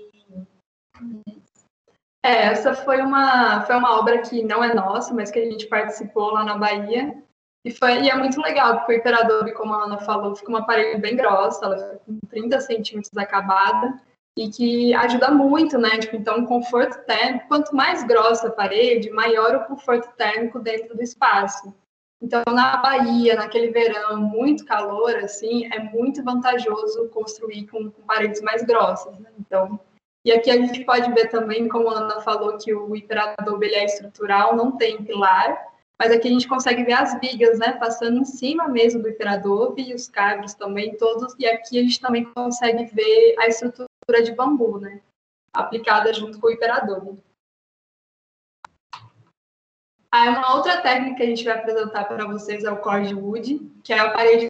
É, 2.27 2.49
essa 2.49 2.75
foi 2.75 3.01
uma, 3.01 3.62
foi 3.62 3.77
uma 3.77 3.97
obra 3.97 4.18
que 4.18 4.42
não 4.42 4.62
é 4.62 4.75
nossa, 4.75 5.14
mas 5.14 5.31
que 5.31 5.38
a 5.38 5.44
gente 5.44 5.66
participou 5.66 6.33
lá 6.33 6.44
na 6.44 6.59
Bahia. 6.59 7.23
E, 7.64 7.71
foi, 7.71 8.03
e 8.03 8.11
é 8.11 8.16
muito 8.16 8.40
legal, 8.40 8.79
porque 8.79 8.92
o 8.92 8.97
imperador, 8.97 9.51
como 9.53 9.73
a 9.73 9.85
Ana 9.85 9.99
falou, 9.99 10.35
fica 10.35 10.51
uma 10.51 10.66
parede 10.66 11.01
bem 11.01 11.16
grossa, 11.16 11.64
ela 11.64 11.79
fica 11.79 12.01
com 12.05 12.18
30 12.29 12.61
centímetros 12.61 13.16
acabada 13.16 14.01
e 14.38 14.48
que 14.48 14.94
ajuda 14.94 15.33
muito, 15.33 15.77
né? 15.77 15.98
Tipo, 15.98 16.14
então, 16.14 16.46
conforto 16.46 17.05
térmico, 17.05 17.48
quanto 17.48 17.74
mais 17.74 18.05
grossa 18.05 18.46
a 18.46 18.53
parede, 18.53 19.11
maior 19.11 19.57
o 19.57 19.64
conforto 19.64 20.14
térmico 20.16 20.61
dentro 20.61 20.96
do 20.96 21.03
espaço. 21.03 21.74
Então, 22.22 22.42
na 22.46 22.77
Bahia, 22.77 23.35
naquele 23.35 23.72
verão, 23.72 24.16
muito 24.16 24.64
calor, 24.64 25.16
assim, 25.16 25.66
é 25.72 25.81
muito 25.81 26.22
vantajoso 26.22 27.09
construir 27.09 27.66
com, 27.66 27.90
com 27.90 28.03
paredes 28.03 28.40
mais 28.40 28.62
grossas, 28.62 29.18
né? 29.18 29.29
Então, 29.40 29.81
e 30.24 30.31
aqui 30.31 30.53
a 30.53 30.57
gente 30.57 30.85
pode 30.85 31.12
ver 31.12 31.29
também, 31.31 31.68
como 31.68 31.88
a 31.90 31.98
Ana 31.98 32.20
falou, 32.20 32.57
que 32.57 32.72
o 32.72 32.94
hiperador 32.94 33.61
ele 33.61 33.74
é 33.74 33.85
estrutural, 33.85 34.55
não 34.55 34.77
tem 34.77 35.03
pilar, 35.03 35.66
mas 36.01 36.12
aqui 36.12 36.29
a 36.29 36.31
gente 36.31 36.46
consegue 36.46 36.85
ver 36.85 36.92
as 36.92 37.18
vigas, 37.18 37.59
né, 37.59 37.72
passando 37.72 38.18
em 38.18 38.24
cima 38.24 38.68
mesmo 38.68 39.03
do 39.03 39.09
hiperadobe 39.09 39.83
e 39.83 39.94
os 39.94 40.09
cabos 40.09 40.55
também, 40.55 40.96
todos, 40.96 41.35
e 41.40 41.46
aqui 41.46 41.79
a 41.81 41.83
gente 41.83 42.01
também 42.01 42.24
consegue 42.24 42.85
ver 42.85 43.35
a 43.38 43.48
estrutura 43.48 43.88
de 44.16 44.33
bambu, 44.33 44.79
né? 44.79 45.01
Aplicada 45.53 46.12
junto 46.12 46.40
com 46.40 46.47
o 46.47 46.51
hiperadobe. 46.51 47.23
Aí 50.11 50.29
uma 50.31 50.57
outra 50.57 50.81
técnica 50.81 51.16
que 51.16 51.23
a 51.23 51.27
gente 51.27 51.44
vai 51.44 51.59
apresentar 51.59 52.05
para 52.05 52.27
vocês 52.27 52.64
é 52.64 52.71
o 52.71 52.81
cordwood, 52.81 53.59
que 53.85 53.92
é 53.92 53.99
a 53.99 54.11
parede 54.11 54.47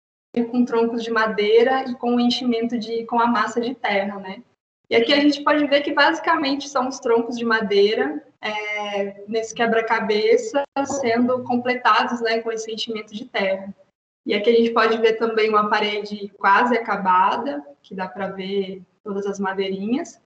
com 0.53 0.64
troncos 0.64 1.03
de 1.03 1.11
madeira 1.11 1.85
e 1.88 1.94
com 1.97 2.21
enchimento 2.21 2.79
de 2.79 3.05
com 3.07 3.18
a 3.18 3.27
massa 3.27 3.61
de 3.61 3.75
terra, 3.75 4.21
né? 4.21 4.42
E 4.88 4.94
aqui 4.94 5.12
a 5.12 5.21
gente 5.21 5.42
pode 5.42 5.66
ver 5.66 5.83
que 5.83 5.92
basicamente 5.92 6.68
são 6.68 6.88
os 6.88 7.01
troncos 7.01 7.37
de 7.37 7.44
madeira 7.44 8.25
é, 8.40 9.25
nesse 9.27 9.55
quebra-cabeça 9.55 10.62
sendo 10.85 11.42
completados 11.42 12.21
né, 12.21 12.40
com 12.40 12.53
esse 12.53 12.73
enchimento 12.73 13.12
de 13.12 13.25
terra. 13.27 13.75
E 14.25 14.35
aqui 14.35 14.51
a 14.51 14.55
gente 14.55 14.71
pode 14.71 14.97
ver 14.99 15.14
também 15.14 15.49
uma 15.49 15.68
parede 15.68 16.29
quase 16.38 16.77
acabada, 16.77 17.62
que 17.83 17.94
dá 17.94 18.07
para 18.07 18.29
ver 18.29 18.83
todas 19.09 19.27
as 19.27 19.40
madeirinhas. 19.40 20.21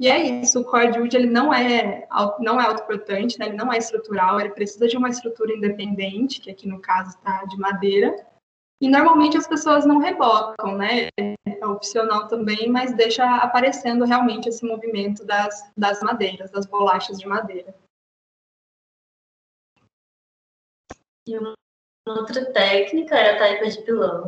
E 0.00 0.08
é 0.08 0.18
isso, 0.18 0.58
o 0.58 0.64
cordwood 0.64 1.14
ele 1.14 1.28
não 1.28 1.52
é 1.52 2.08
não 2.40 2.58
é 2.58 2.66
autoportante, 2.66 3.38
né? 3.38 3.46
ele 3.46 3.56
não 3.56 3.70
é 3.70 3.76
estrutural, 3.76 4.40
ele 4.40 4.50
precisa 4.50 4.88
de 4.88 4.96
uma 4.96 5.10
estrutura 5.10 5.52
independente, 5.52 6.40
que 6.40 6.50
aqui 6.50 6.66
no 6.66 6.80
caso 6.80 7.10
está 7.10 7.44
de 7.44 7.56
madeira. 7.58 8.26
E 8.80 8.88
normalmente 8.88 9.36
as 9.36 9.46
pessoas 9.46 9.86
não 9.86 9.98
rebocam, 9.98 10.76
né? 10.76 11.08
É 11.16 11.66
opcional 11.66 12.26
também, 12.26 12.68
mas 12.68 12.96
deixa 12.96 13.24
aparecendo 13.36 14.04
realmente 14.04 14.48
esse 14.48 14.66
movimento 14.66 15.24
das, 15.24 15.70
das 15.76 16.02
madeiras, 16.02 16.50
das 16.50 16.66
bolachas 16.66 17.18
de 17.18 17.26
madeira. 17.28 17.72
E 21.28 21.38
outra 22.08 22.52
técnica 22.52 23.14
é 23.14 23.36
a 23.36 23.38
taipa 23.38 23.70
de 23.70 23.82
pilão, 23.82 24.24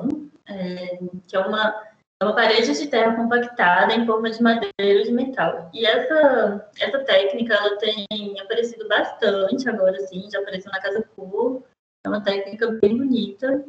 é, 0.46 0.98
que 1.26 1.34
é 1.34 1.40
uma 1.40 1.93
uma 2.24 2.34
parede 2.34 2.72
de 2.72 2.86
terra 2.86 3.14
compactada 3.14 3.94
em 3.94 4.06
forma 4.06 4.30
de 4.30 4.42
madeira 4.42 4.98
ou 4.98 5.04
de 5.04 5.12
metal. 5.12 5.70
E 5.72 5.86
essa, 5.86 6.70
essa 6.80 6.98
técnica, 7.04 7.54
ela 7.54 7.76
tem 7.76 8.06
aparecido 8.40 8.88
bastante 8.88 9.68
agora, 9.68 9.98
sim, 10.06 10.28
já 10.30 10.40
apareceu 10.40 10.70
na 10.72 10.80
Casa 10.80 11.02
Cor. 11.14 11.62
É 12.04 12.08
uma 12.08 12.22
técnica 12.22 12.70
bem 12.82 12.98
bonita, 12.98 13.64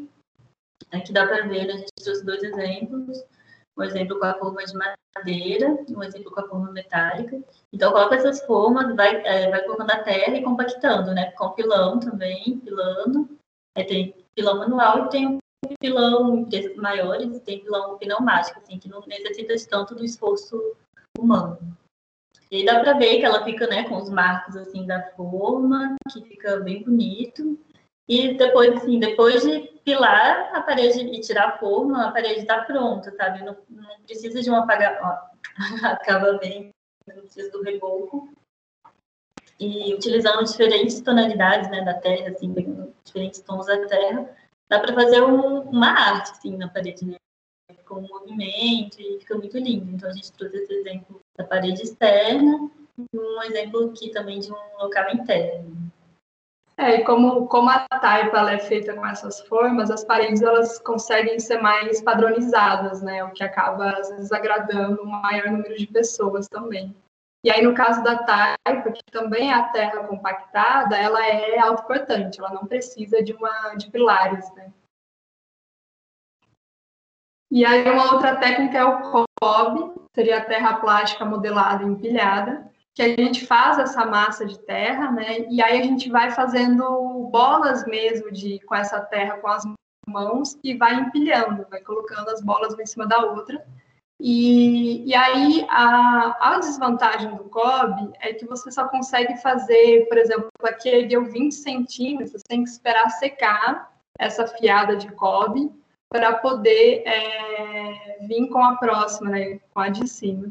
é, 0.92 1.00
que 1.00 1.14
dá 1.14 1.26
para 1.26 1.48
ver, 1.48 1.68
né? 1.68 1.74
a 1.74 1.78
gente 1.78 1.92
trouxe 2.04 2.26
dois 2.26 2.44
exemplos. 2.44 3.24
Um 3.78 3.84
exemplo 3.84 4.18
com 4.18 4.26
a 4.26 4.34
forma 4.36 4.64
de 4.64 4.74
madeira, 4.74 5.78
um 5.90 6.04
exemplo 6.04 6.32
com 6.32 6.40
a 6.40 6.48
forma 6.48 6.72
metálica. 6.72 7.42
Então, 7.74 7.92
coloca 7.92 8.16
essas 8.16 8.42
formas, 8.46 8.96
vai, 8.96 9.22
é, 9.26 9.50
vai 9.50 9.62
colocando 9.64 9.92
a 9.92 10.04
terra 10.04 10.38
e 10.38 10.44
compactando, 10.44 11.14
né? 11.14 11.32
Com 11.32 11.50
pilão 11.52 12.00
também, 12.00 12.60
pilando. 12.60 13.38
Aí 13.78 13.84
tem 13.84 14.16
pilão 14.34 14.60
manual 14.60 15.06
e 15.06 15.10
tem 15.10 15.40
pilão, 15.80 16.40
empresas 16.40 16.76
maiores, 16.76 17.40
tem 17.42 17.60
pilão 17.60 17.98
pneumático, 17.98 18.60
assim, 18.60 18.80
que 18.80 18.90
não 18.90 19.02
necessita 19.08 19.56
de 19.56 19.68
tanto 19.68 19.96
do 19.96 20.04
esforço 20.04 20.76
humano. 21.18 21.58
E 22.52 22.58
aí 22.58 22.66
dá 22.66 22.80
para 22.80 22.94
ver 22.94 23.18
que 23.18 23.26
ela 23.26 23.44
fica, 23.44 23.68
né, 23.68 23.88
com 23.88 23.98
os 23.98 24.10
marcos, 24.10 24.56
assim, 24.56 24.86
da 24.86 25.02
forma, 25.12 25.96
que 26.12 26.22
fica 26.24 26.58
bem 26.58 26.84
bonito. 26.84 27.60
E 28.08 28.36
depois, 28.36 28.74
assim, 28.76 29.00
depois 29.00 29.42
de 29.42 29.62
pilar 29.84 30.56
a 30.56 30.62
parede 30.62 31.00
e 31.00 31.22
tirar 31.22 31.50
a 31.50 31.58
forma, 31.58 32.06
a 32.06 32.12
parede 32.12 32.42
está 32.42 32.64
pronta, 32.64 33.12
sabe? 33.16 33.44
Não, 33.44 33.58
não 33.70 34.02
precisa 34.06 34.42
de 34.42 34.50
um 34.50 34.56
apagamento, 34.56 35.04
acaba 35.84 36.34
bem, 36.34 36.70
não 37.08 37.24
precisa 37.24 37.52
do 37.52 37.64
reboco. 37.64 38.30
E 39.60 39.94
utilizando 39.94 40.44
diferentes 40.44 41.02
tonalidades, 41.02 41.70
né, 41.72 41.82
da 41.84 41.94
terra, 41.94 42.30
assim, 42.30 42.54
diferentes 43.04 43.40
tons 43.42 43.66
da 43.66 43.88
terra, 43.88 44.30
dá 44.70 44.80
para 44.80 44.94
fazer 44.94 45.22
um, 45.24 45.62
uma 45.62 45.90
arte 45.90 46.32
assim 46.32 46.56
na 46.58 46.68
parede, 46.68 47.06
né? 47.06 47.18
Com 47.86 48.00
um 48.00 48.08
movimento 48.08 49.00
e 49.00 49.20
fica 49.20 49.36
muito 49.36 49.58
lindo. 49.58 49.92
Então 49.92 50.10
a 50.10 50.14
gente 50.14 50.32
trouxe 50.34 50.58
esse 50.58 50.74
exemplo 50.74 51.20
da 51.38 51.44
parede 51.44 51.84
externa 51.84 52.70
e 52.98 53.18
um 53.18 53.44
exemplo 53.44 53.90
aqui 53.90 54.10
também 54.10 54.40
de 54.40 54.52
um 54.52 54.78
local 54.80 55.12
interno. 55.14 55.92
É, 56.78 56.96
e 56.96 57.06
como, 57.06 57.48
como 57.48 57.70
a 57.70 57.88
taipa 57.88 58.52
é 58.52 58.60
feita 58.60 58.94
com 58.94 59.06
essas 59.06 59.40
formas, 59.42 59.90
as 59.90 60.04
paredes 60.04 60.42
elas 60.42 60.78
conseguem 60.80 61.40
ser 61.40 61.62
mais 61.62 62.02
padronizadas, 62.02 63.02
né? 63.02 63.24
O 63.24 63.32
que 63.32 63.44
acaba, 63.44 63.92
às 63.92 64.10
vezes, 64.10 64.32
agradando 64.32 65.02
um 65.02 65.06
maior 65.06 65.50
número 65.52 65.78
de 65.78 65.88
pessoas 65.88 66.50
também. 66.50 66.94
E 67.46 67.52
aí, 67.52 67.62
no 67.62 67.76
caso 67.76 68.04
da 68.04 68.24
taipa, 68.24 68.92
que 68.92 69.04
também 69.12 69.52
é 69.52 69.54
a 69.54 69.70
terra 69.70 70.08
compactada, 70.08 70.98
ela 70.98 71.24
é 71.24 71.60
autoportante, 71.60 72.40
ela 72.40 72.52
não 72.52 72.66
precisa 72.66 73.22
de, 73.22 73.34
uma, 73.34 73.76
de 73.76 73.92
pilares, 73.92 74.52
né? 74.56 74.74
E 77.52 77.64
aí, 77.64 77.88
uma 77.88 78.14
outra 78.14 78.36
técnica 78.38 78.80
é 78.80 78.84
o 78.84 79.28
cob, 79.40 79.94
seria 80.16 80.40
a 80.40 80.46
terra 80.46 80.78
plástica 80.78 81.24
modelada 81.24 81.84
e 81.84 81.88
empilhada, 81.88 82.68
que 82.96 83.04
a 83.04 83.10
gente 83.10 83.46
faz 83.46 83.78
essa 83.78 84.04
massa 84.08 84.44
de 84.44 84.58
terra, 84.58 85.12
né? 85.12 85.42
E 85.48 85.62
aí 85.62 85.80
a 85.80 85.84
gente 85.84 86.10
vai 86.10 86.32
fazendo 86.32 87.30
bolas 87.32 87.86
mesmo 87.86 88.32
de 88.32 88.60
com 88.62 88.74
essa 88.74 89.00
terra 89.02 89.38
com 89.38 89.50
as 89.50 89.64
mãos 90.08 90.58
e 90.64 90.76
vai 90.76 90.96
empilhando, 90.96 91.68
vai 91.70 91.82
colocando 91.82 92.28
as 92.30 92.42
bolas 92.42 92.74
uma 92.74 92.82
em 92.82 92.88
cima 92.88 93.06
da 93.06 93.20
outra 93.20 93.64
e, 94.20 95.06
e 95.06 95.14
aí, 95.14 95.66
a, 95.70 96.54
a 96.56 96.60
desvantagem 96.60 97.36
do 97.36 97.44
COB 97.46 98.14
é 98.22 98.34
que 98.34 98.46
você 98.46 98.72
só 98.72 98.88
consegue 98.88 99.38
fazer, 99.38 100.08
por 100.08 100.18
exemplo, 100.18 100.50
aqui 100.64 101.06
deu 101.06 101.26
20 101.26 101.52
centímetros, 101.54 102.42
tem 102.48 102.64
que 102.64 102.70
esperar 102.70 103.10
secar 103.10 103.94
essa 104.18 104.48
fiada 104.48 104.96
de 104.96 105.12
COB 105.12 105.72
para 106.10 106.38
poder 106.38 107.04
é, 107.06 108.20
vir 108.22 108.48
com 108.50 108.64
a 108.64 108.78
próxima, 108.78 109.32
né, 109.32 109.60
com 109.74 109.80
a 109.82 109.90
de 109.90 110.08
cima. 110.08 110.48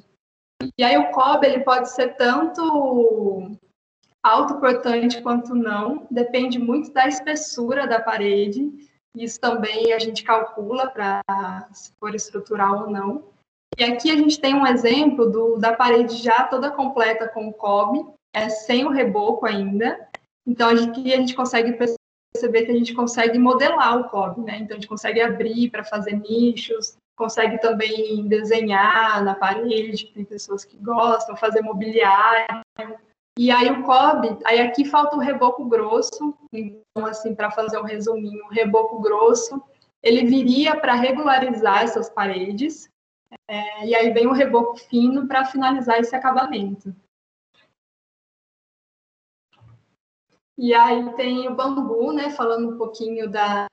E 0.77 0.85
aí 0.85 0.99
o 0.99 1.11
COB 1.11 1.47
ele 1.47 1.61
pode 1.61 1.91
ser 1.91 2.17
tanto 2.17 3.51
autoportante 4.23 5.23
quanto 5.23 5.55
não, 5.55 6.07
depende 6.11 6.59
muito 6.59 6.93
da 6.93 7.09
espessura 7.09 7.87
da 7.87 8.01
parede, 8.01 8.71
isso 9.17 9.41
também 9.41 9.93
a 9.93 9.99
gente 9.99 10.25
calcula 10.25 10.91
para 10.91 11.23
se 11.73 11.93
for 11.99 12.15
estrutural 12.15 12.85
ou 12.85 12.91
não. 12.91 13.34
E 13.79 13.85
aqui 13.85 14.11
a 14.11 14.17
gente 14.17 14.41
tem 14.41 14.55
um 14.55 14.67
exemplo 14.67 15.31
do, 15.31 15.59
da 15.59 15.73
parede 15.75 16.17
já 16.17 16.45
toda 16.45 16.71
completa 16.71 17.29
com 17.29 17.49
o 17.49 17.53
cobre, 17.53 18.05
é, 18.33 18.49
sem 18.49 18.85
o 18.85 18.91
reboco 18.91 19.47
ainda. 19.47 20.09
Então, 20.47 20.69
aqui 20.69 21.13
a 21.13 21.17
gente 21.17 21.35
consegue 21.35 21.73
perceber 21.73 22.67
que 22.67 22.71
a 22.71 22.75
gente 22.75 22.95
consegue 22.95 23.39
modelar 23.39 23.99
o 23.99 24.09
cobre, 24.09 24.43
né? 24.43 24.59
Então, 24.59 24.77
a 24.77 24.81
gente 24.81 24.89
consegue 24.89 25.21
abrir 25.21 25.71
para 25.71 25.85
fazer 25.85 26.17
nichos, 26.17 26.97
consegue 27.17 27.59
também 27.61 28.27
desenhar 28.29 29.25
na 29.25 29.35
parede, 29.35 30.13
tem 30.13 30.25
pessoas 30.25 30.65
que 30.65 30.77
gostam, 30.77 31.37
fazer 31.37 31.63
mobiliário. 31.63 32.61
E 33.37 33.51
aí 33.51 33.69
o 33.71 33.83
cobre, 33.83 34.37
aí 34.45 34.61
aqui 34.61 34.85
falta 34.85 35.17
o 35.17 35.21
reboco 35.21 35.65
grosso, 35.65 36.35
então 36.53 37.05
assim, 37.07 37.35
para 37.35 37.51
fazer 37.51 37.79
um 37.79 37.85
resuminho, 37.85 38.45
o 38.45 38.53
reboco 38.53 39.01
grosso, 39.01 39.61
ele 40.01 40.25
viria 40.25 40.77
para 40.77 40.95
regularizar 40.95 41.83
essas 41.83 42.09
paredes, 42.09 42.89
é, 43.49 43.87
e 43.87 43.95
aí 43.95 44.13
vem 44.13 44.27
o 44.27 44.33
reboco 44.33 44.77
fino 44.77 45.27
para 45.27 45.45
finalizar 45.45 45.99
esse 45.99 46.15
acabamento. 46.15 46.95
E 50.57 50.73
aí 50.73 51.13
tem 51.15 51.49
o 51.49 51.55
bambu, 51.55 52.13
né? 52.13 52.31
Falando 52.31 52.75
um 52.75 52.79
pouquinho 52.79 53.29
da, 53.29 53.67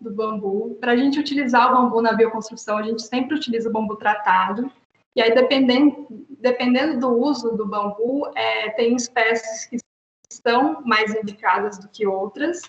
do 0.00 0.10
bambu. 0.10 0.76
Para 0.80 0.92
a 0.92 0.96
gente 0.96 1.20
utilizar 1.20 1.70
o 1.70 1.76
bambu 1.76 2.00
na 2.00 2.12
bioconstrução, 2.12 2.78
a 2.78 2.82
gente 2.82 3.02
sempre 3.02 3.36
utiliza 3.36 3.68
o 3.68 3.72
bambu 3.72 3.96
tratado. 3.96 4.70
E 5.14 5.22
aí, 5.22 5.34
dependendo, 5.34 6.06
dependendo 6.40 7.00
do 7.00 7.08
uso 7.10 7.56
do 7.56 7.66
bambu, 7.66 8.30
é, 8.34 8.70
tem 8.70 8.96
espécies 8.96 9.66
que 9.66 9.78
são 10.30 10.82
mais 10.82 11.14
indicadas 11.14 11.78
do 11.78 11.88
que 11.88 12.06
outras. 12.06 12.62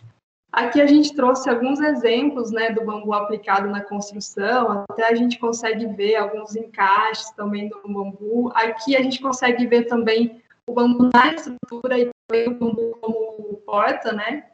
Aqui 0.58 0.82
a 0.82 0.88
gente 0.88 1.14
trouxe 1.14 1.48
alguns 1.48 1.80
exemplos 1.80 2.50
né, 2.50 2.72
do 2.72 2.84
bambu 2.84 3.14
aplicado 3.14 3.70
na 3.70 3.80
construção, 3.80 4.84
até 4.90 5.08
a 5.08 5.14
gente 5.14 5.38
consegue 5.38 5.86
ver 5.86 6.16
alguns 6.16 6.56
encaixes 6.56 7.30
também 7.34 7.70
do 7.70 7.80
bambu. 7.88 8.52
Aqui 8.56 8.96
a 8.96 9.04
gente 9.04 9.22
consegue 9.22 9.68
ver 9.68 9.84
também 9.84 10.42
o 10.68 10.74
bambu 10.74 11.12
na 11.14 11.32
estrutura 11.32 12.00
e 12.00 12.10
também 12.28 12.48
o 12.48 12.56
bambu 12.58 12.98
como 13.00 13.58
porta, 13.68 14.12
né? 14.12 14.48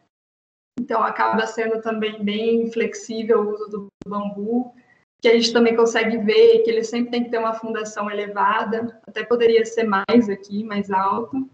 Então 0.77 1.01
acaba 1.01 1.47
sendo 1.47 1.81
também 1.81 2.21
bem 2.21 2.69
flexível 2.69 3.39
o 3.39 3.53
uso 3.53 3.69
do 3.69 3.87
bambu, 4.05 4.75
que 5.21 5.29
a 5.29 5.33
gente 5.33 5.53
também 5.53 5.73
consegue 5.73 6.17
ver 6.17 6.63
que 6.63 6.69
ele 6.69 6.83
sempre 6.83 7.11
tem 7.11 7.23
que 7.23 7.29
ter 7.29 7.37
uma 7.37 7.53
fundação 7.53 8.11
elevada, 8.11 8.99
até 9.07 9.23
poderia 9.23 9.63
ser 9.63 9.85
mais 9.85 10.27
aqui, 10.27 10.65
mais 10.65 10.91
alto. 10.91 11.49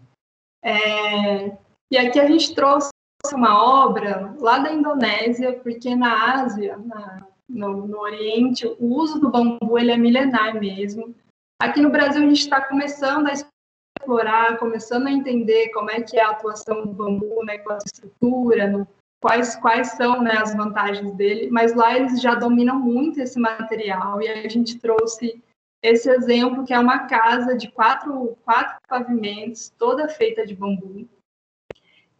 É... 0.60 1.56
E 1.92 1.96
aqui 1.96 2.18
a 2.18 2.26
gente 2.26 2.52
trouxe 2.52 2.90
uma 3.32 3.84
obra 3.84 4.34
lá 4.38 4.58
da 4.58 4.72
Indonésia, 4.72 5.58
porque 5.60 5.94
na 5.94 6.42
Ásia, 6.42 6.76
na, 6.78 7.26
no, 7.48 7.86
no, 7.86 7.98
Oriente, 7.98 8.66
o 8.78 8.94
uso 8.96 9.20
do 9.20 9.30
bambu 9.30 9.78
ele 9.78 9.92
é 9.92 9.96
milenar 9.96 10.58
mesmo. 10.58 11.14
Aqui 11.60 11.80
no 11.80 11.90
Brasil 11.90 12.22
a 12.22 12.26
gente 12.26 12.40
está 12.40 12.60
começando 12.60 13.28
a 13.28 13.32
explorar, 13.32 14.58
começando 14.58 15.06
a 15.06 15.12
entender 15.12 15.68
como 15.70 15.90
é 15.90 16.00
que 16.00 16.18
é 16.18 16.22
a 16.22 16.30
atuação 16.30 16.86
do 16.86 16.92
bambu, 16.92 17.44
né, 17.44 17.58
com 17.58 17.72
a 17.72 17.78
estrutura, 17.78 18.66
no, 18.66 18.88
quais, 19.20 19.56
quais 19.56 19.88
são 19.92 20.22
né, 20.22 20.32
as 20.38 20.54
vantagens 20.54 21.12
dele, 21.14 21.50
mas 21.50 21.74
lá 21.74 21.94
eles 21.94 22.20
já 22.20 22.34
dominam 22.34 22.78
muito 22.78 23.20
esse 23.20 23.38
material, 23.38 24.20
e 24.22 24.28
a 24.28 24.48
gente 24.48 24.78
trouxe 24.78 25.42
esse 25.82 26.10
exemplo, 26.10 26.64
que 26.64 26.72
é 26.72 26.78
uma 26.78 27.06
casa 27.06 27.54
de 27.54 27.70
quatro, 27.70 28.36
quatro 28.44 28.76
pavimentos, 28.88 29.70
toda 29.78 30.08
feita 30.08 30.46
de 30.46 30.54
bambu, 30.54 31.06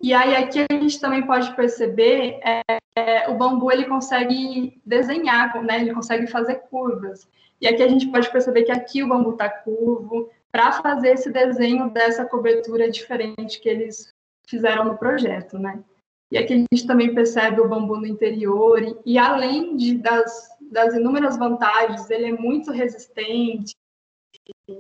e 0.03 0.15
aí 0.15 0.35
aqui 0.35 0.65
a 0.71 0.75
gente 0.75 0.99
também 0.99 1.27
pode 1.27 1.55
perceber 1.55 2.41
é, 2.43 2.63
é, 2.97 3.29
o 3.29 3.37
bambu 3.37 3.71
ele 3.71 3.85
consegue 3.85 4.81
desenhar, 4.85 5.63
né? 5.63 5.81
Ele 5.81 5.95
consegue 5.95 6.27
fazer 6.27 6.57
curvas. 6.71 7.29
E 7.61 7.69
aqui 7.69 7.83
a 7.83 7.89
gente 7.89 8.09
pode 8.09 8.31
perceber 8.31 8.63
que 8.63 8.73
aqui 8.73 9.03
o 9.03 9.09
bambu 9.09 9.33
está 9.33 9.49
curvo 9.49 10.31
para 10.51 10.73
fazer 10.73 11.11
esse 11.11 11.31
desenho 11.31 11.91
dessa 11.91 12.25
cobertura 12.25 12.91
diferente 12.91 13.61
que 13.61 13.69
eles 13.69 14.13
fizeram 14.47 14.85
no 14.85 14.99
projeto, 14.99 15.59
né? 15.59 15.83
E 16.31 16.39
aqui 16.39 16.55
a 16.55 16.57
gente 16.57 16.87
também 16.87 17.15
percebe 17.15 17.61
o 17.61 17.69
bambu 17.69 17.97
no 17.97 18.07
interior 18.07 18.83
e, 18.83 18.97
e 19.05 19.19
além 19.19 19.77
de, 19.77 19.99
das, 19.99 20.49
das 20.71 20.95
inúmeras 20.95 21.37
vantagens, 21.37 22.09
ele 22.09 22.27
é 22.27 22.33
muito 22.33 22.71
resistente. 22.71 23.75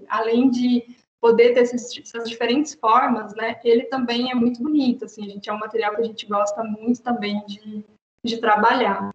Além 0.08 0.48
de 0.50 0.96
poder 1.20 1.52
ter 1.54 1.60
esses, 1.60 1.96
essas 1.98 2.28
diferentes 2.28 2.74
formas, 2.74 3.34
né, 3.34 3.60
ele 3.62 3.84
também 3.84 4.30
é 4.30 4.34
muito 4.34 4.62
bonito, 4.62 5.04
assim, 5.04 5.26
a 5.26 5.28
gente 5.28 5.50
é 5.50 5.52
um 5.52 5.58
material 5.58 5.94
que 5.94 6.00
a 6.00 6.04
gente 6.04 6.26
gosta 6.26 6.62
muito 6.64 7.02
também 7.02 7.44
de, 7.46 7.84
de 8.24 8.38
trabalhar. 8.38 9.10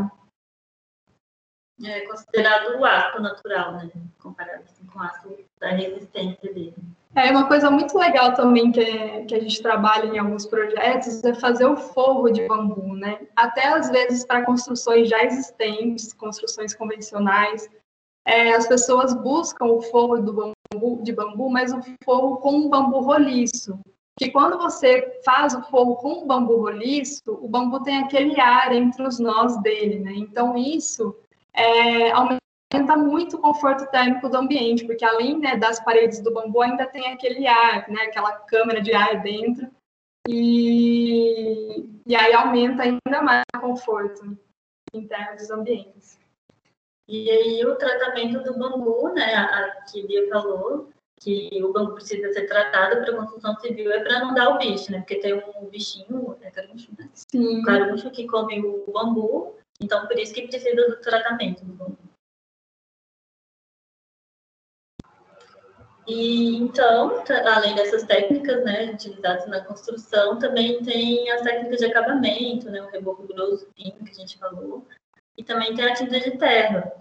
É 1.83 2.01
considerado 2.01 2.79
o 2.79 2.85
aço 2.85 3.21
natural, 3.21 3.73
né, 3.73 3.91
comparado 4.19 4.63
assim, 4.63 4.85
com 4.85 4.99
o 4.99 5.01
aço 5.01 5.35
da 5.59 5.69
resistência 5.69 6.53
dele. 6.53 6.75
É 7.15 7.31
uma 7.31 7.47
coisa 7.47 7.71
muito 7.71 7.97
legal 7.97 8.33
também 8.33 8.73
que, 8.73 8.81
é, 8.81 9.23
que 9.23 9.33
a 9.33 9.39
gente 9.39 9.61
trabalha 9.61 10.05
em 10.05 10.19
alguns 10.19 10.45
projetos 10.45 11.23
é 11.23 11.33
fazer 11.33 11.65
o 11.65 11.77
forro 11.77 12.29
de 12.29 12.45
bambu, 12.45 12.93
né? 12.93 13.25
Até 13.33 13.67
às 13.67 13.89
vezes 13.89 14.25
para 14.25 14.45
construções 14.45 15.07
já 15.07 15.23
existentes, 15.23 16.11
construções 16.11 16.75
convencionais, 16.75 17.69
é, 18.25 18.53
as 18.53 18.67
pessoas 18.67 19.13
buscam 19.13 19.65
o 19.65 19.81
forro 19.81 20.17
do 20.17 20.33
bambu, 20.33 20.54
de 21.01 21.13
bambu, 21.13 21.49
mas 21.49 21.71
o 21.71 21.79
forro 22.03 22.37
com 22.37 22.51
um 22.51 22.69
bambu 22.69 22.99
roliço. 22.99 23.79
Que 24.17 24.31
quando 24.31 24.57
você 24.57 25.19
faz 25.25 25.53
o 25.53 25.61
forro 25.63 25.95
com 25.97 26.23
um 26.23 26.27
bambu 26.27 26.57
roliço, 26.57 27.21
o 27.27 27.47
bambu 27.47 27.83
tem 27.83 27.97
aquele 27.97 28.39
ar 28.39 28.73
entre 28.73 29.03
os 29.03 29.19
nós 29.19 29.61
dele, 29.61 29.99
né? 29.99 30.13
Então 30.13 30.55
isso 30.57 31.15
é, 31.53 32.11
aumenta 32.11 32.45
aumenta 32.75 32.97
muito 32.97 33.37
o 33.37 33.41
conforto 33.41 33.89
térmico 33.89 34.29
do 34.29 34.37
ambiente, 34.37 34.85
porque 34.85 35.05
além 35.05 35.39
né, 35.39 35.55
das 35.55 35.79
paredes 35.83 36.19
do 36.19 36.33
bambu, 36.33 36.61
ainda 36.61 36.85
tem 36.85 37.07
aquele 37.07 37.47
ar, 37.47 37.87
né, 37.89 38.01
aquela 38.01 38.33
câmara 38.33 38.81
de 38.81 38.93
ar 38.93 39.21
dentro, 39.21 39.69
e, 40.27 41.85
e 42.05 42.15
aí 42.15 42.33
aumenta 42.33 42.83
ainda 42.83 43.21
mais 43.21 43.43
o 43.55 43.59
conforto 43.59 44.37
interno 44.93 45.35
dos 45.35 45.49
ambientes. 45.49 46.19
E 47.07 47.29
aí 47.29 47.65
o 47.65 47.75
tratamento 47.75 48.43
do 48.43 48.57
bambu, 48.57 49.13
né, 49.13 49.35
a 49.35 49.81
que 49.91 50.05
Bia 50.07 50.27
falou, 50.29 50.89
que 51.19 51.49
o 51.63 51.71
bambu 51.71 51.93
precisa 51.93 52.31
ser 52.33 52.47
tratado 52.47 53.01
para 53.01 53.15
construção 53.15 53.55
civil 53.59 53.91
é 53.91 54.03
para 54.03 54.19
não 54.19 54.33
dar 54.33 54.49
o 54.49 54.57
bicho, 54.57 54.91
né? 54.91 54.99
Porque 54.99 55.19
tem 55.19 55.33
um 55.33 55.69
bichinho, 55.69 56.37
é 56.41 56.51
caruncho, 56.51 56.91
né? 56.97 57.09
Sim. 57.13 57.59
Um 57.59 57.63
caruncho 57.63 58.09
que 58.11 58.27
come 58.27 58.59
o 58.59 58.91
bambu, 58.91 59.55
então 59.79 60.07
por 60.07 60.17
isso 60.17 60.33
que 60.33 60.47
precisa 60.47 60.75
do 60.75 60.97
tratamento 60.97 61.63
do 61.63 61.73
bambu. 61.73 61.97
E 66.07 66.57
então, 66.57 67.23
além 67.55 67.73
dessas 67.73 68.03
técnicas, 68.03 68.63
né, 68.63 68.91
utilizadas 68.91 69.47
na 69.47 69.63
construção, 69.63 70.37
também 70.37 70.83
tem 70.83 71.31
as 71.31 71.41
técnicas 71.41 71.79
de 71.79 71.85
acabamento, 71.85 72.69
né, 72.69 72.79
o 72.81 72.91
reboco 72.91 73.25
grosso, 73.25 73.67
fino, 73.75 74.05
que 74.05 74.11
a 74.11 74.13
gente 74.13 74.37
falou, 74.37 74.85
e 75.37 75.43
também 75.43 75.75
tem 75.75 75.85
a 75.85 75.93
tinta 75.93 76.19
de 76.19 76.37
terra. 76.37 76.93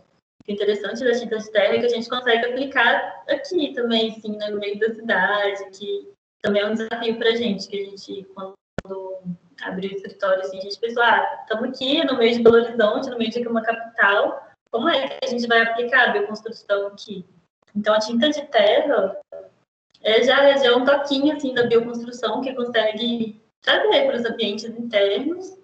O 0.46 0.52
interessante 0.52 1.04
da 1.04 1.12
tinta 1.12 1.38
de 1.38 1.50
terra 1.50 1.74
é 1.74 1.78
que 1.78 1.86
a 1.86 1.90
gente 1.90 2.08
consegue 2.08 2.46
aplicar 2.46 3.24
aqui 3.28 3.72
também, 3.72 4.20
sim, 4.20 4.36
né, 4.36 4.50
no 4.50 4.58
meio 4.58 4.78
da 4.78 4.92
cidade, 4.94 5.70
que 5.70 6.12
também 6.42 6.62
é 6.62 6.66
um 6.66 6.74
desafio 6.74 7.16
para 7.16 7.30
a 7.30 7.36
gente, 7.36 7.68
que 7.68 7.80
a 7.80 7.84
gente, 7.84 8.26
quando 8.34 8.54
abriu 9.62 9.90
o 9.90 9.94
escritório, 9.94 10.42
assim, 10.42 10.58
a 10.58 10.62
gente 10.62 10.78
pensou, 10.78 11.02
ah, 11.02 11.40
estamos 11.42 11.70
aqui 11.70 12.04
no 12.04 12.18
meio 12.18 12.36
de 12.36 12.42
Belo 12.42 12.56
Horizonte, 12.56 13.08
no 13.08 13.16
meio 13.16 13.30
de 13.30 13.48
uma 13.48 13.62
capital, 13.62 14.46
como 14.70 14.88
é 14.88 15.08
que 15.08 15.18
a 15.24 15.28
gente 15.28 15.46
vai 15.46 15.62
aplicar 15.62 16.08
a 16.08 16.12
bioconstrução 16.12 16.88
aqui? 16.88 17.24
Então, 17.74 17.94
a 17.94 18.00
tinta 18.00 18.28
de 18.28 18.42
terra 18.46 19.18
é 20.02 20.22
já, 20.22 20.56
já 20.56 20.66
é 20.66 20.76
um 20.76 20.84
toquinho 20.84 21.34
assim, 21.34 21.54
da 21.54 21.62
bioconstrução 21.62 22.40
que 22.40 22.54
consegue 22.54 23.40
trazer 23.62 24.06
para 24.06 24.16
os 24.16 24.24
ambientes 24.24 24.64
internos. 24.64 25.56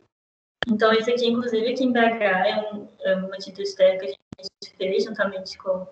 Então, 0.68 0.92
esse 0.92 1.10
aqui, 1.10 1.26
inclusive, 1.26 1.72
aqui 1.72 1.84
em 1.84 1.92
BH, 1.92 2.22
é, 2.22 2.72
um, 2.72 2.88
é 3.00 3.16
uma 3.16 3.36
tinta 3.38 3.62
terra 3.76 3.98
que 3.98 4.06
a 4.06 4.08
gente 4.08 4.76
fez 4.76 5.04
juntamente 5.04 5.56
com 5.58 5.86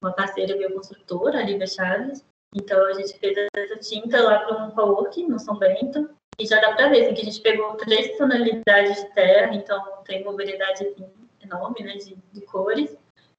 uma 0.00 0.12
parceira 0.12 0.56
bioconstrutora, 0.56 1.38
a 1.38 1.42
Lívia 1.42 1.66
Chaves. 1.66 2.24
Então, 2.54 2.84
a 2.86 2.92
gente 2.94 3.18
fez 3.18 3.36
essa 3.56 3.76
tinta 3.76 4.22
lá 4.22 4.40
para 4.40 4.64
um 4.64 4.70
co-work 4.70 5.22
no 5.26 5.38
São 5.38 5.58
Bento. 5.58 6.10
E 6.38 6.46
já 6.46 6.60
dá 6.60 6.74
para 6.74 6.88
ver 6.88 7.04
assim, 7.04 7.14
que 7.14 7.22
a 7.22 7.24
gente 7.24 7.40
pegou 7.40 7.76
três 7.76 8.16
tonalidades 8.18 8.96
de 8.96 9.14
terra, 9.14 9.54
então 9.54 9.80
tem 10.04 10.22
uma 10.22 10.32
variedade 10.32 10.84
assim, 10.84 11.06
enorme 11.40 11.84
né, 11.84 11.96
de, 11.96 12.16
de 12.32 12.40
cores. 12.40 12.96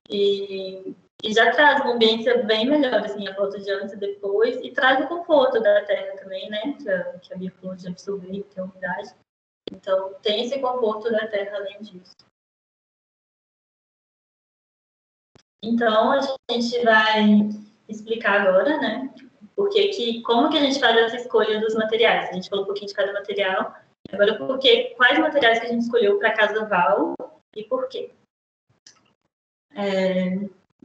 E 0.09 0.95
e 1.25 1.33
já 1.33 1.51
traz 1.51 1.81
uma 1.81 1.93
ambiência 1.93 2.43
bem 2.43 2.69
melhor, 2.69 3.03
assim, 3.03 3.27
a 3.27 3.33
foto 3.33 3.59
de 3.59 3.71
antes 3.71 3.93
e 3.93 3.97
depois, 3.97 4.57
e 4.61 4.69
traz 4.71 5.03
o 5.03 5.07
conforto 5.07 5.59
da 5.59 5.81
terra 5.83 6.15
também, 6.17 6.47
né, 6.51 6.75
que 6.79 6.87
a, 6.87 7.03
que 7.19 7.33
a 7.33 7.37
biflor 7.37 7.75
de 7.75 7.87
absorver, 7.87 8.43
que 8.43 8.55
tem 8.55 8.63
umidade. 8.63 9.09
Então, 9.71 10.13
tem 10.21 10.45
esse 10.45 10.59
conforto 10.59 11.11
da 11.11 11.27
terra 11.27 11.57
além 11.57 11.81
disso. 11.81 12.15
Então, 15.61 16.11
a 16.11 16.21
gente 16.51 16.83
vai 16.83 17.49
explicar 17.89 18.41
agora, 18.41 18.77
né, 18.77 19.13
porque 19.55 19.87
que, 19.89 20.21
como 20.21 20.49
que 20.49 20.57
a 20.57 20.61
gente 20.61 20.79
faz 20.79 20.95
essa 20.97 21.17
escolha 21.17 21.59
dos 21.59 21.73
materiais. 21.75 22.29
A 22.29 22.33
gente 22.33 22.49
falou 22.49 22.63
um 22.63 22.67
pouquinho 22.67 22.87
de 22.87 22.93
cada 22.93 23.13
material, 23.13 23.75
agora 24.11 24.37
porque, 24.37 24.93
quais 24.95 25.17
materiais 25.17 25.59
que 25.59 25.65
a 25.65 25.69
gente 25.69 25.81
escolheu 25.81 26.19
para 26.19 26.35
Casa 26.35 26.65
Val 26.65 27.15
e 27.55 27.63
por 27.63 27.87
quê. 27.87 28.11
É, 29.73 30.35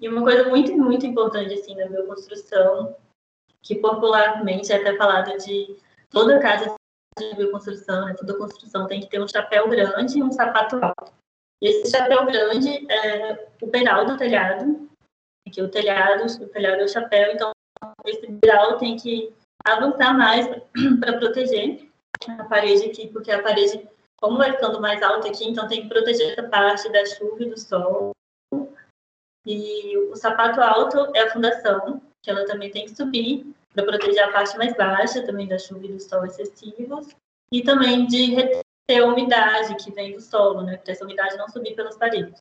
e 0.00 0.08
uma 0.08 0.22
coisa 0.22 0.48
muito, 0.48 0.72
muito 0.72 1.04
importante, 1.04 1.52
assim, 1.54 1.74
na 1.74 1.86
bioconstrução, 1.86 2.96
que 3.62 3.76
popularmente 3.76 4.72
é 4.72 4.76
até 4.76 4.96
falado 4.96 5.36
de 5.36 5.76
toda 6.10 6.40
casa 6.40 6.74
de 7.20 7.34
bioconstrução, 7.36 8.06
né, 8.06 8.14
toda 8.18 8.36
construção 8.36 8.86
tem 8.86 9.00
que 9.00 9.08
ter 9.08 9.20
um 9.20 9.28
chapéu 9.28 9.68
grande 9.68 10.18
e 10.18 10.22
um 10.22 10.32
sapato 10.32 10.76
alto. 10.82 11.12
E 11.62 11.68
esse 11.68 11.90
chapéu 11.90 12.24
grande 12.24 12.90
é 12.90 13.48
o 13.60 13.68
pedal 13.68 14.06
do 14.06 14.16
telhado, 14.16 14.88
que 15.52 15.62
o 15.62 15.68
telhado, 15.68 16.24
o 16.42 16.48
telhado 16.48 16.80
é 16.80 16.84
o 16.84 16.88
chapéu, 16.88 17.32
então 17.32 17.50
esse 18.06 18.26
pedal 18.26 18.78
tem 18.78 18.96
que 18.96 19.32
avançar 19.64 20.16
mais 20.16 20.46
para 21.00 21.18
proteger 21.18 21.88
a 22.28 22.44
parede 22.44 22.86
aqui, 22.86 23.08
porque 23.08 23.30
a 23.30 23.42
parede, 23.42 23.88
como 24.20 24.38
vai 24.38 24.52
ficando 24.52 24.80
mais 24.80 25.02
alta 25.02 25.28
aqui, 25.28 25.48
então 25.48 25.68
tem 25.68 25.82
que 25.82 25.88
proteger 25.88 26.32
essa 26.32 26.48
parte 26.48 26.90
da 26.90 27.04
chuva 27.04 27.42
e 27.42 27.50
do 27.50 27.58
sol, 27.58 28.12
e 29.46 29.96
o 29.96 30.16
sapato 30.16 30.60
alto 30.60 31.10
é 31.14 31.22
a 31.22 31.30
fundação, 31.30 32.00
que 32.22 32.30
ela 32.30 32.44
também 32.46 32.70
tem 32.70 32.84
que 32.84 32.94
subir 32.94 33.54
para 33.72 33.84
proteger 33.84 34.24
a 34.24 34.32
parte 34.32 34.56
mais 34.58 34.76
baixa 34.76 35.24
também 35.24 35.46
da 35.46 35.58
chuva 35.58 35.84
e 35.86 35.92
do 35.92 36.00
sol 36.00 36.24
excessivos. 36.24 37.08
E 37.52 37.62
também 37.62 38.06
de 38.06 38.34
reter 38.34 38.62
a 39.02 39.06
umidade 39.06 39.74
que 39.76 39.90
vem 39.90 40.12
do 40.12 40.20
solo, 40.20 40.62
né? 40.62 40.76
Para 40.76 40.92
essa 40.92 41.04
umidade 41.04 41.36
não 41.36 41.48
subir 41.48 41.74
pelas 41.74 41.96
paredes. 41.96 42.40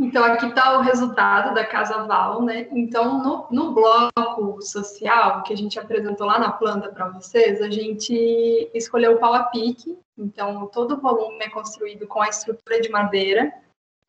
Então, 0.00 0.24
aqui 0.24 0.46
está 0.46 0.78
o 0.78 0.82
resultado 0.82 1.54
da 1.54 1.64
Casa 1.64 2.04
Val, 2.04 2.42
né? 2.42 2.68
Então, 2.72 3.22
no, 3.22 3.46
no 3.50 3.72
bloco 3.72 4.60
social 4.60 5.42
que 5.42 5.52
a 5.52 5.56
gente 5.56 5.78
apresentou 5.78 6.26
lá 6.26 6.38
na 6.38 6.52
planta 6.52 6.88
para 6.90 7.08
vocês, 7.08 7.62
a 7.62 7.70
gente 7.70 8.70
escolheu 8.74 9.14
o 9.14 9.18
pau 9.18 9.32
a 9.32 9.44
pique. 9.44 9.98
Então, 10.18 10.66
todo 10.66 10.94
o 10.94 11.00
volume 11.00 11.38
é 11.44 11.48
construído 11.48 12.06
com 12.06 12.20
a 12.20 12.28
estrutura 12.28 12.80
de 12.80 12.88
madeira 12.90 13.52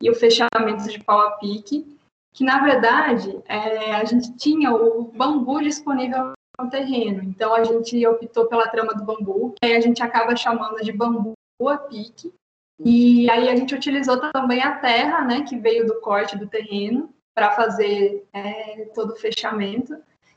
e 0.00 0.10
o 0.10 0.14
fechamento 0.14 0.88
de 0.88 1.02
pau 1.02 1.20
a 1.20 1.30
pique, 1.32 1.95
que 2.36 2.44
na 2.44 2.62
verdade 2.62 3.42
é, 3.46 3.94
a 3.94 4.04
gente 4.04 4.36
tinha 4.36 4.70
o 4.70 5.04
bambu 5.04 5.62
disponível 5.62 6.34
no 6.60 6.68
terreno, 6.68 7.22
então 7.22 7.54
a 7.54 7.64
gente 7.64 8.06
optou 8.06 8.46
pela 8.46 8.68
trama 8.68 8.94
do 8.94 9.04
bambu, 9.04 9.54
que 9.58 9.66
aí 9.66 9.74
a 9.74 9.80
gente 9.80 10.02
acaba 10.02 10.36
chamando 10.36 10.84
de 10.84 10.92
bambu 10.92 11.32
a 11.66 11.78
pique, 11.78 12.30
e 12.78 13.28
aí 13.30 13.48
a 13.48 13.56
gente 13.56 13.74
utilizou 13.74 14.18
também 14.32 14.62
a 14.62 14.76
terra, 14.76 15.22
né, 15.22 15.42
que 15.42 15.56
veio 15.56 15.86
do 15.86 15.98
corte 16.02 16.36
do 16.36 16.46
terreno, 16.46 17.08
para 17.34 17.52
fazer 17.52 18.26
é, 18.34 18.90
todo 18.94 19.14
o 19.14 19.16
fechamento. 19.16 19.96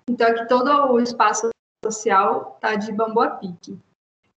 Então 0.09 0.27
aqui 0.27 0.47
todo 0.47 0.69
o 0.93 1.01
espaço 1.01 1.49
social 1.83 2.55
está 2.55 2.75
de 2.75 2.93
bambu 2.93 3.21
a 3.21 3.29
pique. 3.31 3.77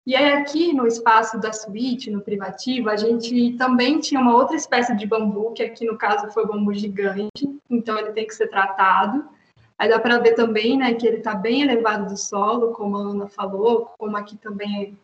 E 0.06 0.16
aí 0.16 0.34
aqui 0.34 0.74
no 0.74 0.88
espaço 0.88 1.40
da 1.40 1.54
suíte, 1.54 2.10
no 2.10 2.22
privativo, 2.22 2.90
a 2.90 2.96
gente 2.96 3.56
também 3.56 4.00
tinha 4.00 4.20
uma 4.20 4.36
outra 4.36 4.56
espécie 4.56 4.96
de 4.96 5.06
bambu, 5.06 5.54
que 5.54 5.62
aqui 5.62 5.86
no 5.86 5.98
caso 5.98 6.32
foi 6.32 6.44
o 6.44 6.48
bambu 6.48 6.74
gigante, 6.74 7.60
então 7.70 7.98
ele 8.00 8.12
tem 8.12 8.26
que 8.26 8.34
ser 8.34 8.48
tratado. 8.48 9.30
Aí 9.78 9.90
dá 9.90 10.00
para 10.00 10.20
ver 10.20 10.34
também, 10.34 10.78
né, 10.78 10.94
que 10.94 11.06
ele 11.06 11.18
está 11.18 11.36
bem 11.36 11.62
elevado 11.62 12.08
do 12.08 12.18
solo, 12.18 12.72
como 12.72 12.98
a 12.98 13.02
Ana 13.02 13.28
falou, 13.28 13.92
como 13.98 14.18
aqui 14.18 14.38
também 14.38 14.98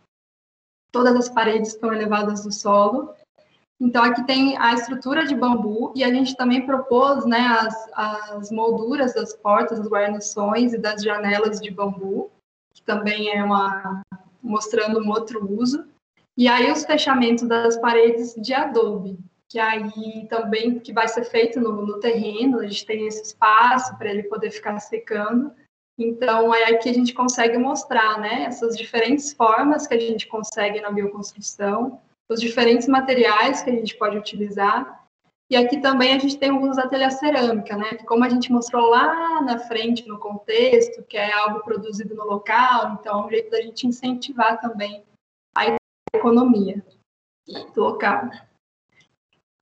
todas 0.92 1.16
as 1.16 1.30
paredes 1.30 1.70
estão 1.70 1.94
elevadas 1.94 2.44
do 2.44 2.52
solo. 2.52 3.14
Então 3.80 4.04
aqui 4.04 4.24
tem 4.26 4.58
a 4.58 4.74
estrutura 4.74 5.28
de 5.28 5.36
bambu 5.36 5.94
e 5.96 6.04
a 6.04 6.12
gente 6.12 6.36
também 6.36 6.66
propôs, 6.66 7.24
né, 7.26 7.40
as, 7.60 7.90
as 7.94 8.52
molduras 8.52 9.14
das 9.14 9.36
portas, 9.36 9.80
as 9.80 9.88
guarnições 9.88 10.74
e 10.74 10.78
das 10.80 11.04
janelas 11.04 11.62
de 11.62 11.70
bambu, 11.70 12.32
que 12.74 12.82
também 12.82 13.30
é 13.30 13.44
uma 13.44 14.02
mostrando 14.48 15.00
um 15.00 15.10
outro 15.10 15.46
uso. 15.52 15.86
E 16.38 16.48
aí 16.48 16.72
os 16.72 16.86
fechamentos 16.86 17.48
das 17.48 17.78
paredes 17.78 18.36
de 18.36 18.54
adobe, 18.54 19.18
que 19.50 19.60
aí 19.60 20.28
também 20.30 20.80
que 20.80 20.94
vai 20.94 21.08
ser 21.08 21.24
feito 21.26 21.60
no, 21.60 21.86
no 21.86 22.00
terreno, 22.00 22.60
a 22.60 22.68
gente 22.68 22.86
tem 22.86 23.08
esse 23.08 23.24
espaço 23.24 23.98
para 23.98 24.10
ele 24.10 24.24
poder 24.24 24.52
ficar 24.52 24.80
secando. 24.80 25.52
Então 25.98 26.54
é 26.54 26.66
aqui 26.66 26.90
a 26.90 26.94
gente 26.94 27.14
consegue 27.14 27.58
mostrar, 27.58 28.20
né, 28.20 28.44
essas 28.44 28.78
diferentes 28.78 29.34
formas 29.34 29.88
que 29.88 29.96
a 29.96 30.00
gente 30.00 30.28
consegue 30.28 30.80
na 30.80 30.92
bioconstrução, 30.92 32.00
os 32.30 32.40
diferentes 32.40 32.88
materiais 32.88 33.64
que 33.64 33.70
a 33.70 33.74
gente 33.74 33.96
pode 33.98 34.18
utilizar. 34.18 35.07
E 35.50 35.56
aqui 35.56 35.80
também 35.80 36.14
a 36.14 36.20
gente 36.20 36.38
tem 36.38 36.52
o 36.52 36.62
uso 36.62 36.76
da 36.76 36.90
telha 36.90 37.10
cerâmica, 37.10 37.78
né? 37.78 37.98
Como 38.06 38.24
a 38.24 38.30
gente 38.30 38.52
mostrou 38.52 38.90
lá 38.90 39.42
na 39.42 39.58
frente 39.58 40.06
no 40.06 40.20
contexto, 40.20 41.04
que 41.04 41.16
é 41.16 41.32
algo 41.32 41.62
produzido 41.62 42.14
no 42.16 42.26
local, 42.26 42.98
então 43.00 43.22
é 43.22 43.26
um 43.26 43.30
jeito 43.30 43.50
da 43.50 43.62
gente 43.62 43.88
incentivar 43.88 44.60
também 44.60 45.06
a 45.56 45.78
economia 46.14 46.84
do 47.74 47.82
local. 47.82 48.30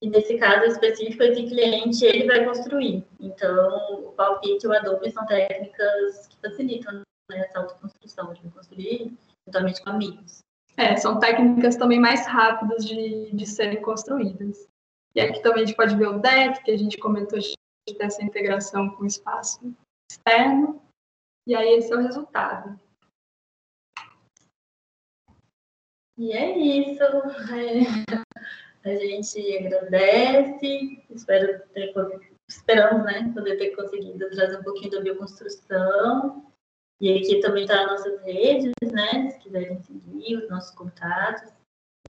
E 0.01 0.09
nesse 0.09 0.37
caso 0.37 0.65
específico, 0.65 1.23
esse 1.23 1.43
cliente 1.43 2.03
ele 2.03 2.25
vai 2.25 2.43
construir. 2.45 3.05
Então, 3.19 4.05
o 4.05 4.11
palpite 4.11 4.65
e 4.65 4.69
o 4.69 4.73
adobe 4.73 5.11
são 5.11 5.25
técnicas 5.25 6.27
que 6.27 6.37
facilitam 6.41 7.01
né, 7.29 7.39
essa 7.39 7.59
autoconstrução, 7.59 8.33
de 8.33 8.41
construir 8.49 9.13
juntamente 9.47 9.83
com 9.83 9.91
amigos. 9.91 10.39
É, 10.77 10.97
são 10.97 11.19
técnicas 11.19 11.75
também 11.75 11.99
mais 11.99 12.25
rápidas 12.27 12.85
de, 12.85 13.31
de 13.31 13.45
serem 13.45 13.81
construídas. 13.81 14.67
E 15.15 15.21
aqui 15.21 15.41
também 15.41 15.63
a 15.63 15.65
gente 15.65 15.77
pode 15.77 15.95
ver 15.95 16.07
o 16.07 16.19
deck, 16.19 16.63
que 16.63 16.71
a 16.71 16.77
gente 16.77 16.97
comentou 16.97 17.39
dessa 17.97 18.23
integração 18.23 18.89
com 18.89 19.03
o 19.03 19.07
espaço 19.07 19.73
externo. 20.11 20.81
E 21.47 21.55
aí 21.55 21.75
esse 21.75 21.93
é 21.93 21.95
o 21.95 22.01
resultado. 22.01 22.79
E 26.17 26.31
é 26.33 26.57
isso. 26.57 27.03
É, 27.03 28.89
a 28.91 28.95
gente 28.95 29.57
agradece, 29.57 31.03
espero 31.09 31.65
ter, 31.69 31.93
esperamos 32.49 33.05
né, 33.05 33.31
poder 33.33 33.57
ter 33.57 33.75
conseguido 33.75 34.29
trazer 34.31 34.59
um 34.59 34.63
pouquinho 34.63 34.91
da 34.91 35.01
bioconstrução. 35.01 36.51
E 37.01 37.17
aqui 37.17 37.39
também 37.41 37.63
está 37.63 37.81
as 37.81 37.87
nossas 37.87 38.21
redes, 38.23 38.71
né? 38.91 39.29
Se 39.29 39.39
quiserem 39.39 39.81
seguir 39.81 40.37
os 40.37 40.49
nossos 40.49 40.71
contatos. 40.75 41.51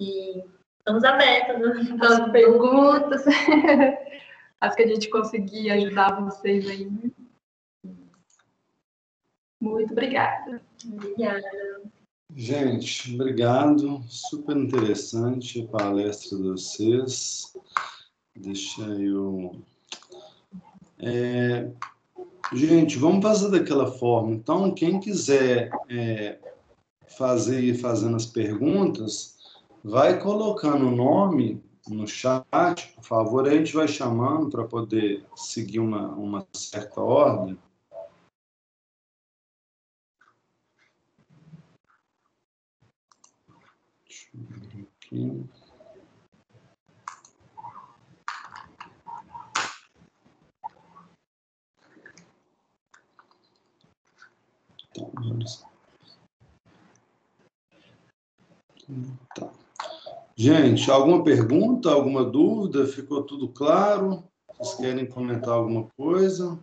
E 0.00 0.44
estamos 0.86 1.02
abertos 1.02 2.00
às 2.00 2.30
perguntas. 2.30 3.24
Acho 4.60 4.76
que 4.76 4.82
a 4.84 4.86
gente 4.86 5.10
conseguir 5.10 5.70
ajudar 5.70 6.20
vocês 6.20 6.68
aí. 6.70 6.88
Muito 9.60 9.92
obrigada. 9.92 10.62
Obrigada. 10.84 11.42
Gente, 12.34 13.14
obrigado. 13.14 14.00
Super 14.08 14.56
interessante 14.56 15.62
a 15.62 15.66
palestra 15.66 16.38
de 16.38 16.44
vocês. 16.44 17.52
Deixa 18.36 18.82
eu. 18.82 19.60
É... 21.00 21.68
Gente, 22.52 22.96
vamos 22.96 23.24
fazer 23.24 23.50
daquela 23.50 23.90
forma. 23.90 24.32
Então, 24.32 24.72
quem 24.72 25.00
quiser 25.00 25.68
é, 25.90 26.38
fazer 27.18 27.60
e 27.60 27.76
fazendo 27.76 28.14
as 28.14 28.26
perguntas, 28.26 29.35
vai 29.86 30.18
colocando 30.18 30.88
o 30.88 30.96
nome 30.96 31.62
no 31.88 32.08
chat, 32.08 32.92
por 32.96 33.04
favor, 33.04 33.46
a 33.46 33.54
gente 33.54 33.72
vai 33.72 33.86
chamando 33.86 34.50
para 34.50 34.66
poder 34.66 35.24
seguir 35.36 35.78
uma, 35.78 36.08
uma 36.08 36.44
certa 36.52 37.00
ordem. 37.00 37.56
Deixa 44.04 44.28
eu 44.34 44.42
ver 44.42 44.88
aqui. 45.04 45.46
Tá. 59.34 59.65
Gente, 60.38 60.90
alguma 60.90 61.24
pergunta, 61.24 61.90
alguma 61.90 62.22
dúvida? 62.22 62.86
Ficou 62.86 63.22
tudo 63.22 63.48
claro? 63.48 64.22
Vocês 64.58 64.74
querem 64.74 65.08
comentar 65.08 65.54
alguma 65.54 65.88
coisa? 65.96 66.62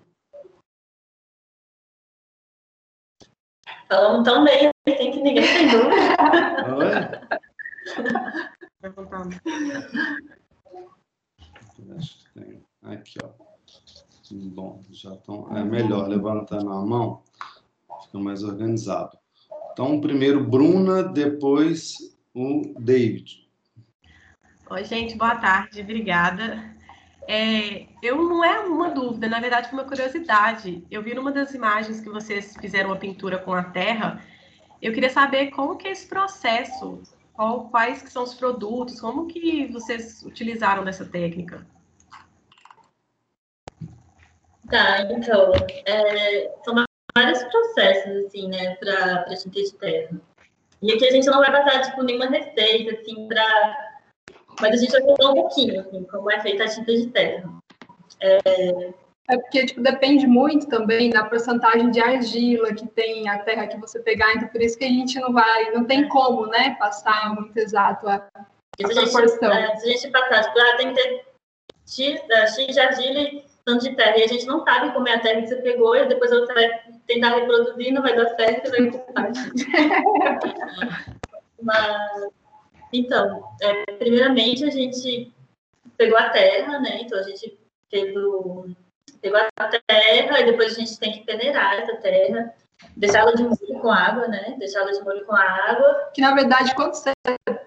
Falamos 3.88 4.24
tão 4.24 4.44
bem 4.44 4.70
assim 4.88 5.12
que 5.12 5.22
ninguém 5.22 5.44
tem 5.44 5.68
dúvida. 5.72 5.92
Oi? 6.78 6.92
Acho 11.98 12.20
que 12.20 12.40
tem. 12.40 12.64
Aqui, 12.84 13.18
ó. 13.24 13.30
Bom, 14.32 14.84
já 14.92 15.16
estão. 15.16 15.58
É 15.58 15.64
melhor 15.64 16.08
levantando 16.08 16.72
a 16.72 16.86
mão, 16.86 17.24
fica 18.04 18.20
mais 18.20 18.44
organizado. 18.44 19.18
Então, 19.72 20.00
primeiro 20.00 20.44
Bruna, 20.44 21.02
depois 21.02 22.16
o 22.36 22.74
David. 22.80 23.43
Oi, 24.74 24.84
gente, 24.86 25.16
boa 25.16 25.36
tarde, 25.36 25.82
obrigada. 25.82 26.64
É, 27.28 27.86
eu 28.02 28.16
não 28.16 28.44
é 28.44 28.60
uma 28.62 28.90
dúvida, 28.90 29.30
na 29.30 29.40
verdade 29.40 29.70
foi 29.70 29.78
uma 29.78 29.88
curiosidade. 29.88 30.84
Eu 30.90 31.04
vi 31.04 31.14
numa 31.14 31.32
das 31.32 31.54
imagens 31.54 32.02
que 32.02 32.10
vocês 32.10 32.56
fizeram 32.60 32.90
uma 32.90 32.96
pintura 32.96 33.38
com 33.38 33.54
a 33.54 33.62
terra. 33.66 34.20
Eu 34.82 34.92
queria 34.92 35.12
saber 35.12 35.52
como 35.52 35.78
que 35.78 35.88
é 35.88 35.92
esse 35.92 36.08
processo, 36.08 37.04
qual, 37.34 37.70
quais 37.70 38.02
que 38.02 38.10
são 38.10 38.24
os 38.24 38.34
produtos, 38.34 39.00
como 39.00 39.28
que 39.28 39.68
vocês 39.68 40.24
utilizaram 40.24 40.84
dessa 40.84 41.06
técnica? 41.06 41.68
Tá, 44.72 45.02
então, 45.04 45.52
é, 45.86 46.52
são 46.66 46.84
vários 47.16 47.44
processos, 47.44 48.26
assim, 48.26 48.48
né, 48.48 48.74
para 48.78 49.36
tinta 49.36 49.62
de 49.62 49.74
terra. 49.76 50.20
E 50.82 50.92
aqui 50.92 51.06
a 51.06 51.12
gente 51.12 51.28
não 51.28 51.38
vai 51.38 51.52
passar, 51.52 51.84
tipo, 51.84 52.02
nenhuma 52.02 52.26
receita, 52.26 53.00
assim, 53.00 53.28
para 53.28 53.93
mas 54.62 54.72
a 54.72 54.78
gente 54.78 54.92
vai 54.92 55.02
contar 55.02 55.30
um 55.30 55.34
pouquinho, 55.34 55.80
assim, 55.82 56.04
como 56.04 56.32
é 56.32 56.40
feita 56.42 56.64
a 56.64 56.68
tinta 56.68 56.94
de 56.94 57.08
terra. 57.08 57.50
É, 58.20 58.94
é 59.30 59.38
porque 59.38 59.66
tipo, 59.66 59.82
depende 59.82 60.28
muito 60.28 60.68
também 60.68 61.10
da 61.10 61.24
porcentagem 61.24 61.90
de 61.92 62.02
argila 62.02 62.74
que 62.74 62.88
tem 62.88 63.30
a 63.30 63.40
terra 63.40 63.68
que 63.68 63.78
você 63.78 64.00
pegar, 64.00 64.34
então 64.34 64.50
por 64.50 64.62
isso 64.62 64.78
que 64.78 64.84
a 64.84 64.90
gente 64.90 65.20
não 65.20 65.32
vai, 65.32 65.72
não 65.72 65.86
tem 65.86 66.04
é. 66.04 66.08
como, 66.08 66.46
né, 66.48 66.76
passar 66.78 67.34
muito 67.34 67.56
exato 67.58 68.08
a, 68.08 68.16
a 68.36 68.44
se 68.76 68.84
proporção. 68.84 69.50
A 69.50 69.62
gente, 69.62 69.72
é, 69.72 69.76
se 69.78 69.88
a 69.88 69.92
gente 69.92 70.12
passar, 70.12 70.44
tipo, 70.44 70.60
ah, 70.60 70.78
tem 70.78 70.94
que 70.94 71.02
ter 71.02 71.26
X, 71.86 72.22
uh, 72.22 72.48
X 72.56 72.74
de 72.74 72.80
argila 72.80 73.20
e 73.20 73.46
tanto 73.64 73.90
de 73.90 73.96
terra, 73.96 74.18
e 74.18 74.24
a 74.24 74.28
gente 74.28 74.46
não 74.46 74.64
sabe 74.66 74.92
como 74.92 75.08
é 75.08 75.14
a 75.14 75.20
terra 75.20 75.42
que 75.42 75.48
você 75.48 75.56
pegou, 75.58 75.96
e 75.96 76.06
depois 76.06 76.30
você 76.30 76.54
vai 76.54 76.70
tentar 77.08 77.30
reproduzir, 77.30 77.94
não 77.94 78.02
vai 78.02 78.16
dar 78.16 78.36
certo, 78.36 78.72
vai 78.72 78.82
ocupar. 78.90 79.32
Mas 81.62 82.28
então, 82.94 83.56
é, 83.62 83.92
primeiramente 83.94 84.64
a 84.64 84.70
gente 84.70 85.32
pegou 85.98 86.18
a 86.18 86.30
terra, 86.30 86.80
né? 86.80 87.02
Então 87.02 87.20
a 87.20 87.24
gente 87.24 87.58
o, 88.16 88.66
pegou 89.22 89.40
a 89.40 89.68
terra 89.68 90.40
e 90.40 90.46
depois 90.46 90.74
a 90.74 90.80
gente 90.80 91.00
tem 91.00 91.12
que 91.12 91.26
peneirar 91.26 91.76
essa 91.76 91.96
terra, 91.98 92.54
deixá-la 92.96 93.34
de 93.34 93.44
molho 93.44 93.80
com 93.82 93.92
água, 93.92 94.28
né? 94.28 94.56
Deixá-la 94.58 94.92
de 94.92 95.02
molho 95.02 95.26
com 95.26 95.36
água. 95.36 96.12
Que 96.14 96.22
na 96.22 96.34
verdade, 96.34 96.76
quando 96.76 96.94
você 96.94 97.12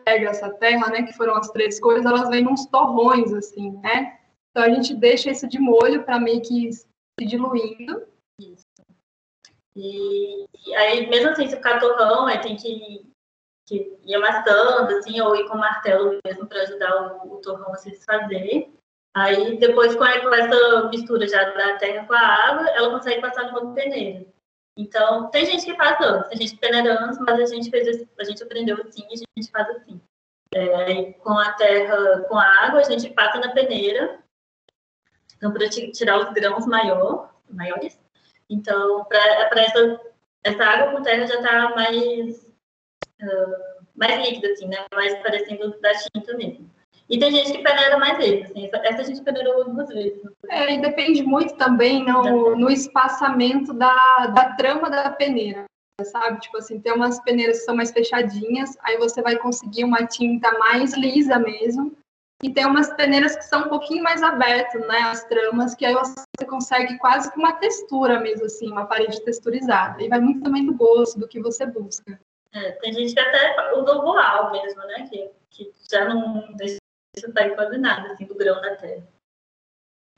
pega 0.04 0.30
essa 0.30 0.50
terra, 0.50 0.88
né? 0.88 1.02
Que 1.02 1.12
foram 1.12 1.36
as 1.36 1.50
três 1.50 1.80
cores, 1.80 2.04
elas 2.04 2.28
vêm 2.28 2.46
uns 2.46 2.66
torrões, 2.66 3.32
assim, 3.32 3.72
né? 3.82 4.18
Então 4.50 4.64
a 4.64 4.70
gente 4.70 4.94
deixa 4.94 5.30
isso 5.30 5.48
de 5.48 5.58
molho 5.58 6.04
para 6.04 6.18
meio 6.18 6.40
que 6.40 6.72
se 6.72 7.26
diluindo. 7.26 8.06
Isso. 8.40 8.64
E, 9.74 10.46
e, 10.66 10.74
aí, 10.74 11.06
mesmo 11.08 11.30
assim, 11.30 11.46
se 11.48 11.56
ficar 11.56 11.78
torrão, 11.78 12.26
aí 12.26 12.40
tem 12.40 12.56
que 12.56 13.04
que 13.66 13.98
ia 14.04 14.16
amassando, 14.18 14.96
assim, 14.96 15.20
ou 15.20 15.34
ir 15.36 15.48
com 15.48 15.58
martelo 15.58 16.18
mesmo 16.24 16.46
para 16.46 16.62
ajudar 16.62 17.24
o, 17.24 17.34
o, 17.34 17.36
torrão 17.38 17.72
a 17.72 17.76
se 17.76 17.90
desfazer. 17.90 18.72
Aí, 19.14 19.58
depois, 19.58 19.94
com, 19.94 20.04
com 20.04 20.34
essa 20.34 20.88
mistura 20.88 21.26
já 21.26 21.42
da 21.50 21.76
terra 21.76 22.06
com 22.06 22.14
a 22.14 22.18
água, 22.20 22.70
ela 22.70 22.90
consegue 22.90 23.20
passar 23.20 23.44
de 23.44 23.50
uma 23.50 23.74
peneira. 23.74 24.24
Então, 24.76 25.28
tem 25.30 25.46
gente 25.46 25.64
que 25.64 25.74
faz 25.74 25.98
antes, 26.00 26.28
tem 26.28 26.46
gente 26.46 26.58
peneira 26.58 27.02
antes, 27.02 27.18
mas 27.18 27.40
a 27.40 27.46
gente 27.46 27.70
fez, 27.70 28.06
a 28.18 28.24
gente 28.24 28.42
aprendeu 28.42 28.76
assim 28.76 29.06
e 29.10 29.14
a 29.14 29.40
gente 29.40 29.50
faz 29.50 29.68
assim. 29.70 30.00
É, 30.54 31.12
com 31.14 31.32
a 31.32 31.52
terra, 31.54 32.20
com 32.28 32.38
a 32.38 32.64
água, 32.64 32.80
a 32.80 32.84
gente 32.84 33.10
passa 33.10 33.40
na 33.40 33.52
peneira, 33.52 34.20
então, 35.36 35.52
para 35.52 35.68
tirar 35.68 36.18
os 36.18 36.32
grãos 36.32 36.66
maior, 36.66 37.34
maiores. 37.50 37.98
Então, 38.48 39.04
para 39.04 39.60
essa, 39.62 40.00
essa 40.42 40.64
água 40.64 40.92
com 40.92 41.02
terra 41.02 41.26
já 41.26 41.36
está 41.36 41.74
mais 41.74 42.45
uh, 43.22 43.86
mais 43.94 44.26
líquida, 44.26 44.48
assim, 44.52 44.66
né? 44.68 44.84
Mais 44.94 45.14
parecendo 45.22 45.78
da 45.80 45.92
tinta 45.94 46.36
mesmo. 46.36 46.70
E 47.08 47.18
tem 47.18 47.30
gente 47.30 47.52
que 47.52 47.62
peneira 47.62 47.98
mais 47.98 48.18
vezes, 48.18 48.50
assim, 48.50 48.68
essa 48.72 49.02
a 49.02 49.04
gente 49.04 49.22
peneirou 49.22 49.70
duas 49.70 49.88
vezes. 49.88 50.20
É, 50.50 50.74
e 50.74 50.80
depende 50.80 51.22
muito 51.22 51.54
também 51.54 52.04
no, 52.04 52.56
no 52.56 52.68
espaçamento 52.68 53.72
da, 53.72 54.26
da 54.34 54.54
trama 54.56 54.90
da 54.90 55.10
peneira, 55.10 55.66
sabe? 56.02 56.40
Tipo 56.40 56.58
assim, 56.58 56.80
tem 56.80 56.92
umas 56.92 57.20
peneiras 57.20 57.58
que 57.58 57.64
são 57.64 57.76
mais 57.76 57.92
fechadinhas, 57.92 58.76
aí 58.82 58.98
você 58.98 59.22
vai 59.22 59.36
conseguir 59.36 59.84
uma 59.84 60.04
tinta 60.04 60.50
mais 60.58 60.94
lisa 60.94 61.38
mesmo, 61.38 61.96
e 62.42 62.50
tem 62.50 62.66
umas 62.66 62.92
peneiras 62.92 63.36
que 63.36 63.44
são 63.44 63.62
um 63.62 63.68
pouquinho 63.68 64.02
mais 64.02 64.22
abertas, 64.22 64.86
né? 64.86 64.98
As 65.02 65.24
tramas, 65.24 65.74
que 65.74 65.86
aí 65.86 65.94
você 65.94 66.44
consegue 66.46 66.98
quase 66.98 67.32
que 67.32 67.38
uma 67.38 67.52
textura 67.52 68.20
mesmo, 68.20 68.44
assim, 68.46 68.70
uma 68.70 68.84
parede 68.84 69.24
texturizada. 69.24 70.02
E 70.02 70.08
vai 70.08 70.20
muito 70.20 70.42
também 70.42 70.66
do 70.66 70.74
gosto, 70.74 71.18
do 71.18 71.28
que 71.28 71.40
você 71.40 71.64
busca. 71.64 72.18
É, 72.56 72.72
tem 72.72 72.92
gente 72.92 73.12
que 73.12 73.20
até 73.20 73.74
usa 73.74 73.92
o 73.92 74.02
voal 74.02 74.50
mesmo, 74.50 74.80
né? 74.86 75.06
Que, 75.10 75.30
que 75.50 75.72
já 75.90 76.06
não 76.06 76.54
deixa 76.54 76.78
sair 77.34 77.54
quase 77.54 77.76
nada 77.76 78.12
assim, 78.12 78.24
do 78.24 78.34
grão 78.34 78.60
da 78.62 78.76
terra. 78.76 79.06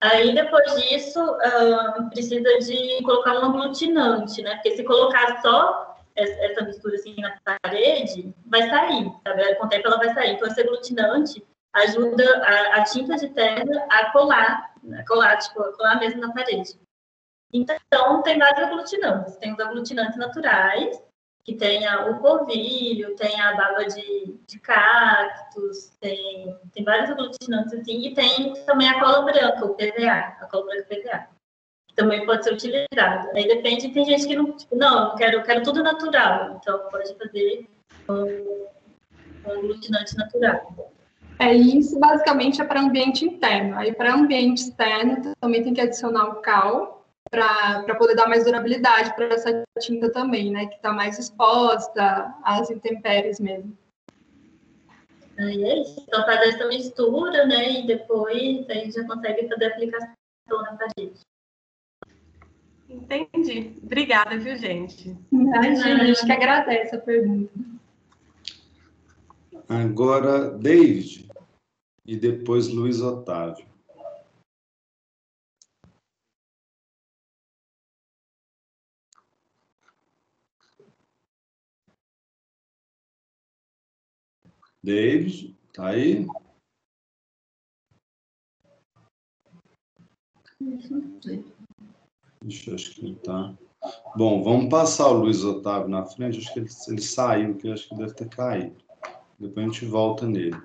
Aí, 0.01 0.33
depois 0.33 0.73
disso, 0.77 1.21
uh, 1.21 2.11
precisa 2.11 2.49
de 2.59 3.03
colocar 3.03 3.35
um 3.35 3.47
aglutinante, 3.47 4.41
né? 4.43 4.55
Porque 4.55 4.77
se 4.77 4.85
colocar 4.85 5.43
só 5.43 5.97
essa 6.15 6.63
mistura 6.63 6.95
assim 6.95 7.17
na 7.21 7.37
parede, 7.45 8.33
vai 8.47 8.69
sair, 8.69 9.13
sabe? 9.27 9.55
Com 9.57 9.67
o 9.67 9.69
tempo 9.69 9.89
ela 9.89 9.99
vai 9.99 10.15
sair. 10.15 10.35
Então, 10.35 10.47
esse 10.47 10.61
aglutinante 10.61 11.45
ajuda 11.73 12.25
a, 12.45 12.77
a 12.77 12.85
tinta 12.85 13.17
de 13.17 13.29
terra 13.31 13.65
a 13.91 14.13
colar, 14.13 14.75
a 14.97 15.05
colar, 15.07 15.37
tipo, 15.39 15.61
a 15.61 15.77
colar 15.77 15.99
mesmo 15.99 16.21
na 16.21 16.33
parede. 16.33 16.79
Então, 17.53 18.23
tem 18.23 18.39
vários 18.39 18.69
aglutinantes. 18.69 19.37
Tem 19.39 19.53
os 19.53 19.59
aglutinantes 19.59 20.17
naturais, 20.17 21.03
que 21.49 21.55
tem 21.55 21.89
o 21.89 22.19
polvilho, 22.19 23.17
tem 23.17 23.41
a 23.41 23.55
baba 23.55 23.87
de, 23.87 24.37
de 24.47 24.59
cactos, 24.61 25.97
tem, 25.99 26.55
tem 26.75 26.85
vários 26.85 27.09
aglutinantes 27.09 27.73
assim, 27.73 28.07
e 28.07 28.15
tem 28.15 28.53
também 28.67 28.87
a 28.87 29.01
cola 29.01 29.23
branca, 29.23 29.65
o 29.65 29.75
PVA, 29.75 30.37
a 30.41 30.47
cola 30.51 30.67
branca 30.67 30.87
PVA. 30.91 31.27
Também 31.97 32.27
pode 32.27 32.45
ser 32.45 32.53
utilizado. 32.53 33.31
Aí 33.35 33.49
depende, 33.49 33.89
tem 33.89 34.05
gente 34.05 34.27
que 34.29 34.37
não, 34.37 34.53
tipo, 34.53 34.77
não, 34.77 35.09
eu 35.09 35.15
quero, 35.15 35.39
eu 35.39 35.43
quero 35.43 35.63
tudo 35.63 35.83
natural, 35.83 36.61
então 36.61 36.81
pode 36.91 37.17
fazer 37.17 37.67
um, 38.11 38.69
um 39.47 39.51
aglutinante 39.51 40.15
natural. 40.19 40.93
É, 41.39 41.55
isso 41.55 41.99
basicamente 41.99 42.61
é 42.61 42.65
para 42.65 42.83
ambiente 42.83 43.25
interno. 43.25 43.79
Aí 43.79 43.95
para 43.95 44.15
ambiente 44.15 44.65
externo 44.65 45.33
também 45.41 45.63
tem 45.63 45.73
que 45.73 45.81
adicionar 45.81 46.27
o 46.27 46.43
cal, 46.43 46.98
para 47.31 47.95
poder 47.97 48.15
dar 48.15 48.29
mais 48.29 48.45
durabilidade 48.45 49.15
para 49.15 49.27
essa 49.27 49.63
tinta 49.81 50.11
também, 50.11 50.51
né? 50.51 50.67
Que 50.67 50.77
está 50.77 50.93
mais 50.93 51.19
exposta 51.19 52.35
às 52.43 52.71
intempéries 52.71 53.39
mesmo. 53.39 53.77
Aí 55.39 55.63
é 55.63 55.83
isso. 55.83 56.03
Então 56.07 56.25
fazer 56.25 56.49
essa 56.49 56.67
mistura, 56.67 57.47
né? 57.47 57.81
E 57.81 57.87
depois 57.87 58.69
a 58.69 58.75
gente 58.75 58.93
já 58.93 59.07
consegue 59.07 59.49
fazer 59.49 59.65
a 59.65 59.69
aplicação 59.69 60.09
na 60.51 60.77
parede. 60.77 61.21
Entendi. 62.89 63.79
Obrigada, 63.83 64.39
viu, 64.39 64.57
gente? 64.57 65.17
Imagina, 65.31 66.03
a 66.03 66.07
gente 66.07 66.25
que 66.25 66.33
agradece 66.33 66.97
a 66.97 66.99
pergunta. 66.99 67.53
Agora, 69.69 70.51
David. 70.51 71.29
E 72.07 72.17
depois 72.17 72.69
Luiz 72.69 73.03
Otávio. 73.03 73.68
David, 84.83 85.57
tá 85.73 85.89
aí? 85.89 86.27
Que 92.49 93.05
ele 93.05 93.17
tá. 93.17 93.57
Bom, 94.17 94.43
vamos 94.43 94.69
passar 94.69 95.09
o 95.09 95.19
Luiz 95.19 95.45
Otávio 95.45 95.89
na 95.89 96.05
frente. 96.05 96.39
Acho 96.39 96.53
que 96.53 96.61
ele, 96.61 96.69
ele 96.89 97.03
saiu, 97.03 97.57
que 97.57 97.71
acho 97.71 97.89
que 97.89 97.97
deve 97.97 98.15
ter 98.15 98.29
caído. 98.29 98.77
Depois 99.39 99.67
a 99.67 99.69
gente 99.71 99.87
volta 99.87 100.27
nele. 100.27 100.61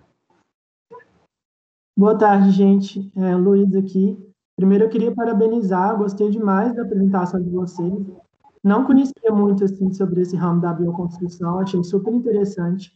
Boa 1.98 2.18
tarde, 2.18 2.52
gente. 2.52 3.12
É, 3.16 3.36
Luiz 3.36 3.76
aqui. 3.76 4.18
Primeiro 4.56 4.86
eu 4.86 4.90
queria 4.90 5.14
parabenizar, 5.14 5.98
gostei 5.98 6.30
demais 6.30 6.76
da 6.76 6.84
apresentação 6.84 7.42
de 7.42 7.50
vocês. 7.50 8.06
Não 8.64 8.86
conhecia 8.86 9.32
muito 9.32 9.64
assim 9.64 9.92
sobre 9.92 10.22
esse 10.22 10.36
ramo 10.36 10.62
da 10.62 10.74
bioconstrução, 10.74 11.60
achei 11.60 11.84
super 11.84 12.14
interessante. 12.14 12.96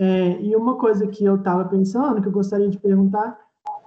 É, 0.00 0.40
e 0.40 0.56
uma 0.56 0.78
coisa 0.78 1.06
que 1.06 1.22
eu 1.22 1.36
estava 1.36 1.62
pensando, 1.66 2.22
que 2.22 2.26
eu 2.26 2.32
gostaria 2.32 2.70
de 2.70 2.78
perguntar, 2.78 3.38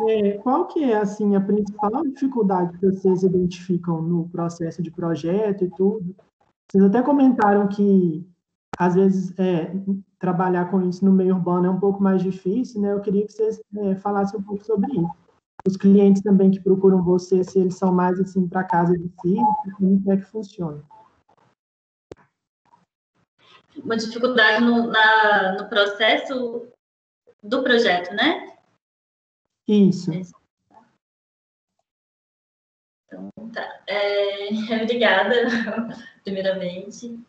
é, 0.07 0.34
qual 0.34 0.68
que 0.68 0.84
é 0.84 0.97
assim 0.97 1.36
a 1.36 1.41
principal 1.41 2.03
dificuldade 2.03 2.78
que 2.78 2.86
vocês 2.86 3.24
identificam 3.24 3.99
no 3.99 4.30
processo 4.30 4.84
de 4.84 4.91
projeto 4.91 5.64
e 5.64 5.72
tudo? 5.72 6.16
Vocês 6.70 6.84
até 6.84 7.01
comentaram 7.01 7.68
que 7.68 8.24
às 8.78 8.93
vezes 8.93 9.34
é, 9.39 9.76
trabalhar 10.20 10.70
com 10.70 10.84
isso 10.84 11.03
no 11.03 11.11
meio 11.11 11.36
urbano 11.36 11.66
é 11.66 11.70
um 11.72 11.80
pouco 11.80 12.01
mais 12.01 12.22
difícil, 12.22 12.80
né? 12.80 12.93
Eu 12.93 13.01
queria 13.01 13.26
que 13.26 13.34
vocês 13.34 13.59
é, 13.76 13.95
falassem 13.95 14.39
um 14.39 14.43
pouco 14.43 14.64
sobre 14.64 14.91
isso. 14.91 15.11
Os 15.66 15.78
clientes 15.78 16.22
também 16.22 16.51
que 16.51 16.59
procuram 16.59 17.01
você, 17.03 17.43
se 17.43 17.57
eles 17.57 17.76
são 17.76 17.91
mais 17.91 18.20
assim 18.20 18.47
para 18.47 18.64
casa 18.64 18.93
de 18.95 19.09
si, 19.20 19.36
como 19.78 20.11
é 20.11 20.18
que 20.18 20.26
funciona? 20.26 20.84
Uma 23.78 23.97
dificuldade 23.97 24.63
no, 24.63 24.88
na, 24.88 25.53
no 25.53 25.69
processo 25.69 26.67
do 27.41 27.63
projeto, 27.63 28.13
né? 28.13 28.57
Isso. 29.67 30.11
Então, 33.07 33.30
tá. 33.53 33.84
É, 33.88 34.49
obrigada, 34.82 35.36
primeiramente. 36.24 37.19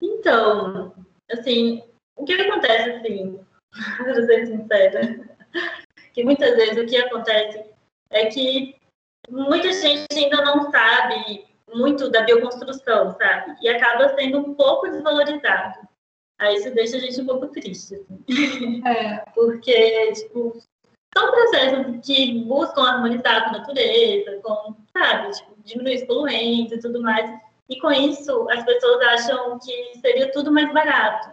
Então, 0.00 0.94
assim, 1.30 1.82
o 2.16 2.24
que 2.24 2.32
acontece, 2.34 2.90
assim, 2.90 3.44
para 3.96 4.26
ser 4.26 4.46
sincera, 4.46 5.36
que 6.12 6.24
muitas 6.24 6.56
vezes 6.56 6.82
o 6.82 6.86
que 6.86 6.96
acontece 6.96 7.64
é 8.10 8.26
que 8.26 8.76
muita 9.28 9.72
gente 9.72 10.06
ainda 10.14 10.42
não 10.44 10.70
sabe 10.70 11.46
muito 11.74 12.10
da 12.10 12.22
bioconstrução, 12.22 13.16
sabe? 13.16 13.56
E 13.62 13.68
acaba 13.68 14.14
sendo 14.14 14.38
um 14.38 14.54
pouco 14.54 14.88
desvalorizado. 14.88 15.88
Aí 16.38 16.54
isso 16.56 16.72
deixa 16.72 16.96
a 16.96 17.00
gente 17.00 17.20
um 17.20 17.26
pouco 17.26 17.48
triste, 17.48 17.94
assim. 17.94 18.82
É. 18.86 19.24
Porque, 19.34 20.12
tipo, 20.12 20.56
são 21.16 21.30
processos 21.30 22.06
que 22.06 22.44
buscam 22.44 22.82
harmonizar 22.82 23.44
com 23.44 23.56
a 23.56 23.58
natureza, 23.58 24.40
com, 24.42 24.76
sabe, 24.96 25.32
tipo, 25.32 25.56
diminuir 25.64 25.96
os 25.96 26.04
poluentes 26.04 26.78
e 26.78 26.80
tudo 26.80 27.02
mais. 27.02 27.28
E 27.68 27.78
com 27.80 27.90
isso, 27.90 28.48
as 28.50 28.64
pessoas 28.64 29.00
acham 29.08 29.58
que 29.58 29.98
seria 30.00 30.30
tudo 30.32 30.52
mais 30.52 30.72
barato. 30.72 31.30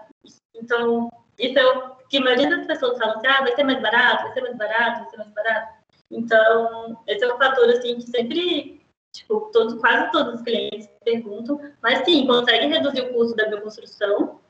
Então, 0.56 1.10
isso 1.38 1.58
é 1.58 1.66
o 1.66 1.96
que 2.10 2.18
a 2.18 2.22
maioria 2.22 2.50
das 2.50 2.66
pessoas 2.66 2.98
falam 2.98 3.18
assim, 3.18 3.28
ah, 3.28 3.42
vai 3.42 3.56
ser 3.56 3.64
mais 3.64 3.82
barato, 3.82 4.24
vai 4.24 4.34
ser 4.34 4.42
mais 4.42 4.58
barato, 4.58 5.00
vai 5.02 5.10
ser 5.10 5.18
mais 5.18 5.30
barato. 5.32 5.74
Então, 6.12 7.04
esse 7.08 7.24
é 7.24 7.34
um 7.34 7.38
fator, 7.38 7.70
assim, 7.70 7.96
que 7.96 8.10
sempre 8.10 8.85
Tipo, 9.16 9.50
todo, 9.52 9.80
quase 9.80 10.12
todos 10.12 10.36
os 10.36 10.42
clientes 10.42 10.90
perguntam, 11.04 11.60
mas 11.82 12.04
sim, 12.04 12.28
consegue 12.28 12.68
reduzir 12.68 13.02
o 13.02 13.14
custo 13.14 13.36
da 13.36 13.48
bioconstrução 13.48 14.42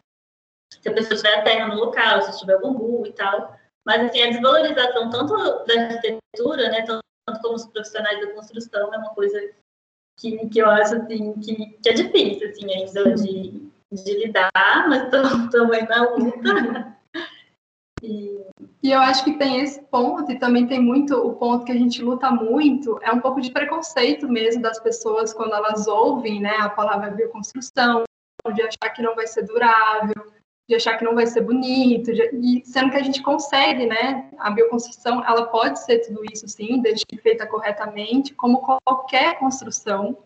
se 0.82 0.90
a 0.90 0.94
pessoa 0.94 1.16
tiver 1.16 1.40
a 1.40 1.44
terra 1.44 1.68
no 1.68 1.76
local, 1.76 2.22
se 2.22 2.40
tiver 2.40 2.60
bambu 2.60 3.06
e 3.06 3.14
tal. 3.14 3.56
Mas, 3.86 4.04
assim, 4.04 4.22
a 4.22 4.30
desvalorização 4.30 5.10
tanto 5.10 5.34
da 5.66 5.82
arquitetura, 5.82 6.70
né, 6.70 6.82
tanto, 6.84 7.02
como 7.42 7.56
os 7.56 7.66
profissionais 7.68 8.20
da 8.20 8.34
construção, 8.34 8.94
é 8.94 8.98
uma 8.98 9.14
coisa 9.14 9.40
que, 10.20 10.50
que 10.50 10.60
eu 10.60 10.70
acho, 10.70 10.96
assim, 10.96 11.34
que, 11.40 11.56
que 11.78 11.90
é 11.90 11.94
difícil, 11.94 12.50
assim, 12.50 12.72
ainda 12.72 13.16
de, 13.16 13.70
de 13.92 14.14
lidar, 14.14 14.52
mas 14.90 15.10
também 15.52 15.88
na 15.88 16.10
luta. 16.10 16.98
E 18.02 18.45
e 18.82 18.92
eu 18.92 19.00
acho 19.00 19.24
que 19.24 19.38
tem 19.38 19.60
esse 19.60 19.82
ponto, 19.82 20.32
e 20.32 20.40
também 20.40 20.66
tem 20.66 20.80
muito 20.80 21.16
o 21.16 21.34
ponto 21.34 21.66
que 21.66 21.72
a 21.72 21.78
gente 21.78 22.02
luta 22.02 22.32
muito, 22.32 22.98
é 23.02 23.12
um 23.12 23.20
pouco 23.20 23.42
de 23.42 23.52
preconceito 23.52 24.30
mesmo 24.30 24.62
das 24.62 24.80
pessoas 24.80 25.34
quando 25.34 25.54
elas 25.54 25.88
ouvem 25.88 26.40
né, 26.40 26.56
a 26.58 26.70
palavra 26.70 27.12
bioconstrução, 27.12 28.04
de 28.54 28.62
achar 28.62 28.90
que 28.94 29.02
não 29.02 29.16
vai 29.16 29.28
ser 29.28 29.44
durável, 29.44 30.32
de 30.70 30.76
achar 30.76 30.98
que 30.98 31.04
não 31.04 31.16
vai 31.16 31.28
ser 31.28 31.42
bonito, 31.42 32.14
de, 32.14 32.30
e 32.34 32.66
sendo 32.66 32.92
que 32.92 32.98
a 32.98 33.04
gente 33.04 33.22
consegue, 33.22 33.86
né? 33.86 34.30
A 34.40 34.50
bioconstrução, 34.52 35.24
ela 35.26 35.48
pode 35.48 35.80
ser 35.84 36.00
tudo 36.00 36.22
isso, 36.32 36.48
sim, 36.48 36.82
desde 36.82 37.06
que 37.06 37.18
feita 37.18 37.46
corretamente, 37.46 38.34
como 38.34 38.62
qualquer 38.84 39.38
construção. 39.38 40.18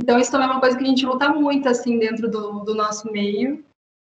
Então, 0.00 0.18
isso 0.18 0.30
também 0.30 0.48
é 0.48 0.50
uma 0.50 0.60
coisa 0.60 0.76
que 0.76 0.84
a 0.84 0.86
gente 0.86 1.06
luta 1.06 1.28
muito, 1.30 1.68
assim, 1.68 1.98
dentro 1.98 2.30
do, 2.30 2.60
do 2.60 2.74
nosso 2.74 3.10
meio, 3.10 3.64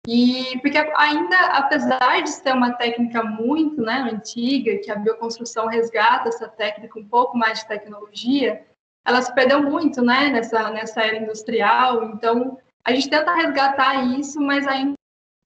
e 0.07 0.59
porque 0.61 0.77
ainda, 0.97 1.39
apesar 1.53 2.23
de 2.23 2.31
ser 2.31 2.53
uma 2.53 2.75
técnica 2.75 3.23
muito 3.23 3.81
né, 3.81 4.11
antiga, 4.13 4.79
que 4.79 4.91
a 4.91 4.97
bioconstrução 4.97 5.67
resgata 5.67 6.29
essa 6.29 6.47
técnica 6.47 6.99
um 6.99 7.09
pouco 7.09 7.39
mais 7.39 7.61
de 7.61 7.69
tecnologia, 7.69 8.67
ela 9.07 9.23
se 9.23 9.35
perdeu 9.35 9.63
muito 9.63 10.03
né, 10.03 10.29
nessa, 10.29 10.71
nessa 10.71 11.01
era 11.01 11.17
industrial. 11.17 12.05
Então, 12.05 12.59
a 12.85 12.93
gente 12.93 13.09
tenta 13.09 13.35
resgatar 13.35 14.05
isso, 14.19 14.41
mas 14.41 14.67
ainda 14.67 14.95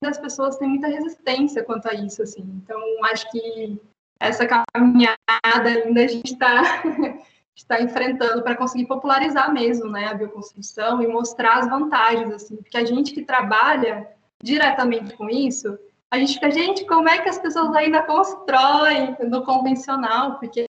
as 0.04 0.18
pessoas 0.18 0.56
têm 0.56 0.68
muita 0.68 0.88
resistência 0.88 1.62
quanto 1.62 1.88
a 1.88 1.94
isso. 1.94 2.22
Assim. 2.22 2.42
Então, 2.62 2.80
acho 3.04 3.30
que 3.30 3.80
essa 4.20 4.44
caminhada 4.46 5.18
ainda 5.32 6.02
a 6.02 6.08
gente 6.08 6.32
está 6.32 6.82
está 7.54 7.80
enfrentando 7.82 8.42
para 8.42 8.56
conseguir 8.56 8.86
popularizar 8.86 9.52
mesmo 9.52 9.90
né, 9.90 10.06
a 10.06 10.14
bioconstrução 10.14 11.02
e 11.02 11.08
mostrar 11.08 11.58
as 11.58 11.68
vantagens. 11.68 12.32
Assim, 12.32 12.56
porque 12.56 12.76
a 12.76 12.84
gente 12.84 13.12
que 13.12 13.24
trabalha 13.24 14.08
diretamente 14.42 15.16
com 15.16 15.28
isso, 15.28 15.78
a 16.10 16.18
gente 16.18 16.34
fica, 16.34 16.50
gente, 16.50 16.86
como 16.86 17.08
é 17.08 17.20
que 17.20 17.28
as 17.28 17.38
pessoas 17.38 17.74
ainda 17.74 18.02
constroem 18.02 19.16
no 19.28 19.44
convencional? 19.44 20.38
Porque 20.38 20.66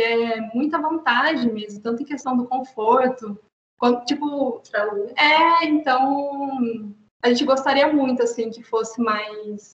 é 0.00 0.40
muita 0.54 0.78
vantagem 0.80 1.52
mesmo, 1.52 1.82
tanto 1.82 2.02
em 2.02 2.06
questão 2.06 2.36
do 2.36 2.46
conforto, 2.46 3.38
quanto, 3.78 4.04
tipo, 4.06 4.62
é, 5.16 5.64
então, 5.66 6.94
a 7.22 7.28
gente 7.28 7.44
gostaria 7.44 7.92
muito, 7.92 8.22
assim, 8.22 8.50
que 8.50 8.62
fosse 8.62 9.00
mais 9.00 9.70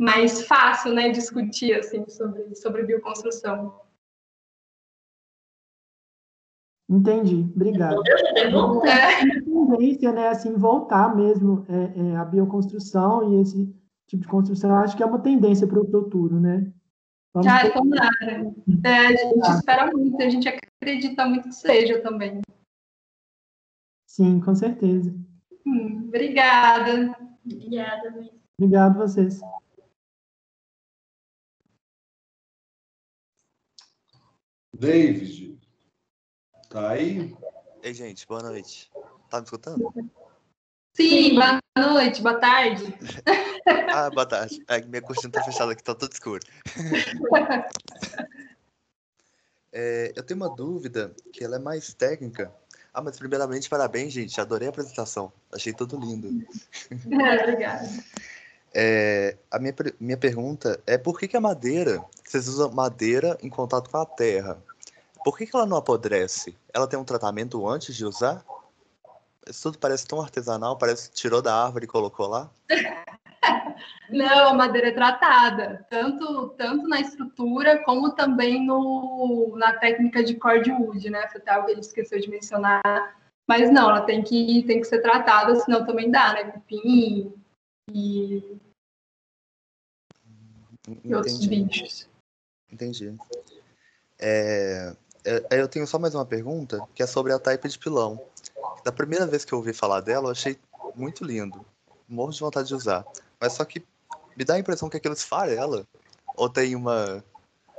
mais 0.00 0.46
fácil, 0.46 0.92
né, 0.92 1.08
discutir, 1.08 1.74
assim, 1.74 2.08
sobre, 2.08 2.54
sobre 2.54 2.84
bioconstrução. 2.84 3.80
Entendi, 6.88 7.50
obrigado. 7.54 8.00
Entendeu 8.00 8.82
É 8.86 9.40
tendência, 9.42 10.12
né, 10.12 10.28
assim, 10.28 10.54
voltar 10.54 11.14
mesmo 11.14 11.66
é, 11.68 12.00
é, 12.00 12.16
a 12.16 12.24
bioconstrução 12.24 13.32
e 13.32 13.42
esse 13.42 13.74
tipo 14.06 14.22
de 14.22 14.28
construção, 14.28 14.74
acho 14.76 14.96
que 14.96 15.02
é 15.02 15.06
uma 15.06 15.20
tendência 15.20 15.66
para 15.66 15.80
o 15.80 15.90
futuro, 15.90 16.40
né? 16.40 16.72
Vamos 17.34 17.46
Cara, 17.46 17.70
tomara. 17.70 18.10
É, 18.84 19.06
a 19.06 19.10
gente 19.10 19.50
espera 19.50 19.92
muito, 19.92 20.22
a 20.22 20.30
gente 20.30 20.48
acredita 20.48 21.26
muito 21.26 21.48
que 21.48 21.54
seja 21.54 22.00
também. 22.00 22.40
Sim, 24.06 24.40
com 24.40 24.54
certeza. 24.54 25.14
Hum, 25.66 26.06
obrigada. 26.08 27.14
Obrigada, 27.44 28.10
Luiz. 28.14 28.30
Obrigado 28.58 29.02
a 29.02 29.06
vocês. 29.06 29.40
David, 34.74 35.57
tá 36.68 36.90
aí? 36.90 37.34
Ei, 37.82 37.94
gente, 37.94 38.26
boa 38.26 38.42
noite. 38.42 38.90
Tá 39.30 39.38
me 39.38 39.44
escutando? 39.44 39.94
Sim, 40.94 41.34
boa 41.34 41.58
noite, 41.78 42.20
boa 42.20 42.38
tarde. 42.38 42.94
ah, 43.92 44.10
boa 44.10 44.26
tarde. 44.26 44.62
É, 44.68 44.80
minha 44.82 45.00
cortina 45.00 45.32
tá 45.32 45.42
fechada 45.42 45.72
aqui, 45.72 45.82
tá 45.82 45.94
tudo 45.94 46.12
escuro. 46.12 46.44
é, 49.72 50.12
eu 50.14 50.22
tenho 50.22 50.40
uma 50.40 50.54
dúvida 50.54 51.14
que 51.32 51.42
ela 51.42 51.56
é 51.56 51.58
mais 51.58 51.94
técnica. 51.94 52.52
Ah, 52.92 53.00
mas 53.00 53.18
primeiramente, 53.18 53.68
parabéns, 53.68 54.12
gente. 54.12 54.40
Adorei 54.40 54.68
a 54.68 54.70
apresentação. 54.70 55.32
Achei 55.52 55.72
tudo 55.72 55.98
lindo. 55.98 56.46
É, 56.90 57.42
obrigada. 57.42 57.88
É, 58.74 59.36
a 59.50 59.58
minha, 59.58 59.74
minha 59.98 60.16
pergunta 60.16 60.80
é 60.86 60.98
por 60.98 61.18
que, 61.18 61.28
que 61.28 61.36
a 61.36 61.40
madeira, 61.40 62.04
vocês 62.24 62.48
usam 62.48 62.70
madeira 62.70 63.38
em 63.42 63.48
contato 63.48 63.88
com 63.88 63.96
a 63.96 64.04
terra, 64.04 64.62
por 65.28 65.36
que, 65.36 65.44
que 65.44 65.54
ela 65.54 65.66
não 65.66 65.76
apodrece? 65.76 66.56
Ela 66.72 66.88
tem 66.88 66.98
um 66.98 67.04
tratamento 67.04 67.68
antes 67.68 67.94
de 67.94 68.02
usar? 68.02 68.42
Isso 69.46 69.64
tudo 69.64 69.78
parece 69.78 70.06
tão 70.06 70.22
artesanal, 70.22 70.78
parece 70.78 71.10
que 71.10 71.16
tirou 71.16 71.42
da 71.42 71.54
árvore 71.54 71.84
e 71.84 71.88
colocou 71.88 72.26
lá. 72.26 72.50
Não, 74.08 74.48
a 74.48 74.54
madeira 74.54 74.88
é 74.88 74.92
tratada, 74.92 75.86
tanto, 75.90 76.48
tanto 76.56 76.88
na 76.88 76.98
estrutura 76.98 77.84
como 77.84 78.14
também 78.14 78.64
no, 78.64 79.54
na 79.58 79.74
técnica 79.74 80.24
de 80.24 80.34
cord 80.34 80.72
wood, 80.72 81.10
né? 81.10 81.28
Foi 81.28 81.42
algo 81.46 81.66
que 81.66 81.72
ele 81.72 81.80
esqueceu 81.80 82.18
de 82.18 82.30
mencionar. 82.30 82.80
Mas 83.46 83.70
não, 83.70 83.90
ela 83.90 84.00
tem 84.00 84.22
que, 84.22 84.62
tem 84.62 84.80
que 84.80 84.86
ser 84.86 85.02
tratada, 85.02 85.54
senão 85.56 85.84
também 85.84 86.10
dá, 86.10 86.32
né? 86.32 86.52
Cupim 86.52 87.34
e, 87.92 88.58
e 91.04 91.14
outros 91.14 91.44
bichos. 91.44 92.08
Entendi. 92.72 93.14
É, 94.18 94.96
eu 95.50 95.68
tenho 95.68 95.86
só 95.86 95.98
mais 95.98 96.14
uma 96.14 96.24
pergunta, 96.24 96.80
que 96.94 97.02
é 97.02 97.06
sobre 97.06 97.32
a 97.32 97.38
type 97.38 97.68
de 97.68 97.78
pilão. 97.78 98.20
Da 98.84 98.92
primeira 98.92 99.26
vez 99.26 99.44
que 99.44 99.52
eu 99.52 99.58
ouvi 99.58 99.72
falar 99.72 100.00
dela, 100.00 100.28
eu 100.28 100.32
achei 100.32 100.58
muito 100.94 101.24
lindo. 101.24 101.64
Morro 102.08 102.32
de 102.32 102.40
vontade 102.40 102.68
de 102.68 102.74
usar. 102.74 103.04
Mas 103.40 103.52
só 103.52 103.64
que 103.64 103.84
me 104.36 104.44
dá 104.44 104.54
a 104.54 104.58
impressão 104.58 104.88
que 104.88 104.96
aquilo 104.96 105.14
esfarela. 105.14 105.86
Ou 106.36 106.48
tem 106.48 106.74
uma. 106.74 107.24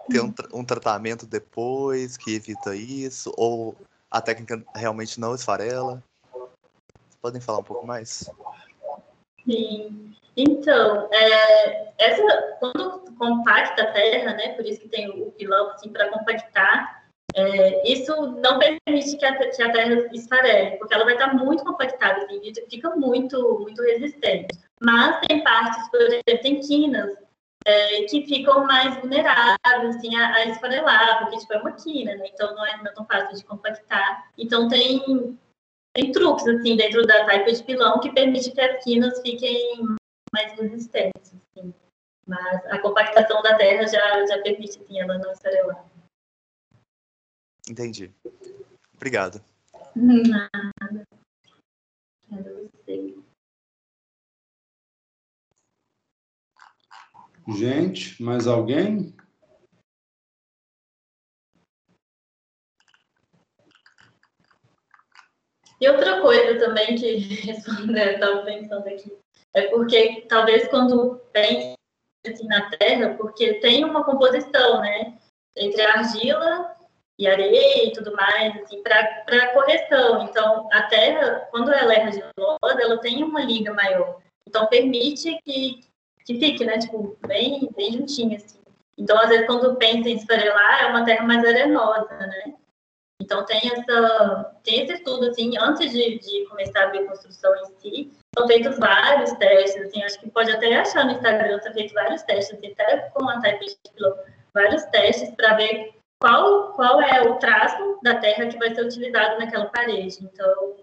Tem 0.09 0.21
um, 0.21 0.33
um 0.53 0.65
tratamento 0.65 1.25
depois 1.25 2.17
que 2.17 2.35
evita 2.35 2.75
isso, 2.75 3.31
ou 3.37 3.75
a 4.09 4.19
técnica 4.19 4.63
realmente 4.75 5.19
não 5.19 5.35
esfarela. 5.35 6.03
Podem 7.21 7.39
falar 7.39 7.59
um 7.59 7.63
pouco 7.63 7.85
mais? 7.85 8.29
Sim. 9.45 10.15
Então, 10.35 11.09
é, 11.11 11.93
essa, 11.97 12.57
quando 12.59 13.13
compacta 13.17 13.83
a 13.83 13.91
terra, 13.91 14.33
né, 14.33 14.53
por 14.53 14.65
isso 14.65 14.79
que 14.79 14.87
tem 14.87 15.09
o 15.09 15.31
pilão, 15.31 15.71
assim, 15.71 15.89
para 15.89 16.09
compactar, 16.09 16.98
é, 17.35 17.91
isso 17.91 18.15
não 18.43 18.59
permite 18.59 19.17
que 19.17 19.25
a, 19.25 19.35
que 19.35 19.61
a 19.61 19.71
terra 19.71 20.09
esfarele, 20.13 20.77
porque 20.77 20.93
ela 20.93 21.05
vai 21.05 21.13
estar 21.13 21.33
muito 21.33 21.63
compactada, 21.63 22.23
assim, 22.23 22.41
fica 22.69 22.89
muito, 22.95 23.59
muito 23.59 23.81
resistente. 23.83 24.57
Mas 24.81 25.19
tem 25.27 25.43
partes, 25.43 25.89
por 25.89 26.01
exemplo, 26.01 26.41
tem 26.41 26.59
quinas, 26.59 27.17
é, 27.65 28.03
que 28.03 28.25
ficam 28.25 28.65
mais 28.65 28.95
vulneráveis 28.97 29.95
assim, 29.95 30.15
a, 30.15 30.35
a, 30.35 30.45
esfarelar, 30.45 31.19
porque 31.19 31.37
tipo, 31.37 31.53
é 31.53 31.57
uma 31.57 31.71
quina, 31.73 32.15
né? 32.15 32.25
então 32.33 32.55
não 32.55 32.65
é, 32.65 32.77
não 32.77 32.87
é 32.87 32.93
tão 32.93 33.05
fácil 33.05 33.37
de 33.37 33.43
compactar. 33.43 34.29
Então 34.37 34.67
tem, 34.67 35.37
tem 35.93 36.11
truques 36.11 36.47
assim, 36.47 36.75
dentro 36.75 37.05
da 37.05 37.25
type 37.25 37.51
de 37.51 37.63
pilão 37.63 37.99
que 37.99 38.11
permite 38.11 38.51
que 38.51 38.61
as 38.61 38.83
quinas 38.83 39.21
fiquem 39.21 39.85
mais 40.33 40.53
resistentes. 40.53 41.33
Assim. 41.33 41.73
Mas 42.25 42.65
a 42.67 42.79
compactação 42.79 43.41
da 43.41 43.55
terra 43.55 43.85
já, 43.87 44.25
já 44.25 44.41
permite 44.41 44.79
assim, 44.79 44.99
ela 44.99 45.17
não 45.17 45.31
esfarelar. 45.31 45.85
Entendi. 47.69 48.11
Obrigado. 48.95 49.39
Nada. 49.95 50.49
Gente, 57.47 58.21
mais 58.21 58.47
alguém? 58.47 59.15
E 65.79 65.87
outra 65.89 66.21
coisa 66.21 66.59
também 66.59 66.95
que 66.95 67.17
né, 67.91 68.13
estava 68.15 68.43
pensando 68.43 68.87
aqui, 68.87 69.15
é 69.53 69.67
porque 69.67 70.25
talvez 70.27 70.67
quando 70.67 71.19
pensa 71.31 71.75
assim, 72.25 72.47
na 72.47 72.69
Terra, 72.71 73.15
porque 73.15 73.55
tem 73.55 73.85
uma 73.85 74.03
composição, 74.03 74.81
né, 74.81 75.17
entre 75.55 75.81
a 75.81 75.99
argila 75.99 76.78
e 77.19 77.27
areia 77.27 77.85
e 77.85 77.91
tudo 77.91 78.15
mais, 78.15 78.55
assim, 78.61 78.81
para 78.81 79.53
correção. 79.53 80.23
Então, 80.23 80.69
a 80.71 80.83
Terra, 80.83 81.47
quando 81.51 81.69
ela 81.71 81.93
é 81.93 82.03
argilosa, 82.03 82.81
ela 82.81 82.97
tem 82.99 83.21
uma 83.25 83.41
liga 83.41 83.73
maior. 83.73 84.21
Então, 84.47 84.65
permite 84.67 85.37
que, 85.43 85.81
que 86.25 86.39
fique, 86.39 86.63
né, 86.63 86.77
tipo, 86.77 87.17
bem, 87.27 87.69
bem 87.75 87.91
juntinho, 87.91 88.37
assim. 88.37 88.59
Então, 88.97 89.19
às 89.19 89.27
vezes, 89.27 89.45
quando 89.47 89.75
pensa 89.75 90.07
em 90.07 90.15
esfarelar, 90.15 90.83
é 90.83 90.87
uma 90.87 91.03
terra 91.03 91.25
mais 91.27 91.43
arenosa, 91.43 92.09
né? 92.09 92.53
Então, 93.21 93.45
tem, 93.45 93.59
essa, 93.69 94.55
tem 94.63 94.83
esse 94.83 94.93
estudo, 94.93 95.27
assim, 95.27 95.57
antes 95.57 95.91
de, 95.91 96.19
de 96.19 96.45
começar 96.45 96.83
a 96.83 96.87
bioconstrução 96.87 97.53
em 97.57 97.65
si, 97.79 98.11
são 98.37 98.47
feitos 98.47 98.79
vários 98.79 99.33
testes, 99.33 99.87
assim, 99.87 100.01
acho 100.03 100.19
que 100.21 100.31
pode 100.31 100.51
até 100.51 100.73
achar 100.73 101.03
no 101.03 101.11
Instagram, 101.11 101.59
são 101.59 101.73
feitos 101.73 101.93
vários 101.93 102.23
testes, 102.23 102.57
assim, 102.57 102.71
até 102.71 103.09
com 103.09 103.27
a 103.27 103.41
Type 103.41 103.65
vários 104.53 104.83
testes 104.85 105.29
para 105.35 105.55
ver 105.55 105.98
qual, 106.21 106.73
qual 106.73 107.01
é 107.01 107.21
o 107.21 107.37
traço 107.37 107.99
da 108.03 108.15
terra 108.15 108.47
que 108.47 108.57
vai 108.57 108.73
ser 108.75 108.85
utilizado 108.85 109.39
naquela 109.39 109.67
parede. 109.67 110.17
Então, 110.21 110.77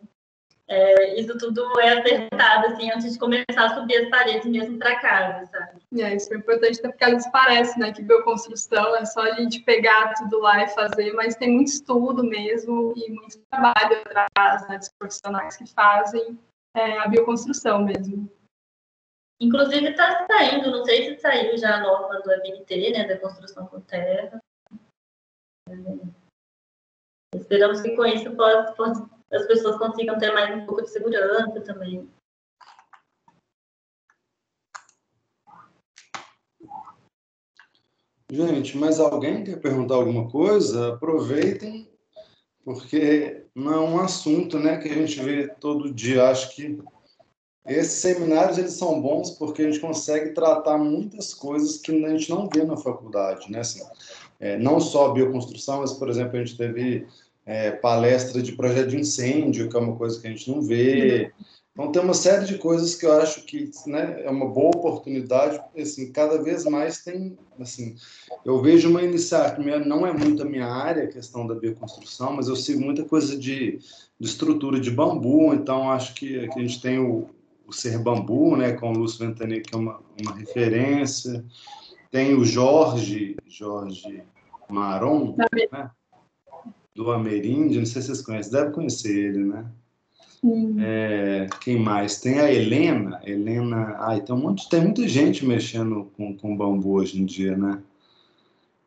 é, 0.68 1.20
isso 1.20 1.38
tudo 1.38 1.78
é 1.78 2.00
acertado, 2.00 2.66
assim, 2.66 2.90
antes 2.90 3.12
de 3.12 3.18
começar 3.18 3.44
a 3.66 3.74
subir 3.74 3.98
as 3.98 4.10
paredes 4.10 4.46
mesmo 4.46 4.78
para 4.78 4.98
casa, 4.98 5.46
sabe? 5.46 5.80
É, 5.96 6.16
isso 6.16 6.32
é 6.34 6.38
importante, 6.38 6.82
porque 6.82 7.04
às 7.04 7.10
vezes 7.12 7.30
parece, 7.30 7.78
né, 7.78 7.92
que 7.92 8.02
bioconstrução 8.02 8.96
é 8.96 9.04
só 9.04 9.20
a 9.20 9.32
gente 9.32 9.60
pegar 9.60 10.14
tudo 10.14 10.40
lá 10.40 10.64
e 10.64 10.68
fazer, 10.68 11.12
mas 11.12 11.36
tem 11.36 11.52
muito 11.52 11.68
estudo 11.68 12.24
mesmo 12.24 12.92
e 12.96 13.10
muito 13.12 13.38
trabalho 13.48 14.02
atrás, 14.02 14.68
né, 14.68 14.78
dos 14.78 14.90
profissionais 14.98 15.56
que 15.56 15.66
fazem 15.72 16.36
é, 16.74 16.98
a 16.98 17.06
bioconstrução 17.06 17.84
mesmo. 17.84 18.28
Inclusive 19.40 19.90
está 19.90 20.26
saindo, 20.26 20.70
não 20.70 20.84
sei 20.84 21.14
se 21.14 21.20
saiu 21.20 21.56
já 21.58 21.76
a 21.76 21.80
norma 21.80 22.20
do 22.22 22.32
ABNT, 22.32 22.90
né, 22.90 23.06
da 23.06 23.18
construção 23.18 23.66
com 23.66 23.80
terra, 23.82 24.40
Esperamos 27.34 27.80
que 27.80 27.94
com 27.96 28.06
isso 28.06 28.34
possa, 28.36 28.72
possa, 28.72 29.10
as 29.32 29.46
pessoas 29.46 29.78
consigam 29.78 30.18
ter 30.18 30.32
mais 30.32 30.54
um 30.56 30.66
pouco 30.66 30.82
de 30.82 30.90
segurança 30.90 31.60
também. 31.62 32.08
Gente, 38.30 38.76
mas 38.76 38.98
alguém 38.98 39.44
quer 39.44 39.60
perguntar 39.60 39.94
alguma 39.94 40.28
coisa? 40.28 40.94
Aproveitem, 40.94 41.88
porque 42.64 43.46
não 43.54 43.72
é 43.72 43.78
um 43.78 44.00
assunto 44.00 44.58
né, 44.58 44.78
que 44.78 44.88
a 44.88 44.94
gente 44.94 45.22
vê 45.22 45.46
todo 45.46 45.94
dia. 45.94 46.28
Acho 46.28 46.54
que 46.54 46.82
esses 47.64 48.00
seminários 48.00 48.58
eles 48.58 48.72
são 48.72 49.00
bons 49.00 49.30
porque 49.30 49.62
a 49.62 49.70
gente 49.70 49.80
consegue 49.80 50.30
tratar 50.30 50.76
muitas 50.76 51.32
coisas 51.32 51.78
que 51.78 52.04
a 52.04 52.08
gente 52.10 52.30
não 52.30 52.48
vê 52.48 52.64
na 52.64 52.76
faculdade, 52.76 53.50
né? 53.50 53.60
Assim, 53.60 53.80
é, 54.38 54.58
não 54.58 54.80
só 54.80 55.12
bioconstrução, 55.12 55.80
mas, 55.80 55.92
por 55.92 56.08
exemplo, 56.08 56.36
a 56.36 56.44
gente 56.44 56.56
teve 56.56 57.06
é, 57.44 57.70
palestra 57.70 58.42
de 58.42 58.52
projeto 58.52 58.88
de 58.88 58.98
incêndio, 58.98 59.68
que 59.68 59.76
é 59.76 59.80
uma 59.80 59.96
coisa 59.96 60.20
que 60.20 60.26
a 60.26 60.30
gente 60.30 60.50
não 60.50 60.60
vê. 60.60 61.32
Então, 61.72 61.92
tem 61.92 62.02
uma 62.02 62.14
série 62.14 62.46
de 62.46 62.56
coisas 62.56 62.94
que 62.94 63.04
eu 63.04 63.12
acho 63.20 63.44
que 63.44 63.70
né, 63.86 64.22
é 64.24 64.30
uma 64.30 64.48
boa 64.48 64.68
oportunidade, 64.74 65.60
assim, 65.78 66.10
cada 66.10 66.42
vez 66.42 66.64
mais 66.64 67.04
tem, 67.04 67.36
assim, 67.60 67.94
eu 68.44 68.62
vejo 68.62 68.88
uma 68.88 69.02
iniciativa, 69.02 69.78
não 69.78 70.06
é 70.06 70.12
muito 70.12 70.42
a 70.42 70.46
minha 70.46 70.66
área, 70.66 71.04
a 71.04 71.12
questão 71.12 71.46
da 71.46 71.54
bioconstrução, 71.54 72.32
mas 72.32 72.48
eu 72.48 72.56
sigo 72.56 72.80
muita 72.80 73.04
coisa 73.04 73.36
de, 73.36 73.78
de 74.18 74.26
estrutura 74.26 74.80
de 74.80 74.90
bambu, 74.90 75.52
então 75.52 75.90
acho 75.90 76.14
que, 76.14 76.48
que 76.48 76.58
a 76.58 76.62
gente 76.62 76.80
tem 76.80 76.98
o, 76.98 77.28
o 77.66 77.72
Ser 77.72 77.98
Bambu, 77.98 78.56
né, 78.56 78.72
com 78.72 78.92
o 78.92 78.96
Lúcio 78.96 79.26
Ventania, 79.26 79.60
que 79.60 79.74
é 79.74 79.78
uma, 79.78 80.00
uma 80.20 80.34
referência, 80.34 81.44
tem 82.10 82.34
o 82.34 82.44
Jorge, 82.44 83.36
Jorge 83.46 84.22
Maron, 84.68 85.36
né? 85.36 85.90
do 86.94 87.10
Ameríndio, 87.10 87.80
não 87.80 87.86
sei 87.86 88.00
se 88.00 88.08
vocês 88.08 88.22
conhecem, 88.22 88.52
deve 88.52 88.72
conhecer 88.72 89.14
ele, 89.14 89.44
né? 89.44 89.66
É, 90.78 91.46
quem 91.60 91.78
mais? 91.78 92.20
Tem 92.20 92.38
a 92.38 92.52
Helena. 92.52 93.20
Helena. 93.24 93.96
Ai, 93.98 94.20
tem, 94.20 94.34
um 94.34 94.38
monte, 94.38 94.68
tem 94.68 94.80
muita 94.80 95.06
gente 95.08 95.44
mexendo 95.44 96.10
com, 96.16 96.36
com 96.36 96.56
bambu 96.56 96.92
hoje 96.92 97.20
em 97.20 97.24
dia, 97.24 97.56
né? 97.56 97.82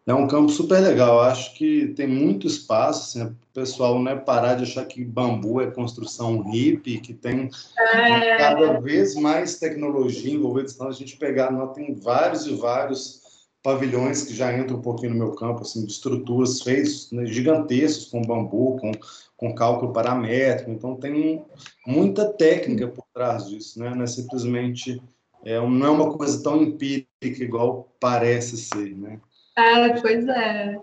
É 0.10 0.14
um 0.16 0.28
campo 0.28 0.50
super 0.50 0.80
legal. 0.80 1.22
Acho 1.22 1.54
que 1.54 1.90
tem 1.90 2.08
muito 2.08 2.48
espaço. 2.48 3.20
Assim, 3.20 3.30
o 3.30 3.38
pessoal 3.54 4.00
não 4.00 4.12
é 4.12 4.16
parar 4.16 4.56
de 4.56 4.64
achar 4.64 4.84
que 4.86 5.06
bambu 5.06 5.62
é 5.62 5.70
construção 5.70 6.42
hippie, 6.50 7.00
que 7.00 7.14
tem 7.14 7.48
é... 7.78 8.38
cada 8.38 8.80
vez 8.80 9.14
mais 9.14 9.60
tecnologia 9.60 10.34
envolvida. 10.34 10.68
Senão 10.68 10.90
a 10.90 10.94
gente 10.94 11.16
pegar, 11.16 11.52
nós 11.52 11.74
tem 11.74 11.94
vários 11.94 12.48
e 12.48 12.56
vários 12.56 13.22
pavilhões 13.62 14.24
que 14.24 14.34
já 14.34 14.52
entram 14.58 14.78
um 14.78 14.82
pouquinho 14.82 15.12
no 15.12 15.20
meu 15.20 15.34
campo, 15.34 15.62
assim, 15.62 15.86
de 15.86 15.92
estruturas 15.92 16.64
feitas 16.64 17.12
né, 17.12 17.28
gigantescas 17.28 18.06
com 18.06 18.24
bambu, 18.24 18.78
com, 18.78 18.92
com 19.38 19.54
cálculo 19.54 19.94
paramétrico. 19.94 20.72
Então 20.72 20.96
tem 20.96 21.46
muita 21.86 22.26
técnica 22.34 22.88
por 22.88 23.06
trás 23.14 23.48
disso, 23.48 23.78
né? 23.78 23.94
Não 23.94 24.06
é 24.06 24.08
simplesmente 24.08 25.00
é, 25.46 25.60
não 25.60 25.86
é 25.86 25.90
uma 25.90 26.18
coisa 26.18 26.42
tão 26.42 26.64
empírica 26.64 27.08
igual 27.22 27.94
parece 28.00 28.58
ser, 28.58 28.98
né? 28.98 29.20
É, 29.60 30.02
pois 30.02 30.28
é. 30.28 30.82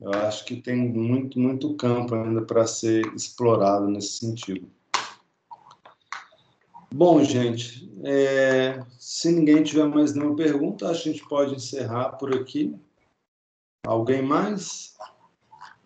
Eu 0.00 0.12
acho 0.12 0.44
que 0.44 0.62
tem 0.62 0.76
muito, 0.76 1.40
muito 1.40 1.76
campo 1.76 2.14
ainda 2.14 2.42
para 2.42 2.66
ser 2.66 3.04
explorado 3.14 3.88
nesse 3.88 4.18
sentido. 4.18 4.70
Bom, 6.94 7.22
gente, 7.24 7.92
é, 8.04 8.80
se 8.98 9.30
ninguém 9.32 9.62
tiver 9.62 9.84
mais 9.86 10.14
nenhuma 10.14 10.36
pergunta, 10.36 10.88
a 10.88 10.94
gente 10.94 11.26
pode 11.28 11.54
encerrar 11.54 12.12
por 12.12 12.34
aqui. 12.34 12.78
Alguém 13.84 14.22
mais? 14.22 14.96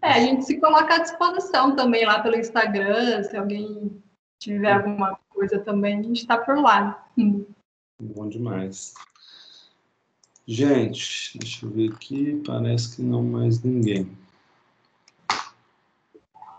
É, 0.02 0.12
a 0.12 0.20
gente 0.20 0.44
se 0.44 0.60
coloca 0.60 0.94
à 0.94 0.98
disposição 0.98 1.74
também 1.74 2.04
lá 2.04 2.20
pelo 2.20 2.36
Instagram, 2.36 3.22
se 3.22 3.36
alguém 3.36 4.02
tiver 4.40 4.72
alguma 4.72 5.18
coisa 5.30 5.58
também, 5.58 6.00
a 6.00 6.02
gente 6.02 6.20
está 6.20 6.36
por 6.36 6.58
lá. 6.58 7.08
Bom 8.00 8.28
demais. 8.28 8.94
Gente, 10.46 11.38
deixa 11.38 11.64
eu 11.64 11.70
ver 11.70 11.92
aqui, 11.92 12.42
parece 12.44 12.96
que 12.96 13.02
não 13.02 13.22
mais 13.22 13.62
ninguém. 13.62 14.16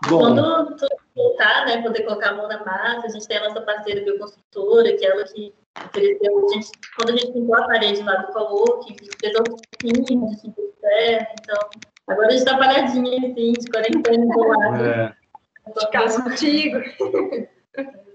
Bom, 0.08 0.18
Quando 0.18 0.76
tudo 0.76 1.04
voltar, 1.14 1.66
né, 1.66 1.82
poder 1.82 2.02
colocar 2.02 2.30
a 2.30 2.34
mão 2.34 2.48
na 2.48 2.64
massa, 2.64 3.06
a 3.06 3.08
gente 3.08 3.26
tem 3.26 3.36
a 3.36 3.48
nossa 3.48 3.60
parceira 3.60 4.02
bioconstrutora, 4.04 4.96
que 4.96 5.04
é 5.04 5.10
ela 5.10 5.24
que 5.24 5.54
ofereceu, 5.86 6.46
a 6.46 6.52
gente, 6.52 6.70
quando 6.96 7.10
a 7.10 7.16
gente 7.16 7.32
pintou 7.32 7.56
a 7.56 7.66
parede 7.66 8.02
lá 8.02 8.16
do 8.16 8.32
co-work, 8.32 8.96
fez 9.20 9.38
um 9.38 9.44
pouquinho 9.44 10.04
de 10.04 10.40
tipo 10.40 10.60
de 10.60 10.80
ferro, 10.80 11.26
então, 11.40 11.70
agora 12.08 12.28
a 12.28 12.30
gente 12.30 12.40
está 12.40 12.58
paradinha, 12.58 13.30
assim, 13.30 13.52
de 13.52 13.70
quarentena, 13.70 14.26
do 14.26 14.48
lado. 14.48 14.84
É. 14.84 15.16
De 15.66 15.90
casa 15.90 16.22
contigo. 16.22 16.78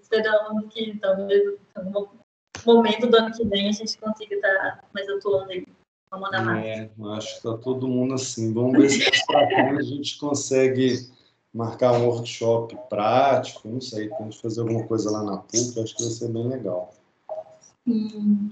Esperamos 0.01 0.73
que 0.73 0.97
talvez 0.99 1.57
algum 1.75 2.18
momento 2.65 3.07
do 3.07 3.17
ano 3.17 3.31
que 3.31 3.43
vem 3.45 3.69
a 3.69 3.71
gente 3.71 3.97
consiga 3.97 4.35
estar 4.35 4.49
tá 4.49 4.83
mais 4.93 5.07
atuando 5.09 5.51
aí. 5.51 5.65
Vamos 6.11 6.31
dar 6.31 6.43
mais. 6.43 6.65
É, 6.65 6.89
acho 7.15 7.27
que 7.29 7.35
está 7.35 7.57
todo 7.57 7.87
mundo 7.87 8.15
assim. 8.15 8.53
Vamos 8.53 8.77
ver 8.77 8.89
se 8.89 9.25
para 9.27 9.77
a 9.77 9.81
gente 9.81 10.17
consegue 10.17 11.09
marcar 11.53 11.93
um 11.93 12.07
workshop 12.07 12.77
prático, 12.89 13.67
não 13.67 13.81
sei, 13.81 14.07
para 14.07 14.19
a 14.19 14.23
gente 14.23 14.41
fazer 14.41 14.61
alguma 14.61 14.85
coisa 14.87 15.11
lá 15.11 15.23
na 15.23 15.37
PUC, 15.37 15.79
acho 15.79 15.95
que 15.95 16.03
vai 16.03 16.11
ser 16.11 16.29
bem 16.29 16.47
legal. 16.47 16.93
Hum. 17.87 18.51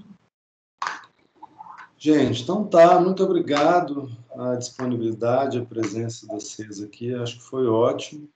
Gente, 1.96 2.42
então 2.42 2.64
tá, 2.64 3.00
muito 3.00 3.24
obrigado 3.24 4.08
a 4.36 4.54
disponibilidade, 4.54 5.58
a 5.58 5.64
presença 5.64 6.26
de 6.26 6.32
vocês 6.32 6.80
aqui, 6.80 7.12
acho 7.12 7.38
que 7.38 7.42
foi 7.42 7.66
ótimo. 7.66 8.28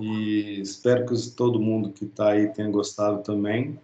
E 0.00 0.60
espero 0.60 1.04
que 1.04 1.30
todo 1.32 1.60
mundo 1.60 1.92
que 1.92 2.06
está 2.06 2.30
aí 2.30 2.48
tenha 2.48 2.70
gostado 2.70 3.22
também. 3.22 3.78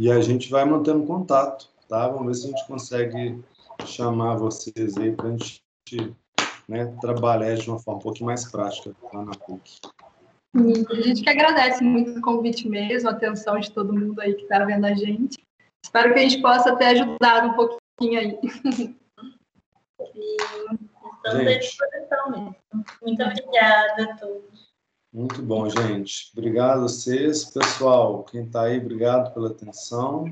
E 0.00 0.12
a 0.12 0.20
gente 0.20 0.48
vai 0.48 0.64
mantendo 0.64 1.04
contato, 1.04 1.68
tá? 1.88 2.06
Vamos 2.06 2.28
ver 2.28 2.34
se 2.34 2.46
a 2.46 2.50
gente 2.50 2.66
consegue 2.68 3.42
chamar 3.84 4.36
vocês 4.36 4.96
aí 4.96 5.10
para 5.10 5.26
a 5.26 5.30
gente 5.32 5.60
né, 6.68 6.86
trabalhar 7.00 7.56
de 7.56 7.68
uma 7.68 7.80
forma 7.80 7.98
um 7.98 8.02
pouquinho 8.02 8.26
mais 8.26 8.48
prática 8.48 8.94
lá 9.12 9.24
na 9.24 9.32
PUC. 9.32 9.80
A 10.54 11.00
gente 11.00 11.24
que 11.24 11.28
agradece 11.28 11.82
muito 11.82 12.16
o 12.16 12.22
convite 12.22 12.68
mesmo, 12.68 13.08
a 13.08 13.12
atenção 13.12 13.58
de 13.58 13.72
todo 13.72 13.92
mundo 13.92 14.20
aí 14.20 14.34
que 14.34 14.42
está 14.42 14.64
vendo 14.64 14.84
a 14.84 14.94
gente. 14.94 15.36
Espero 15.84 16.14
que 16.14 16.20
a 16.20 16.22
gente 16.22 16.40
possa 16.40 16.76
ter 16.76 16.84
ajudado 16.84 17.48
um 17.48 17.54
pouquinho 17.54 18.20
aí. 18.20 18.38
estamos 21.26 21.46
à 21.46 21.58
disposição 21.58 22.30
mesmo. 22.30 22.56
Muito 23.02 23.20
obrigada 23.24 24.04
a 24.04 24.16
todos. 24.16 24.67
Muito 25.18 25.42
bom, 25.42 25.68
gente. 25.68 26.30
Obrigado 26.32 26.78
a 26.78 26.82
vocês. 26.82 27.46
Pessoal, 27.46 28.22
quem 28.22 28.44
está 28.44 28.62
aí, 28.62 28.78
obrigado 28.78 29.34
pela 29.34 29.48
atenção. 29.48 30.26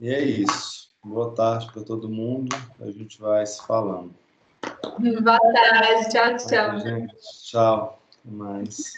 E 0.00 0.08
é 0.08 0.22
isso. 0.22 0.88
Boa 1.04 1.34
tarde 1.34 1.70
para 1.70 1.82
todo 1.82 2.08
mundo. 2.08 2.56
A 2.80 2.90
gente 2.90 3.20
vai 3.20 3.44
se 3.44 3.62
falando. 3.66 4.14
Boa 4.98 5.38
tarde. 5.38 6.08
Tchau, 6.08 6.36
tchau. 6.38 6.78
Tchau. 7.44 8.02
Até 8.24 8.34
mais. 8.34 8.94